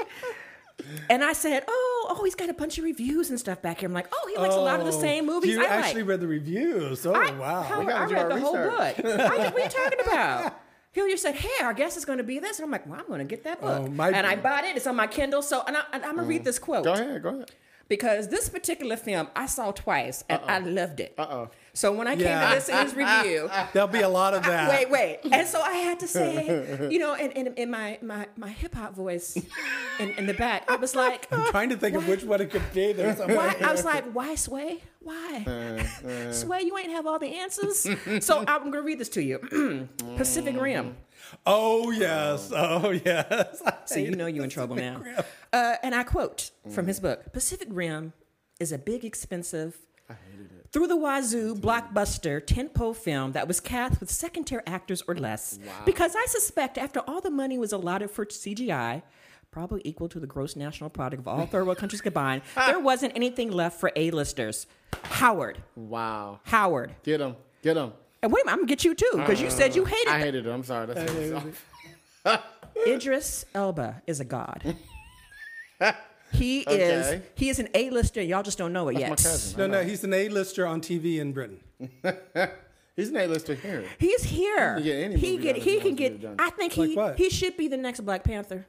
[1.09, 3.87] And I said, "Oh, oh, he's got a bunch of reviews and stuff back here."
[3.89, 6.09] I'm like, "Oh, he likes a lot of the same movies You I actually like."
[6.11, 7.03] read the reviews.
[7.05, 7.63] Oh, I, wow.
[7.63, 8.71] Howard, gotta I do read our the whole book.
[8.79, 10.53] I, what are you talking about?
[10.91, 13.07] Hilliard said, "Hey, our guest is going to be this," and I'm like, "Well, I'm
[13.07, 14.75] going to get that oh, book." Oh, my and I bought it.
[14.75, 15.41] It's on my Kindle.
[15.41, 16.45] So, and, I, and I'm going to read oh.
[16.45, 16.85] this quote.
[16.85, 17.21] Go ahead.
[17.21, 17.51] Go ahead.
[17.87, 21.13] Because this particular film I saw twice and I loved it.
[21.17, 21.49] Uh-oh.
[21.73, 24.69] So when I came to listen to his review, There'll be a lot of that.
[24.69, 28.27] wait, wait, and so I had to say, you know, in, in, in my my,
[28.35, 29.37] my hip hop voice
[29.99, 32.49] in, in the back, I was like, I'm trying to think of which one it
[32.49, 32.93] could be.
[32.93, 33.55] There's why?
[33.63, 34.81] I was like, why Sway?
[35.01, 35.43] Why?
[35.45, 36.33] Uh, uh.
[36.33, 37.87] Sway, you ain't have all the answers.
[38.25, 39.87] So I'm gonna read this to you.
[40.17, 40.95] Pacific Rim.
[41.45, 42.51] Oh yes.
[42.55, 43.61] Oh yes.
[43.85, 45.01] So you know you're in trouble now.
[45.51, 48.13] Uh, and I quote from his book Pacific Rim
[48.59, 49.77] is a big, expensive,
[50.71, 55.59] through the wazoo blockbuster tentpole film that was cast with second tier actors or less.
[55.85, 59.01] Because I suspect after all the money was allotted for CGI,
[59.51, 63.13] probably equal to the gross national product of all third world countries combined, there wasn't
[63.15, 64.67] anything left for A-listers.
[65.03, 65.57] Howard.
[65.75, 66.39] Wow.
[66.45, 66.95] Howard.
[67.03, 67.35] Get him.
[67.61, 67.93] Get him.
[68.27, 69.87] And wait a minute, I'm gonna get you too, because you said you mm.
[69.87, 70.11] hated it.
[70.11, 70.49] I hated it.
[70.51, 70.87] I'm sorry.
[70.87, 72.43] That's
[72.85, 74.75] Idris Elba is a god.
[76.33, 77.21] He is Okay.
[77.35, 78.21] he is an A-lister.
[78.21, 79.09] Y'all just don't know it yet.
[79.11, 79.57] my cousin.
[79.57, 81.61] No, no, he's an A-lister on TV in Britain.
[82.97, 83.85] He's an A-lister here.
[83.97, 84.73] He's here.
[84.73, 86.09] can get any he movie get done if he he can wants to get.
[86.09, 86.35] get it done.
[86.45, 87.17] I think Like he what?
[87.17, 88.65] he should be the next Black Panther.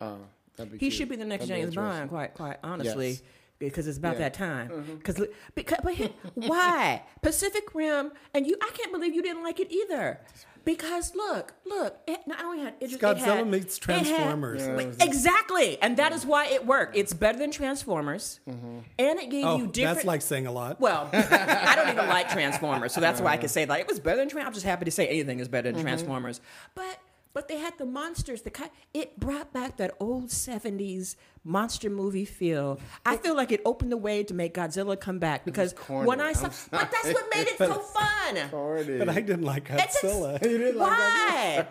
[0.00, 0.18] Oh,
[0.56, 0.92] that'd be He cute.
[0.94, 1.98] should be the next That'd be James interesting.
[1.98, 2.10] Bond.
[2.10, 3.08] Quite quite honestly.
[3.10, 3.22] Yes.
[3.58, 4.28] Because it's about Yeah.
[4.28, 4.42] Mm-hmm.
[4.68, 4.98] that time.
[4.98, 8.12] Because, because, but here- why Pacific Rim?
[8.34, 10.20] And you, I can't believe you didn't like it either.
[10.64, 14.66] Because look, look, it not only had it, Godzilla it had, meets it had- Transformers.
[14.66, 16.96] Yeah, exactly, and that is why it worked.
[16.96, 18.78] It's better than Transformers, Mm-hmm.
[18.98, 19.94] and it gave Oh, you different.
[19.98, 20.80] that's like saying a lot.
[20.80, 24.00] Well, I don't even like Transformers, so that's why I can say like it was
[24.00, 24.48] better than Transformers.
[24.48, 25.86] I'm just happy to say anything is better than Mm-hmm.
[25.86, 26.40] Transformers.
[26.74, 26.95] But
[27.36, 28.40] but they had the monsters.
[28.40, 32.80] The ki- it brought back that old '70s monster movie feel.
[33.04, 36.32] I feel like it opened the way to make Godzilla come back because when I
[36.32, 38.38] saw, I'm but that's what made it so fun.
[38.54, 38.96] Already.
[39.00, 40.74] but I didn't like It's ex- Godzilla.
[40.78, 41.66] Why?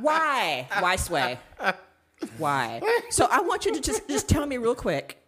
[0.00, 0.68] Why?
[0.80, 1.38] Why sway?
[2.38, 2.82] Why?
[3.10, 5.20] So I want you to just just tell me real quick.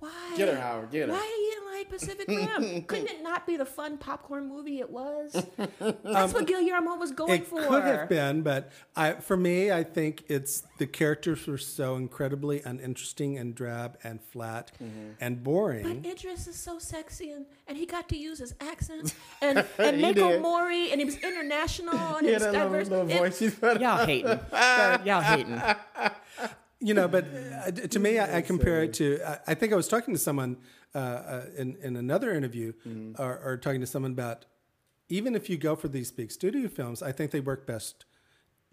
[0.00, 0.10] Why?
[0.36, 1.14] Get her, Howard, get her.
[1.14, 1.43] Why
[1.84, 2.82] you Pacific Rim?
[2.86, 5.32] Couldn't it not be the fun popcorn movie it was?
[5.78, 7.60] That's Um, what Guillermo was going It for.
[7.60, 11.96] It could have been, but I, for me, I think it's the characters were so
[11.96, 15.10] incredibly uninteresting and drab and flat Mm-hmm.
[15.20, 16.00] and boring.
[16.02, 19.96] But Idris is so sexy, and, and he got to use his accent, and and
[19.96, 20.40] He Mako.
[20.40, 22.88] Mori, and he was international, and He he had was that little, diverse.
[22.88, 23.38] little It- voice.
[23.38, 24.40] He's Y'all hating.
[25.06, 25.60] Y'all hating.
[26.80, 29.20] you know, but uh, to me, I, I compare it to.
[29.26, 30.56] I, I think I was talking to someone
[30.94, 33.20] uh, uh, in in another interview, Mm-hmm.
[33.22, 34.46] or, or talking to someone about
[35.08, 38.04] even if you go for these big studio films, I think they work best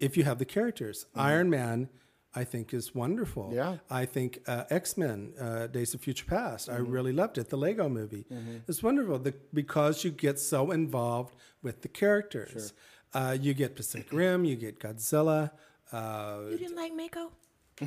[0.00, 1.06] if you have the characters.
[1.14, 1.88] Iron Man.
[2.34, 3.42] I think is wonderful.
[3.48, 3.56] Mm-hmm.
[3.56, 3.76] Yeah.
[3.90, 6.70] I think uh, X Men: uh, Days of Future Past.
[6.70, 6.90] I Mm-hmm.
[6.90, 7.50] really loved it.
[7.50, 8.24] The Lego Movie.
[8.66, 12.72] It's wonderful the, because you get so involved with the characters.
[13.12, 14.46] Uh, you get Pacific Rim.
[14.46, 15.50] You get Godzilla.
[15.92, 17.32] Uh, You didn't like Mako?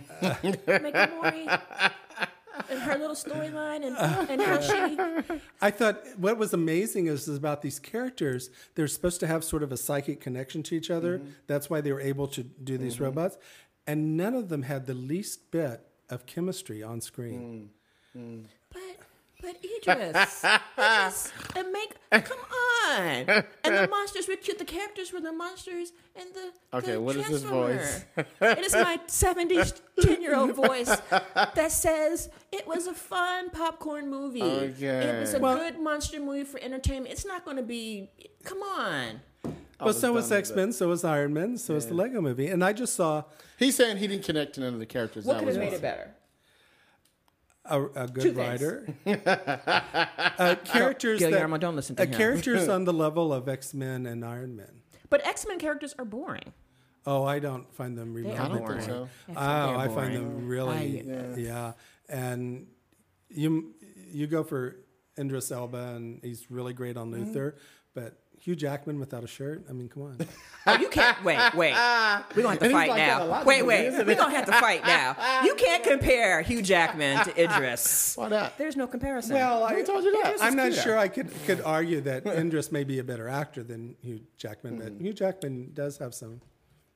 [0.83, 1.47] Mako Mori?
[2.69, 3.97] And her little storyline and,
[4.29, 5.41] and how she.
[5.61, 8.49] I thought what was amazing is, is about these characters.
[8.75, 11.19] They're supposed to have sort of a psychic connection to each other.
[11.19, 11.29] Mm-hmm.
[11.47, 13.05] That's why they were able to do these mm-hmm.
[13.05, 13.37] robots,
[13.87, 17.69] and none of them had the least bit of chemistry on screen.
[18.13, 18.51] But
[19.41, 20.43] but Idris,
[20.77, 22.37] Idris, and make come
[22.89, 24.57] on, and the monsters were cute.
[24.57, 28.05] The characters were the monsters, and the Okay, the what is this voice?
[28.41, 34.09] It is my 70s 10 year old voice that says it was a fun popcorn
[34.09, 34.41] movie.
[34.41, 35.59] It was a Okay.
[35.59, 37.11] good monster movie for entertainment.
[37.11, 38.09] It's not going to be.
[38.43, 39.21] Come on.
[39.79, 42.63] Well, so was X Men, so was Iron Man, so was the Lego Movie, and
[42.63, 43.23] I just saw
[43.59, 45.25] He's saying he didn't connect to none of the characters.
[45.25, 45.75] What That could was have made all.
[45.75, 46.15] it better?
[47.69, 48.37] A, a good things.
[48.37, 48.87] writer.
[50.37, 52.13] uh, characters Guillermo, that, don't listen to uh, him.
[52.13, 54.81] characters on the level of X Men and Iron Man.
[55.09, 56.53] But X Men characters are boring.
[57.05, 58.79] Oh, I don't find them are remotely I don't boring.
[58.79, 59.07] think so.
[59.29, 61.03] Oh, They're I find them really,
[61.37, 61.73] yeah.
[62.09, 62.67] And
[63.29, 63.73] you
[64.11, 64.77] you go for
[65.17, 67.25] Idris Elba, and he's really great on Mm-hmm.
[67.25, 67.55] Luther,
[67.93, 69.63] but Hugh Jackman without a shirt.
[69.67, 70.17] I mean, come on.
[70.67, 71.23] Oh, you can't.
[71.23, 71.73] Wait, wait.
[72.35, 73.25] We're going to have to fight like now.
[73.25, 74.05] lot Wait, movies, wait.
[74.05, 75.15] We're going to have to fight now.
[75.43, 78.15] You can't compare Hugh Jackman to Idris.
[78.17, 78.55] Why not?
[78.59, 79.33] There's no comparison.
[79.33, 80.27] Well, I told you that?
[80.27, 80.83] Idris I'm not is cute.
[80.83, 84.77] sure I could could argue that Idris may be a better actor than Hugh Jackman,
[84.79, 84.93] Mm-hmm.
[84.97, 86.39] but Hugh Jackman does have some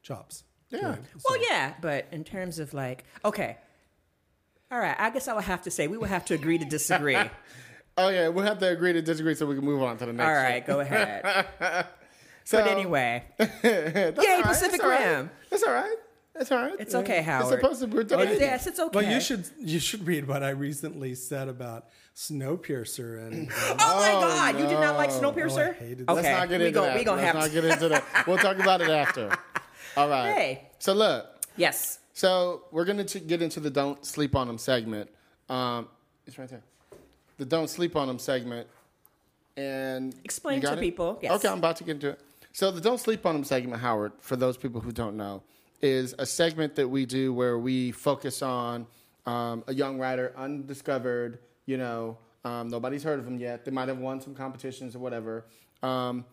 [0.03, 0.43] chops.
[0.69, 0.97] Yeah.
[0.97, 1.03] him.
[1.27, 3.57] well, yeah, but in terms of like, okay.
[4.71, 6.65] All right, I guess I would have to say we would have to agree to
[6.65, 7.17] disagree.
[7.99, 10.05] All Oh yeah, we'll have to agree to disagree so we can move on to
[10.05, 10.27] the next.
[10.27, 11.45] right, go ahead.
[12.45, 14.43] So, But anyway, that's Yay, all right.
[14.43, 15.05] Pacific That's all right.
[15.17, 15.30] Rim.
[15.51, 15.95] That's all right.
[16.34, 16.76] That's all right.
[16.80, 17.53] it's okay, Howard.
[17.53, 17.93] It's supposed to be.
[17.97, 18.99] We're It's- yes, it's okay.
[19.01, 23.34] Well, you should you should read what I recently said about Snowpiercer and.
[23.34, 23.49] and
[23.80, 24.59] Oh my God!
[24.59, 25.69] You did not like Oh, Snowpiercer?
[25.69, 26.13] I hated okay, that.
[26.15, 26.97] Let's not get we into gon- that.
[26.97, 27.53] We gonna Let's have not to.
[27.53, 28.27] get into that.
[28.27, 29.31] We'll talk about it after.
[29.97, 30.34] All right.
[30.34, 30.69] Hey.
[30.80, 31.27] So look.
[31.55, 31.99] Yes.
[32.13, 35.09] So we're gonna t- get into the "Don't Sleep on Them" segment.
[35.49, 35.88] Um,
[36.26, 36.63] it's right there.
[37.40, 38.68] The "Don't Sleep on Them" segment,
[39.57, 40.80] and Explain to it?
[40.80, 41.32] people, yes.
[41.32, 42.22] Okay, I'm about to get into it.
[42.53, 45.41] So the "Don't Sleep on Them" segment, Howard, for those people who don't know,
[45.82, 48.86] is a segment that we do where we focus on
[49.26, 51.40] um, a young writer, undiscovered.
[51.66, 53.66] You know, um, nobody's heard of them yet.
[53.66, 55.45] They might have won some competitions or whatever.
[55.82, 56.26] Um,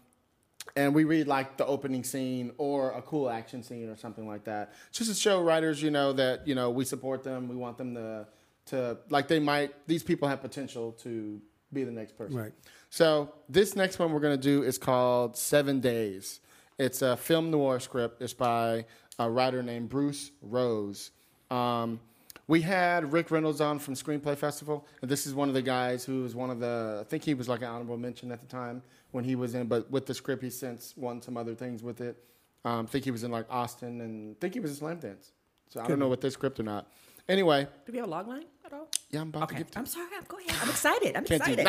[0.75, 4.45] and we read like the opening scene or a cool action scene or something like
[4.45, 7.79] that just to show writers you know that you know we support them we want
[7.79, 8.27] them to
[8.67, 11.41] to like they might these people have potential to
[11.73, 12.53] be the next person Right.
[12.91, 16.41] so this next one we're going to do is called seven days
[16.79, 18.85] it's a film noir script it's by
[19.19, 21.11] a writer named bruce rose
[21.51, 22.01] um,
[22.49, 26.05] we had Rick Reynolds on from Screenplay Festival, and this is one of the guys
[26.05, 26.99] who was one of the.
[27.01, 29.67] I think he was like an honorable mention at the time when he was in,
[29.67, 32.23] but with the script, he since won some other things with it.
[32.65, 35.31] Um, I think he was in like Austin, and I think he was in Slamdance.
[35.71, 36.87] So I don't know with this script or not.
[37.29, 38.89] Anyway, Do we have a log line at all?
[39.11, 39.57] yeah, I'm about Okay.
[39.59, 39.79] to get to.
[39.79, 40.09] I'm sorry.
[40.17, 40.57] I'm, go ahead.
[40.63, 41.17] I'm excited.
[41.17, 41.65] I'm Can't do excited.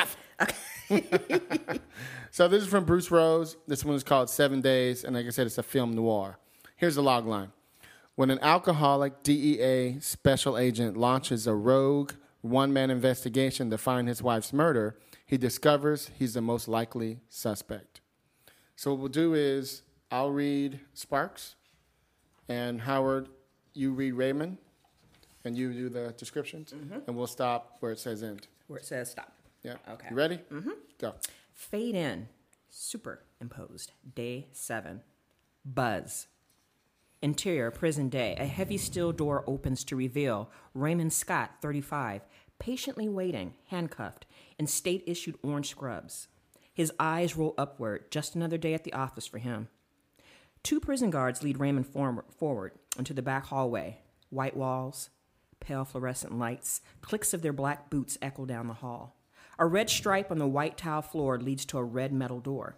[0.90, 1.80] nothing.
[2.32, 3.58] So this is from Bruce Rose.
[3.68, 6.38] This one is called Seven Days, and like I said, it's a film noir.
[6.76, 7.52] Here's the log line.
[8.16, 12.12] When an alcoholic DEA special agent launches a rogue
[12.42, 18.02] one man investigation to find his wife's murder, he discovers he's the most likely suspect.
[18.76, 21.56] So, what we'll do is I'll read Sparks,
[22.48, 23.30] and Howard,
[23.74, 24.58] you read Raymond,
[25.46, 28.48] and you do the descriptions, and we'll stop where it says end.
[28.68, 29.32] Where it says stop.
[29.64, 29.76] Yeah.
[29.90, 30.08] Okay.
[30.10, 30.40] You ready?
[30.52, 30.72] Mm-hmm.
[31.00, 31.16] Go.
[31.54, 32.28] Fade in.
[32.70, 33.92] Superimposed.
[34.16, 35.02] Day seven.
[35.66, 36.28] Buzz.
[37.22, 38.36] Interior prison day.
[38.40, 42.22] A heavy steel door opens to reveal Raymond Scott, 35,
[42.60, 44.26] patiently waiting, handcuffed,
[44.60, 46.28] in state issued orange scrubs.
[46.74, 48.12] His eyes roll upward.
[48.12, 49.68] Just another day at the office for him.
[50.62, 54.00] Two prison guards lead Raymond forward, forward into the back hallway.
[54.30, 55.10] White walls,
[55.60, 59.16] pale fluorescent lights, clicks of their black boots echo down the hall.
[59.60, 62.76] A red stripe on the white tile floor leads to a red metal door.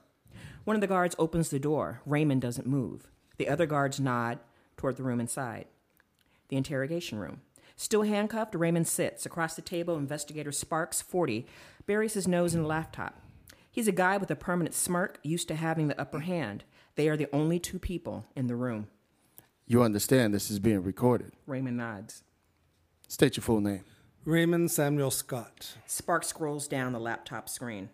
[0.64, 2.02] One of the guards opens the door.
[2.06, 3.08] Raymond doesn't move.
[3.38, 4.40] The other guards nod
[4.78, 5.66] toward the room inside.
[6.48, 7.42] The interrogation room.
[7.76, 9.26] Still handcuffed, Raymond sits.
[9.26, 11.48] Across the table, investigator Sparks, 40,
[11.86, 13.22] buries his nose in a laptop.
[13.72, 16.66] He's a guy with a permanent smirk, used to having the upper hand.
[16.96, 18.88] They are the only two people in the room.
[19.66, 21.32] You understand this is being recorded.
[21.46, 22.24] Raymond nods.
[23.10, 23.84] State your full name.
[24.24, 25.74] Raymond Samuel Scott.
[25.88, 27.90] Sparks scrolls down the laptop screen.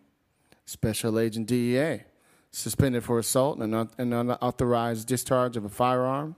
[0.66, 2.02] Special Agent DEA,
[2.52, 6.36] suspended for assault and un- an unauthorized discharge of a firearm.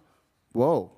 [0.54, 0.91] Whoa,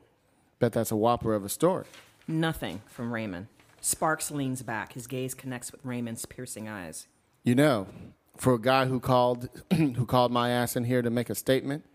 [0.60, 1.86] bet that's a whopper of a story.
[2.28, 3.48] Nothing from Raymond.
[3.80, 4.92] Sparks leans back.
[4.92, 7.08] His gaze connects with Raymond's piercing eyes.
[7.46, 7.88] You know,
[8.36, 11.86] for a guy who called who called my ass in here to make a statement,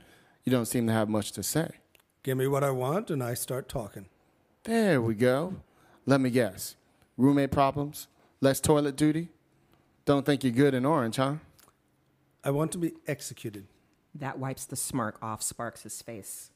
[0.45, 1.73] you don't seem to have much to say.
[2.23, 4.07] Give me what I want, and I start talking.
[4.63, 5.57] There we go.
[6.07, 6.77] Let me guess.
[7.17, 8.09] Roommate problems?
[8.41, 9.29] Less toilet duty?
[10.05, 11.37] Don't think you're good in orange, huh?
[12.43, 13.67] I want to be executed.
[14.15, 16.51] That wipes the smirk off Sparks' face.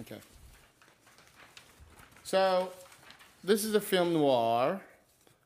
[0.00, 0.18] Okay.
[2.22, 2.72] So,
[3.44, 4.80] this is a film noir.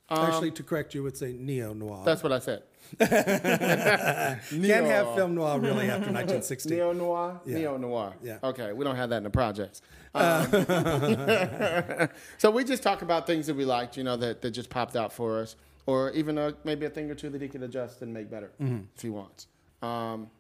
[0.09, 2.03] Um, Actually, to correct you, would say neo noir.
[2.05, 2.63] That's what I said.
[2.99, 6.71] Can't have film noir really after 1960.
[6.71, 7.41] Neo noir?
[7.45, 7.59] Yeah.
[7.59, 8.15] Neo noir.
[8.23, 8.39] Yeah.
[8.43, 9.83] Okay, we don't have that in the projects.
[10.15, 10.49] Um,
[12.39, 14.97] so we just talk about things that we liked, you know, that, that just popped
[14.97, 15.57] out for us,
[15.87, 18.51] or even a, maybe a thing or two that he could adjust and make better
[18.95, 19.47] if he wants.
[19.83, 20.31] Um,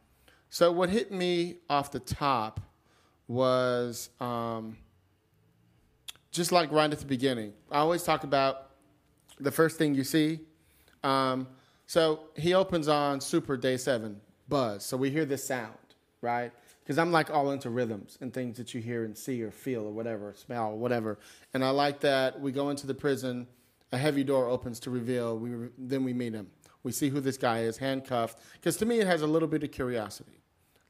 [0.51, 2.61] so what hit me off the top
[3.27, 4.77] was um,
[6.31, 7.53] just like right at the beginning.
[7.70, 8.70] I always talk about
[9.39, 10.40] the first thing you see.
[11.05, 11.47] Um,
[11.86, 14.85] so he opens on Super Day Seven Buzz.
[14.85, 15.74] So we hear this sound,
[16.20, 16.53] right?
[16.89, 19.82] Because I'm like all into rhythms and things that you hear and see or feel
[19.82, 21.19] or whatever, smell or whatever.
[21.52, 23.47] And I like that we go into the prison,
[23.93, 25.36] a heavy door opens to reveal.
[25.39, 26.47] We re- then we meet him.
[26.85, 28.40] We see who this guy is, handcuffed.
[28.55, 30.40] Because to me, it has a little bit of curiosity,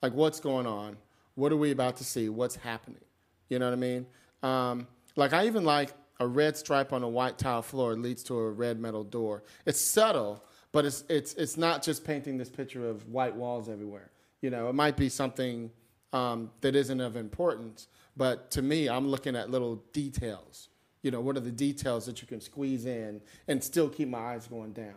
[0.01, 0.99] like what's going on,
[1.35, 3.03] what are we about to see, what's happening.
[3.49, 4.07] You know what I mean?
[4.45, 8.39] Um, like I even like a red stripe on a white tile floor leads to
[8.39, 9.43] a red metal door.
[9.67, 14.13] It's subtle, but it's it's it's not just painting this picture of white walls everywhere.
[14.43, 15.73] You know, it might be something
[16.13, 20.69] um, that isn't of importance, but to me, I'm looking at little details.
[21.03, 24.19] You know, what are the details that you can squeeze in and still keep my
[24.19, 24.95] eyes going down?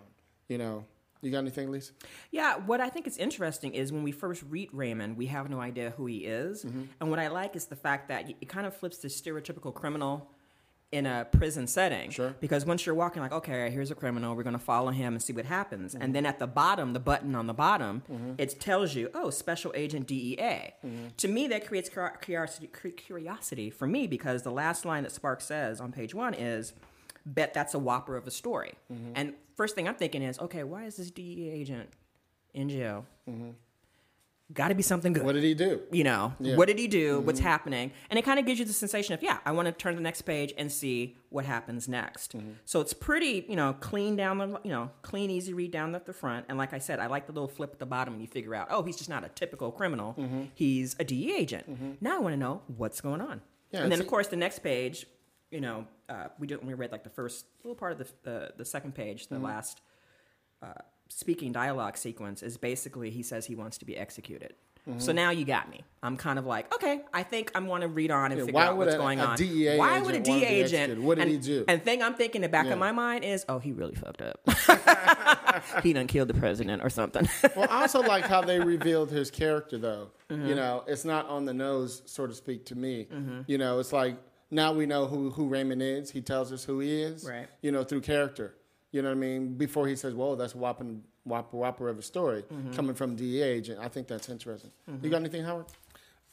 [0.47, 0.85] You know,
[1.21, 1.93] you got anything, Lisa?
[2.31, 5.59] Yeah, what I think is interesting is when we first read Raymond, we have no
[5.61, 6.63] idea who he is.
[6.99, 10.31] And what I like is the fact that it kind of flips the stereotypical criminal
[10.91, 12.09] in a prison setting.
[12.09, 12.35] Sure.
[12.39, 15.23] Because once you're walking, like, okay, here's a criminal, we're going to follow him and
[15.23, 15.93] see what happens.
[15.93, 16.11] And mm-hmm.
[16.13, 18.33] then at the bottom, the button on the bottom, mm-hmm.
[18.37, 20.73] it tells you, oh, Special Agent DEA.
[20.85, 21.07] Mm-hmm.
[21.15, 21.89] To me, that creates
[22.21, 26.73] curiosity, curiosity for me because the last line that Spark says on page one is,
[27.25, 28.73] bet that's a whopper of a story.
[29.15, 31.89] And first thing I'm thinking is, okay, why is this DEA agent
[32.53, 33.05] in jail?
[34.53, 35.23] Got to be something good.
[35.23, 35.81] What did he do?
[35.91, 36.55] you know Yeah.
[36.55, 37.19] what did he do?
[37.19, 37.47] What's mm-hmm.
[37.47, 37.91] happening?
[38.09, 39.97] And it kind of gives you the sensation of yeah i want to turn to
[39.97, 42.35] the next page and see what happens next.
[42.35, 42.51] Mm-hmm.
[42.65, 46.05] So it's pretty you know clean down the you know clean easy read down at
[46.05, 46.45] the front.
[46.49, 48.55] And like i said i like the little flip at the bottom and you figure
[48.55, 50.15] out oh he's just not a typical criminal.
[50.17, 50.43] Mm-hmm.
[50.53, 52.01] He's a DE agent.
[52.01, 53.41] Now i want to know what's going on.
[53.71, 55.05] Yeah, and then of course the next page
[55.49, 58.53] you know uh, we did we read like the first little part of the the,
[58.57, 59.81] the second page the last
[60.61, 60.73] uh,
[61.11, 64.53] speaking dialogue sequence is basically he says he wants to be executed.
[64.89, 64.99] Mm-hmm.
[64.99, 65.83] So now you got me.
[66.01, 68.59] I'm kind of like, okay, I think I'm want to read on and Yeah, figure
[68.61, 69.37] out what's a- going a on.
[69.37, 70.99] DEA why would a DEA agent?
[71.03, 71.65] What did and, he do?
[71.67, 72.73] And thing I'm thinking in the back Yeah.
[72.73, 74.39] of my mind is, oh, he really fucked up.
[75.83, 77.27] he done killed the president or something.
[77.55, 80.07] Well, I also like how they revealed his character, though.
[80.29, 80.47] Mm-hmm.
[80.47, 83.07] You know, it's not on the nose, so to speak, to me.
[83.45, 84.15] You know, it's like
[84.49, 86.09] now we know who, who Raymond is.
[86.09, 87.47] He tells us who he is, Right.
[87.61, 88.55] you know, through character.
[88.91, 89.55] You know what I mean?
[89.55, 92.73] Before he says, whoa, that's a whopping, whopper, whopper of a story Mm-hmm.
[92.73, 93.79] coming from DEA agent.
[93.79, 94.71] I think that's interesting.
[95.01, 95.67] You got anything, Howard?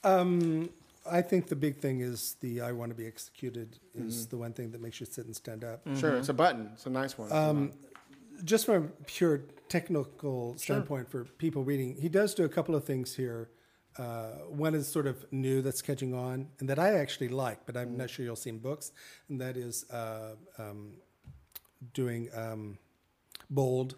[0.05, 0.71] Um,
[1.11, 4.53] I think the big thing is the "I want to be executed" is the one
[4.53, 5.81] thing that makes you sit and stand up.
[5.97, 6.71] Sure, it's a button.
[6.75, 7.33] It's a nice one.
[7.33, 7.73] Um,
[8.45, 12.85] just from a pure technical standpoint for people reading, he does do a couple of
[12.85, 13.49] things here.
[13.97, 17.77] Uh, one is sort of new that's catching on, and that I actually like, but
[17.77, 18.93] I'm not sure you'll see in books,
[19.29, 20.93] and that is uh, um,
[21.95, 22.79] doing um,
[23.51, 23.95] bold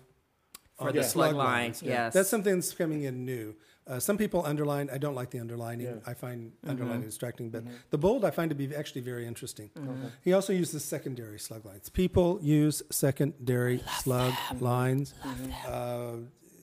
[0.79, 1.83] For the the slug slug line, lines.
[1.83, 2.13] yes.
[2.15, 3.55] That's something that's coming in new.
[3.87, 4.89] Uh, some people underline.
[4.93, 6.01] I don't like the underlining.
[6.07, 6.71] I find Mm-hmm.
[6.71, 9.71] underlining distracting, but the bold I find to be actually very interesting.
[9.77, 10.07] Mm-hmm.
[10.23, 11.89] He also uses secondary slug lines.
[11.89, 15.15] People use secondary slug lines.
[15.25, 15.51] Mm-hmm.
[15.67, 16.17] Uh,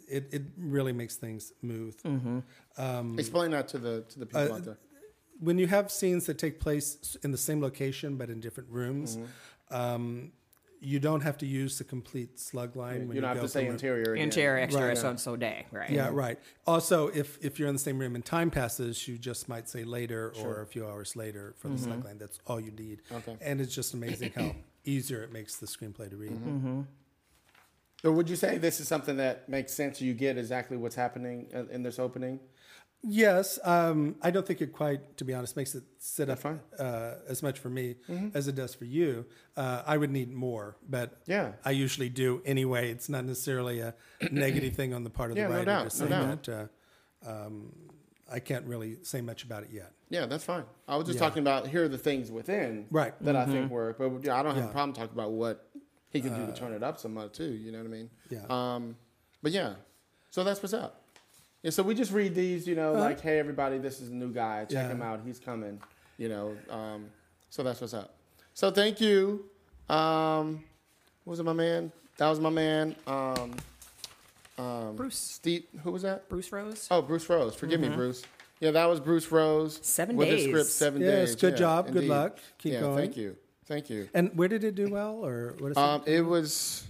[0.08, 1.98] it, it really makes things move.
[2.04, 3.20] Mm-hmm.
[3.20, 4.78] Explain that to the to the people uh, out there.
[5.40, 9.18] When you have scenes that take place in the same location but in different rooms,
[9.18, 9.76] Mm-hmm.
[9.76, 10.32] um,
[10.80, 13.08] you don't have to use the complete slug line.
[13.08, 14.14] When You don't have go to say from interior.
[14.14, 14.24] again.
[14.26, 14.98] Interior, exterior, Right.
[14.98, 15.90] so and so day, right?
[15.90, 16.40] Yeah, right.
[16.66, 19.84] Also, if if you're in the same room and time passes, you just might say
[19.84, 22.18] later or a few hours later for the slug line.
[22.18, 23.02] That's all you need.
[23.12, 23.38] Okay.
[23.42, 24.56] And it's just amazing how
[24.86, 26.32] easier it makes the screenplay to read.
[26.32, 26.82] Mm-hmm.
[28.08, 30.00] So would you say this is something that makes sense?
[30.00, 32.40] You get exactly what's happening in- in this opening.
[33.04, 36.62] Yes, um, I don't think it quite, to be honest, makes it sit up fine.
[36.80, 37.98] uh, as much for me
[38.34, 39.26] as it does for you.
[39.58, 41.52] Uh, I would need more, but Yeah.
[41.66, 42.92] I usually do anyway.
[42.92, 43.94] It's not necessarily a
[44.32, 46.44] negative thing on the part of Yeah, the no writer doubt, to no doubt.
[46.44, 46.70] that.
[47.26, 47.74] Uh, um,
[48.32, 49.92] I can't really say much about it yet.
[50.10, 50.64] Yeah, that's fine.
[50.88, 51.26] I was just Yeah.
[51.28, 53.14] talking about here are the things within Right.
[53.26, 54.70] that I think work, but yeah, I don't have Yeah.
[54.70, 55.70] a problem talking about what
[56.12, 57.52] he can do to turn it up some much too.
[57.54, 58.10] You know what I mean?
[58.30, 58.46] Yeah.
[58.50, 58.96] Um,
[59.44, 59.74] but yeah,
[60.30, 61.02] so that's what's up.
[61.64, 64.32] And so we just read these, you know, like, hey, everybody, this is a new
[64.32, 64.62] guy.
[64.66, 64.88] Check Yeah.
[64.90, 65.22] him out.
[65.26, 65.82] He's coming.
[66.18, 67.10] You know, um,
[67.50, 68.14] so that's what's up.
[68.54, 69.46] So thank you.
[69.90, 70.64] Um,
[71.24, 71.92] what was it, my man?
[72.18, 72.96] That was my man.
[73.06, 73.56] Um,
[74.58, 75.18] um, Bruce.
[75.18, 76.28] Steve, who was that?
[76.30, 76.88] Bruce Rose.
[76.90, 77.54] Oh, Bruce Rose.
[77.56, 78.24] Forgive me, Bruce.
[78.60, 79.80] Yeah, that was Bruce Rose.
[79.84, 80.48] Seven with days.
[80.48, 81.36] With the script, seven Yes, days.
[81.36, 82.40] good yeah, job, good luck.
[82.58, 82.98] Keep yeah, going.
[82.98, 83.36] Thank you.
[83.68, 84.10] Thank you.
[84.14, 86.16] And where did it do well, or what is Um, it?
[86.16, 86.86] it was.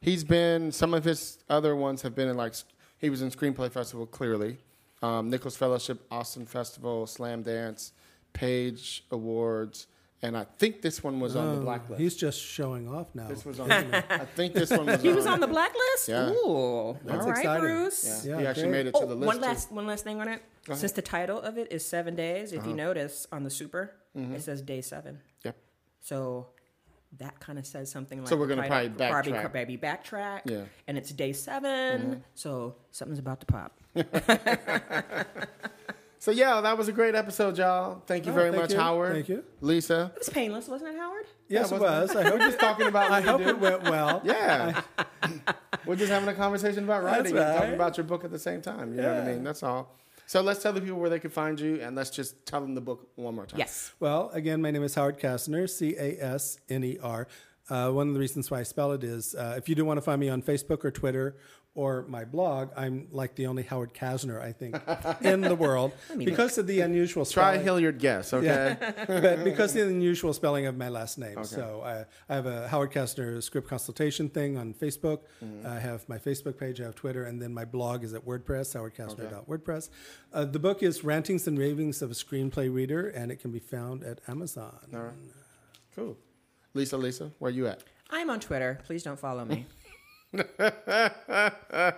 [0.00, 0.72] He's been.
[0.72, 2.54] Some of his other ones have been in like.
[2.98, 4.58] He was in Screenplay Festival, clearly.
[5.02, 7.92] Um, Nicholls Fellowship, Austin Festival, Slamdance,
[8.32, 9.86] Page Awards,
[10.22, 12.00] and I think this one was on the Oh, blacklist.
[12.00, 13.28] He's just showing off now.
[13.28, 13.70] this was on.
[13.70, 14.94] I think this one was.
[14.96, 16.08] On the He was on the blacklist.
[16.08, 16.30] Yeah.
[16.30, 17.60] Ooh, That's all right, exciting.
[17.60, 18.24] Bruce.
[18.24, 18.72] Yeah, Yeah, he actually great.
[18.72, 19.26] made it to Oh, the list.
[19.26, 19.42] one too.
[19.42, 20.42] last one last thing on it.
[20.72, 24.40] Since the title of it is Seven Days, if you notice on the super, it
[24.42, 25.20] says day seven.
[26.04, 26.08] Yep.
[26.08, 26.46] So
[27.18, 29.52] that kind of says something like So we're gonna title, probably Barbie, backtrack.
[29.52, 30.40] Baby backtrack.
[30.44, 30.62] Yeah.
[30.88, 32.14] And it's day 7 mm-hmm.
[32.34, 33.80] So something's about to pop.
[36.24, 38.00] So yeah, that was a great episode, y'all.
[38.06, 38.78] Thank you Oh, very thank much, you.
[38.78, 39.12] Howard.
[39.12, 39.44] Thank you.
[39.60, 40.10] Lisa.
[40.14, 41.26] It was painless, wasn't it, Howard?
[41.48, 42.16] yes, Yeah, it wasn't.
[42.16, 43.10] I hope, We're just talking about.
[43.10, 43.48] I hope do.
[43.50, 44.22] it went well.
[44.24, 44.80] Yeah.
[45.84, 48.62] We're just having a conversation about writing and talking about your book at the same
[48.62, 48.94] time.
[48.94, 49.44] You know what I mean?
[49.44, 49.94] That's all.
[50.34, 52.74] So let's tell the people where they can find you and let's just tell them
[52.74, 53.60] the book one more time.
[53.60, 53.92] Yes.
[54.00, 57.28] Well, again, my name is Howard Casner, C A S N E R.
[57.70, 59.98] Uh, one of the reasons why I spell it is uh, if you do want
[59.98, 61.36] to find me on Facebook or Twitter
[61.76, 64.80] or my blog, I'm like the only Howard Casner, I think,
[65.22, 67.64] in the world because of the unusual Try spelling.
[67.64, 68.76] Hilliard Guess, okay?
[68.80, 71.44] Yeah, but because of the unusual spelling of my last name.
[71.44, 75.22] So I, I have a Howard Casner script consultation thing on Facebook.
[75.44, 75.66] Mm-hmm.
[75.66, 78.76] I have my Facebook page, I have Twitter, and then my blog is at WordPress,
[78.76, 79.88] howardcasner.wordpress.
[80.32, 83.58] Uh, the book is Rantings and Ravings of a Screenplay Reader, and it can be
[83.58, 84.78] found at Amazon.
[84.94, 85.12] All right.
[85.96, 86.16] Cool.
[86.72, 87.82] Lisa, Lisa, where are you at?
[88.10, 88.80] I'm on Twitter.
[88.86, 89.66] Please don't follow me.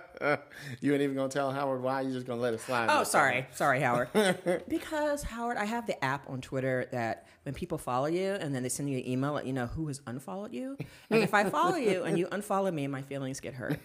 [0.81, 2.01] You ain't even gonna tell Howard why.
[2.01, 2.87] You're just gonna let it slide.
[2.91, 3.47] Oh, sorry.
[3.53, 4.09] Sorry, Howard.
[4.67, 8.63] because, Howard, I have the app on Twitter that when people follow you and then
[8.63, 10.77] they send you an email, let you know who has unfollowed you.
[11.09, 13.79] And if I follow you and you unfollow me, my feelings get hurt.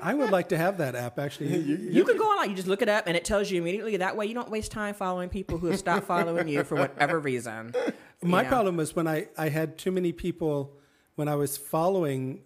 [0.00, 1.56] I would like to have that app actually.
[1.58, 3.96] You can go online, you just look it up, and it tells you immediately.
[3.96, 7.18] That way, you don't waste time following people who have stopped following you for whatever
[7.18, 7.74] reason.
[8.22, 8.48] My Yeah.
[8.48, 10.76] problem was when I, I had too many people,
[11.16, 12.42] when I was following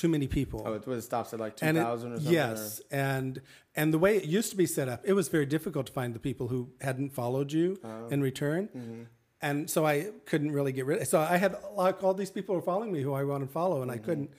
[0.00, 0.62] too many people.
[0.66, 2.32] Oh, it, it stops at like two and or something.
[2.38, 3.32] yes, and
[3.78, 6.10] and the way it used to be set up, it was very difficult to find
[6.14, 8.08] the people who hadn't followed you Oh.
[8.14, 9.02] in return, Mm-hmm.
[9.48, 9.96] and so I
[10.30, 11.00] couldn't really get rid.
[11.02, 11.52] of So I had
[11.84, 14.04] like all these people were following me who I want to follow, and I Mm-hmm.
[14.08, 14.30] couldn't.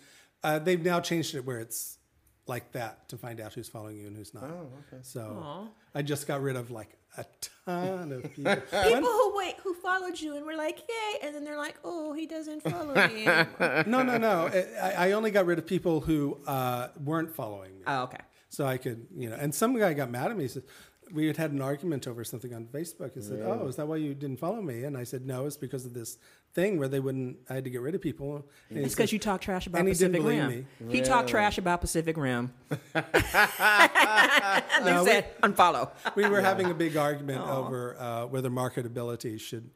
[0.43, 1.97] Uh, they've now changed it where it's
[2.47, 4.45] like that to find out who's following you and who's not.
[4.45, 5.01] Oh, okay.
[5.03, 5.21] So
[5.93, 7.25] I just got rid of like a
[7.65, 8.55] ton of people.
[8.83, 12.13] People who wait, who followed you and were like, "Yay!" and then they're like, "Oh,
[12.13, 14.49] he doesn't follow me." anymore." no, no, no.
[14.81, 17.83] I, I only got rid of people who uh, weren't following me.
[17.87, 18.17] oh, okay.
[18.49, 20.43] So I could, you know, and some guy got mad at me.
[20.43, 20.63] He said,
[21.11, 23.13] we had had an argument over something on Facebook.
[23.13, 25.57] He said, "Oh, is that why you didn't follow me?" And I said, "No, it's
[25.57, 26.17] because of this
[26.59, 27.37] thing where they wouldn't.
[27.49, 29.87] I had to get rid of people." And It's because you talk trash about and
[29.87, 30.87] he didn't Pacific believe Rim.
[30.87, 30.93] me.
[30.95, 32.53] He talked trash about Pacific Rim.
[32.69, 33.01] they
[35.05, 35.91] said unfollow.
[36.15, 39.69] we were having a big argument over uh, whether marketability should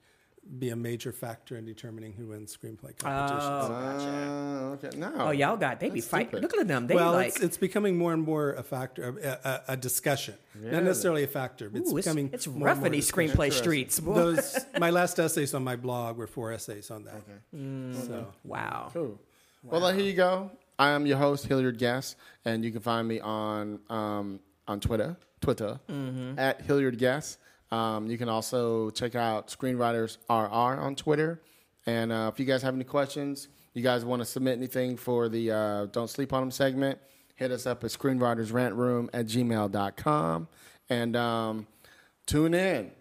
[0.59, 3.43] be a major factor in determining who wins screenplay competitions.
[3.43, 4.97] Uh, okay.
[4.97, 5.13] No.
[5.15, 6.27] Oh, y'all got they be fighting.
[6.30, 6.43] stupid.
[6.43, 6.88] Look at them.
[6.88, 10.35] They well, like it's, it's becoming more and more a factor, a, a, a discussion,
[10.55, 11.71] not necessarily a factor.
[11.73, 13.97] It's ooh, it's, becoming it's more and rough more in these screenplay streets.
[13.97, 17.21] Those my last essays on my blog were four essays on that.
[18.05, 18.89] So wow.
[18.93, 19.19] Cool.
[19.63, 20.51] Well, uh, here you go.
[20.77, 22.15] I am your host, Hilliard Guess,
[22.45, 25.80] and you can find me on um, on Twitter, Twitter
[26.38, 27.38] at Hilliard Guess.
[27.74, 31.41] Um, you can also check out Screenwriters RR on Twitter.
[31.88, 35.28] And uh, if you guys have any questions, you guys want to submit anything for
[35.28, 37.00] the uh, Don't Sleep on Them segment,
[37.36, 40.48] hit us up at screenwritersrantroom at gmail.com.
[40.90, 41.68] And um,
[42.28, 42.91] tune in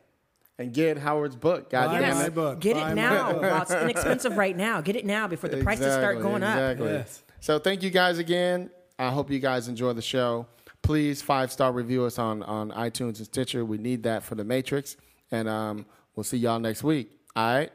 [0.58, 1.68] and get Howard's book.
[1.68, 2.34] God Buy my it.
[2.34, 2.60] book.
[2.60, 3.42] Get Buy it now book.
[3.42, 4.80] while it's inexpensive right now.
[4.80, 6.56] Get it now before the prices start Exactly, going up.
[6.56, 6.92] Exactly.
[6.92, 7.22] Yes.
[7.40, 8.70] So thank you guys again.
[8.98, 10.46] I hope you guys enjoy the show.
[10.82, 13.64] Please five star review us on on iTunes and Stitcher.
[13.64, 14.96] We need that for the Matrix.
[15.30, 17.10] And um, we'll see y'all next week.
[17.34, 17.72] All right.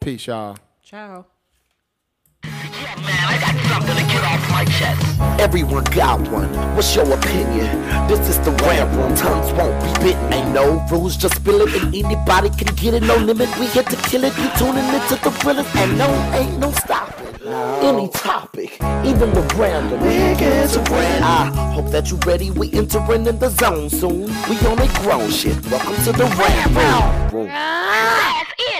[0.00, 0.56] Peace, y'all.
[0.82, 1.26] Ciao.
[2.88, 5.20] Yeah, man, I got something to get off my chest.
[5.38, 6.48] Everyone got one.
[6.74, 7.66] What's your opinion?
[8.08, 9.14] This is the rant room.
[9.14, 10.32] Tongues won't be bitten.
[10.32, 13.02] Ain't no rules, just spill it, and anybody can get it.
[13.02, 13.50] No limit.
[13.58, 14.34] We here to kill it.
[14.38, 17.26] You tuning into the thrillers, and no, ain't no stopping.
[17.84, 18.72] Any topic,
[19.04, 20.00] even the random.
[20.00, 21.58] We get to random.
[21.58, 22.50] I hope that you're ready.
[22.50, 24.28] We entering in the zone soon.
[24.48, 25.62] We on a grown shit.
[25.66, 27.48] Welcome to the rant room.
[27.48, 28.78] That's it.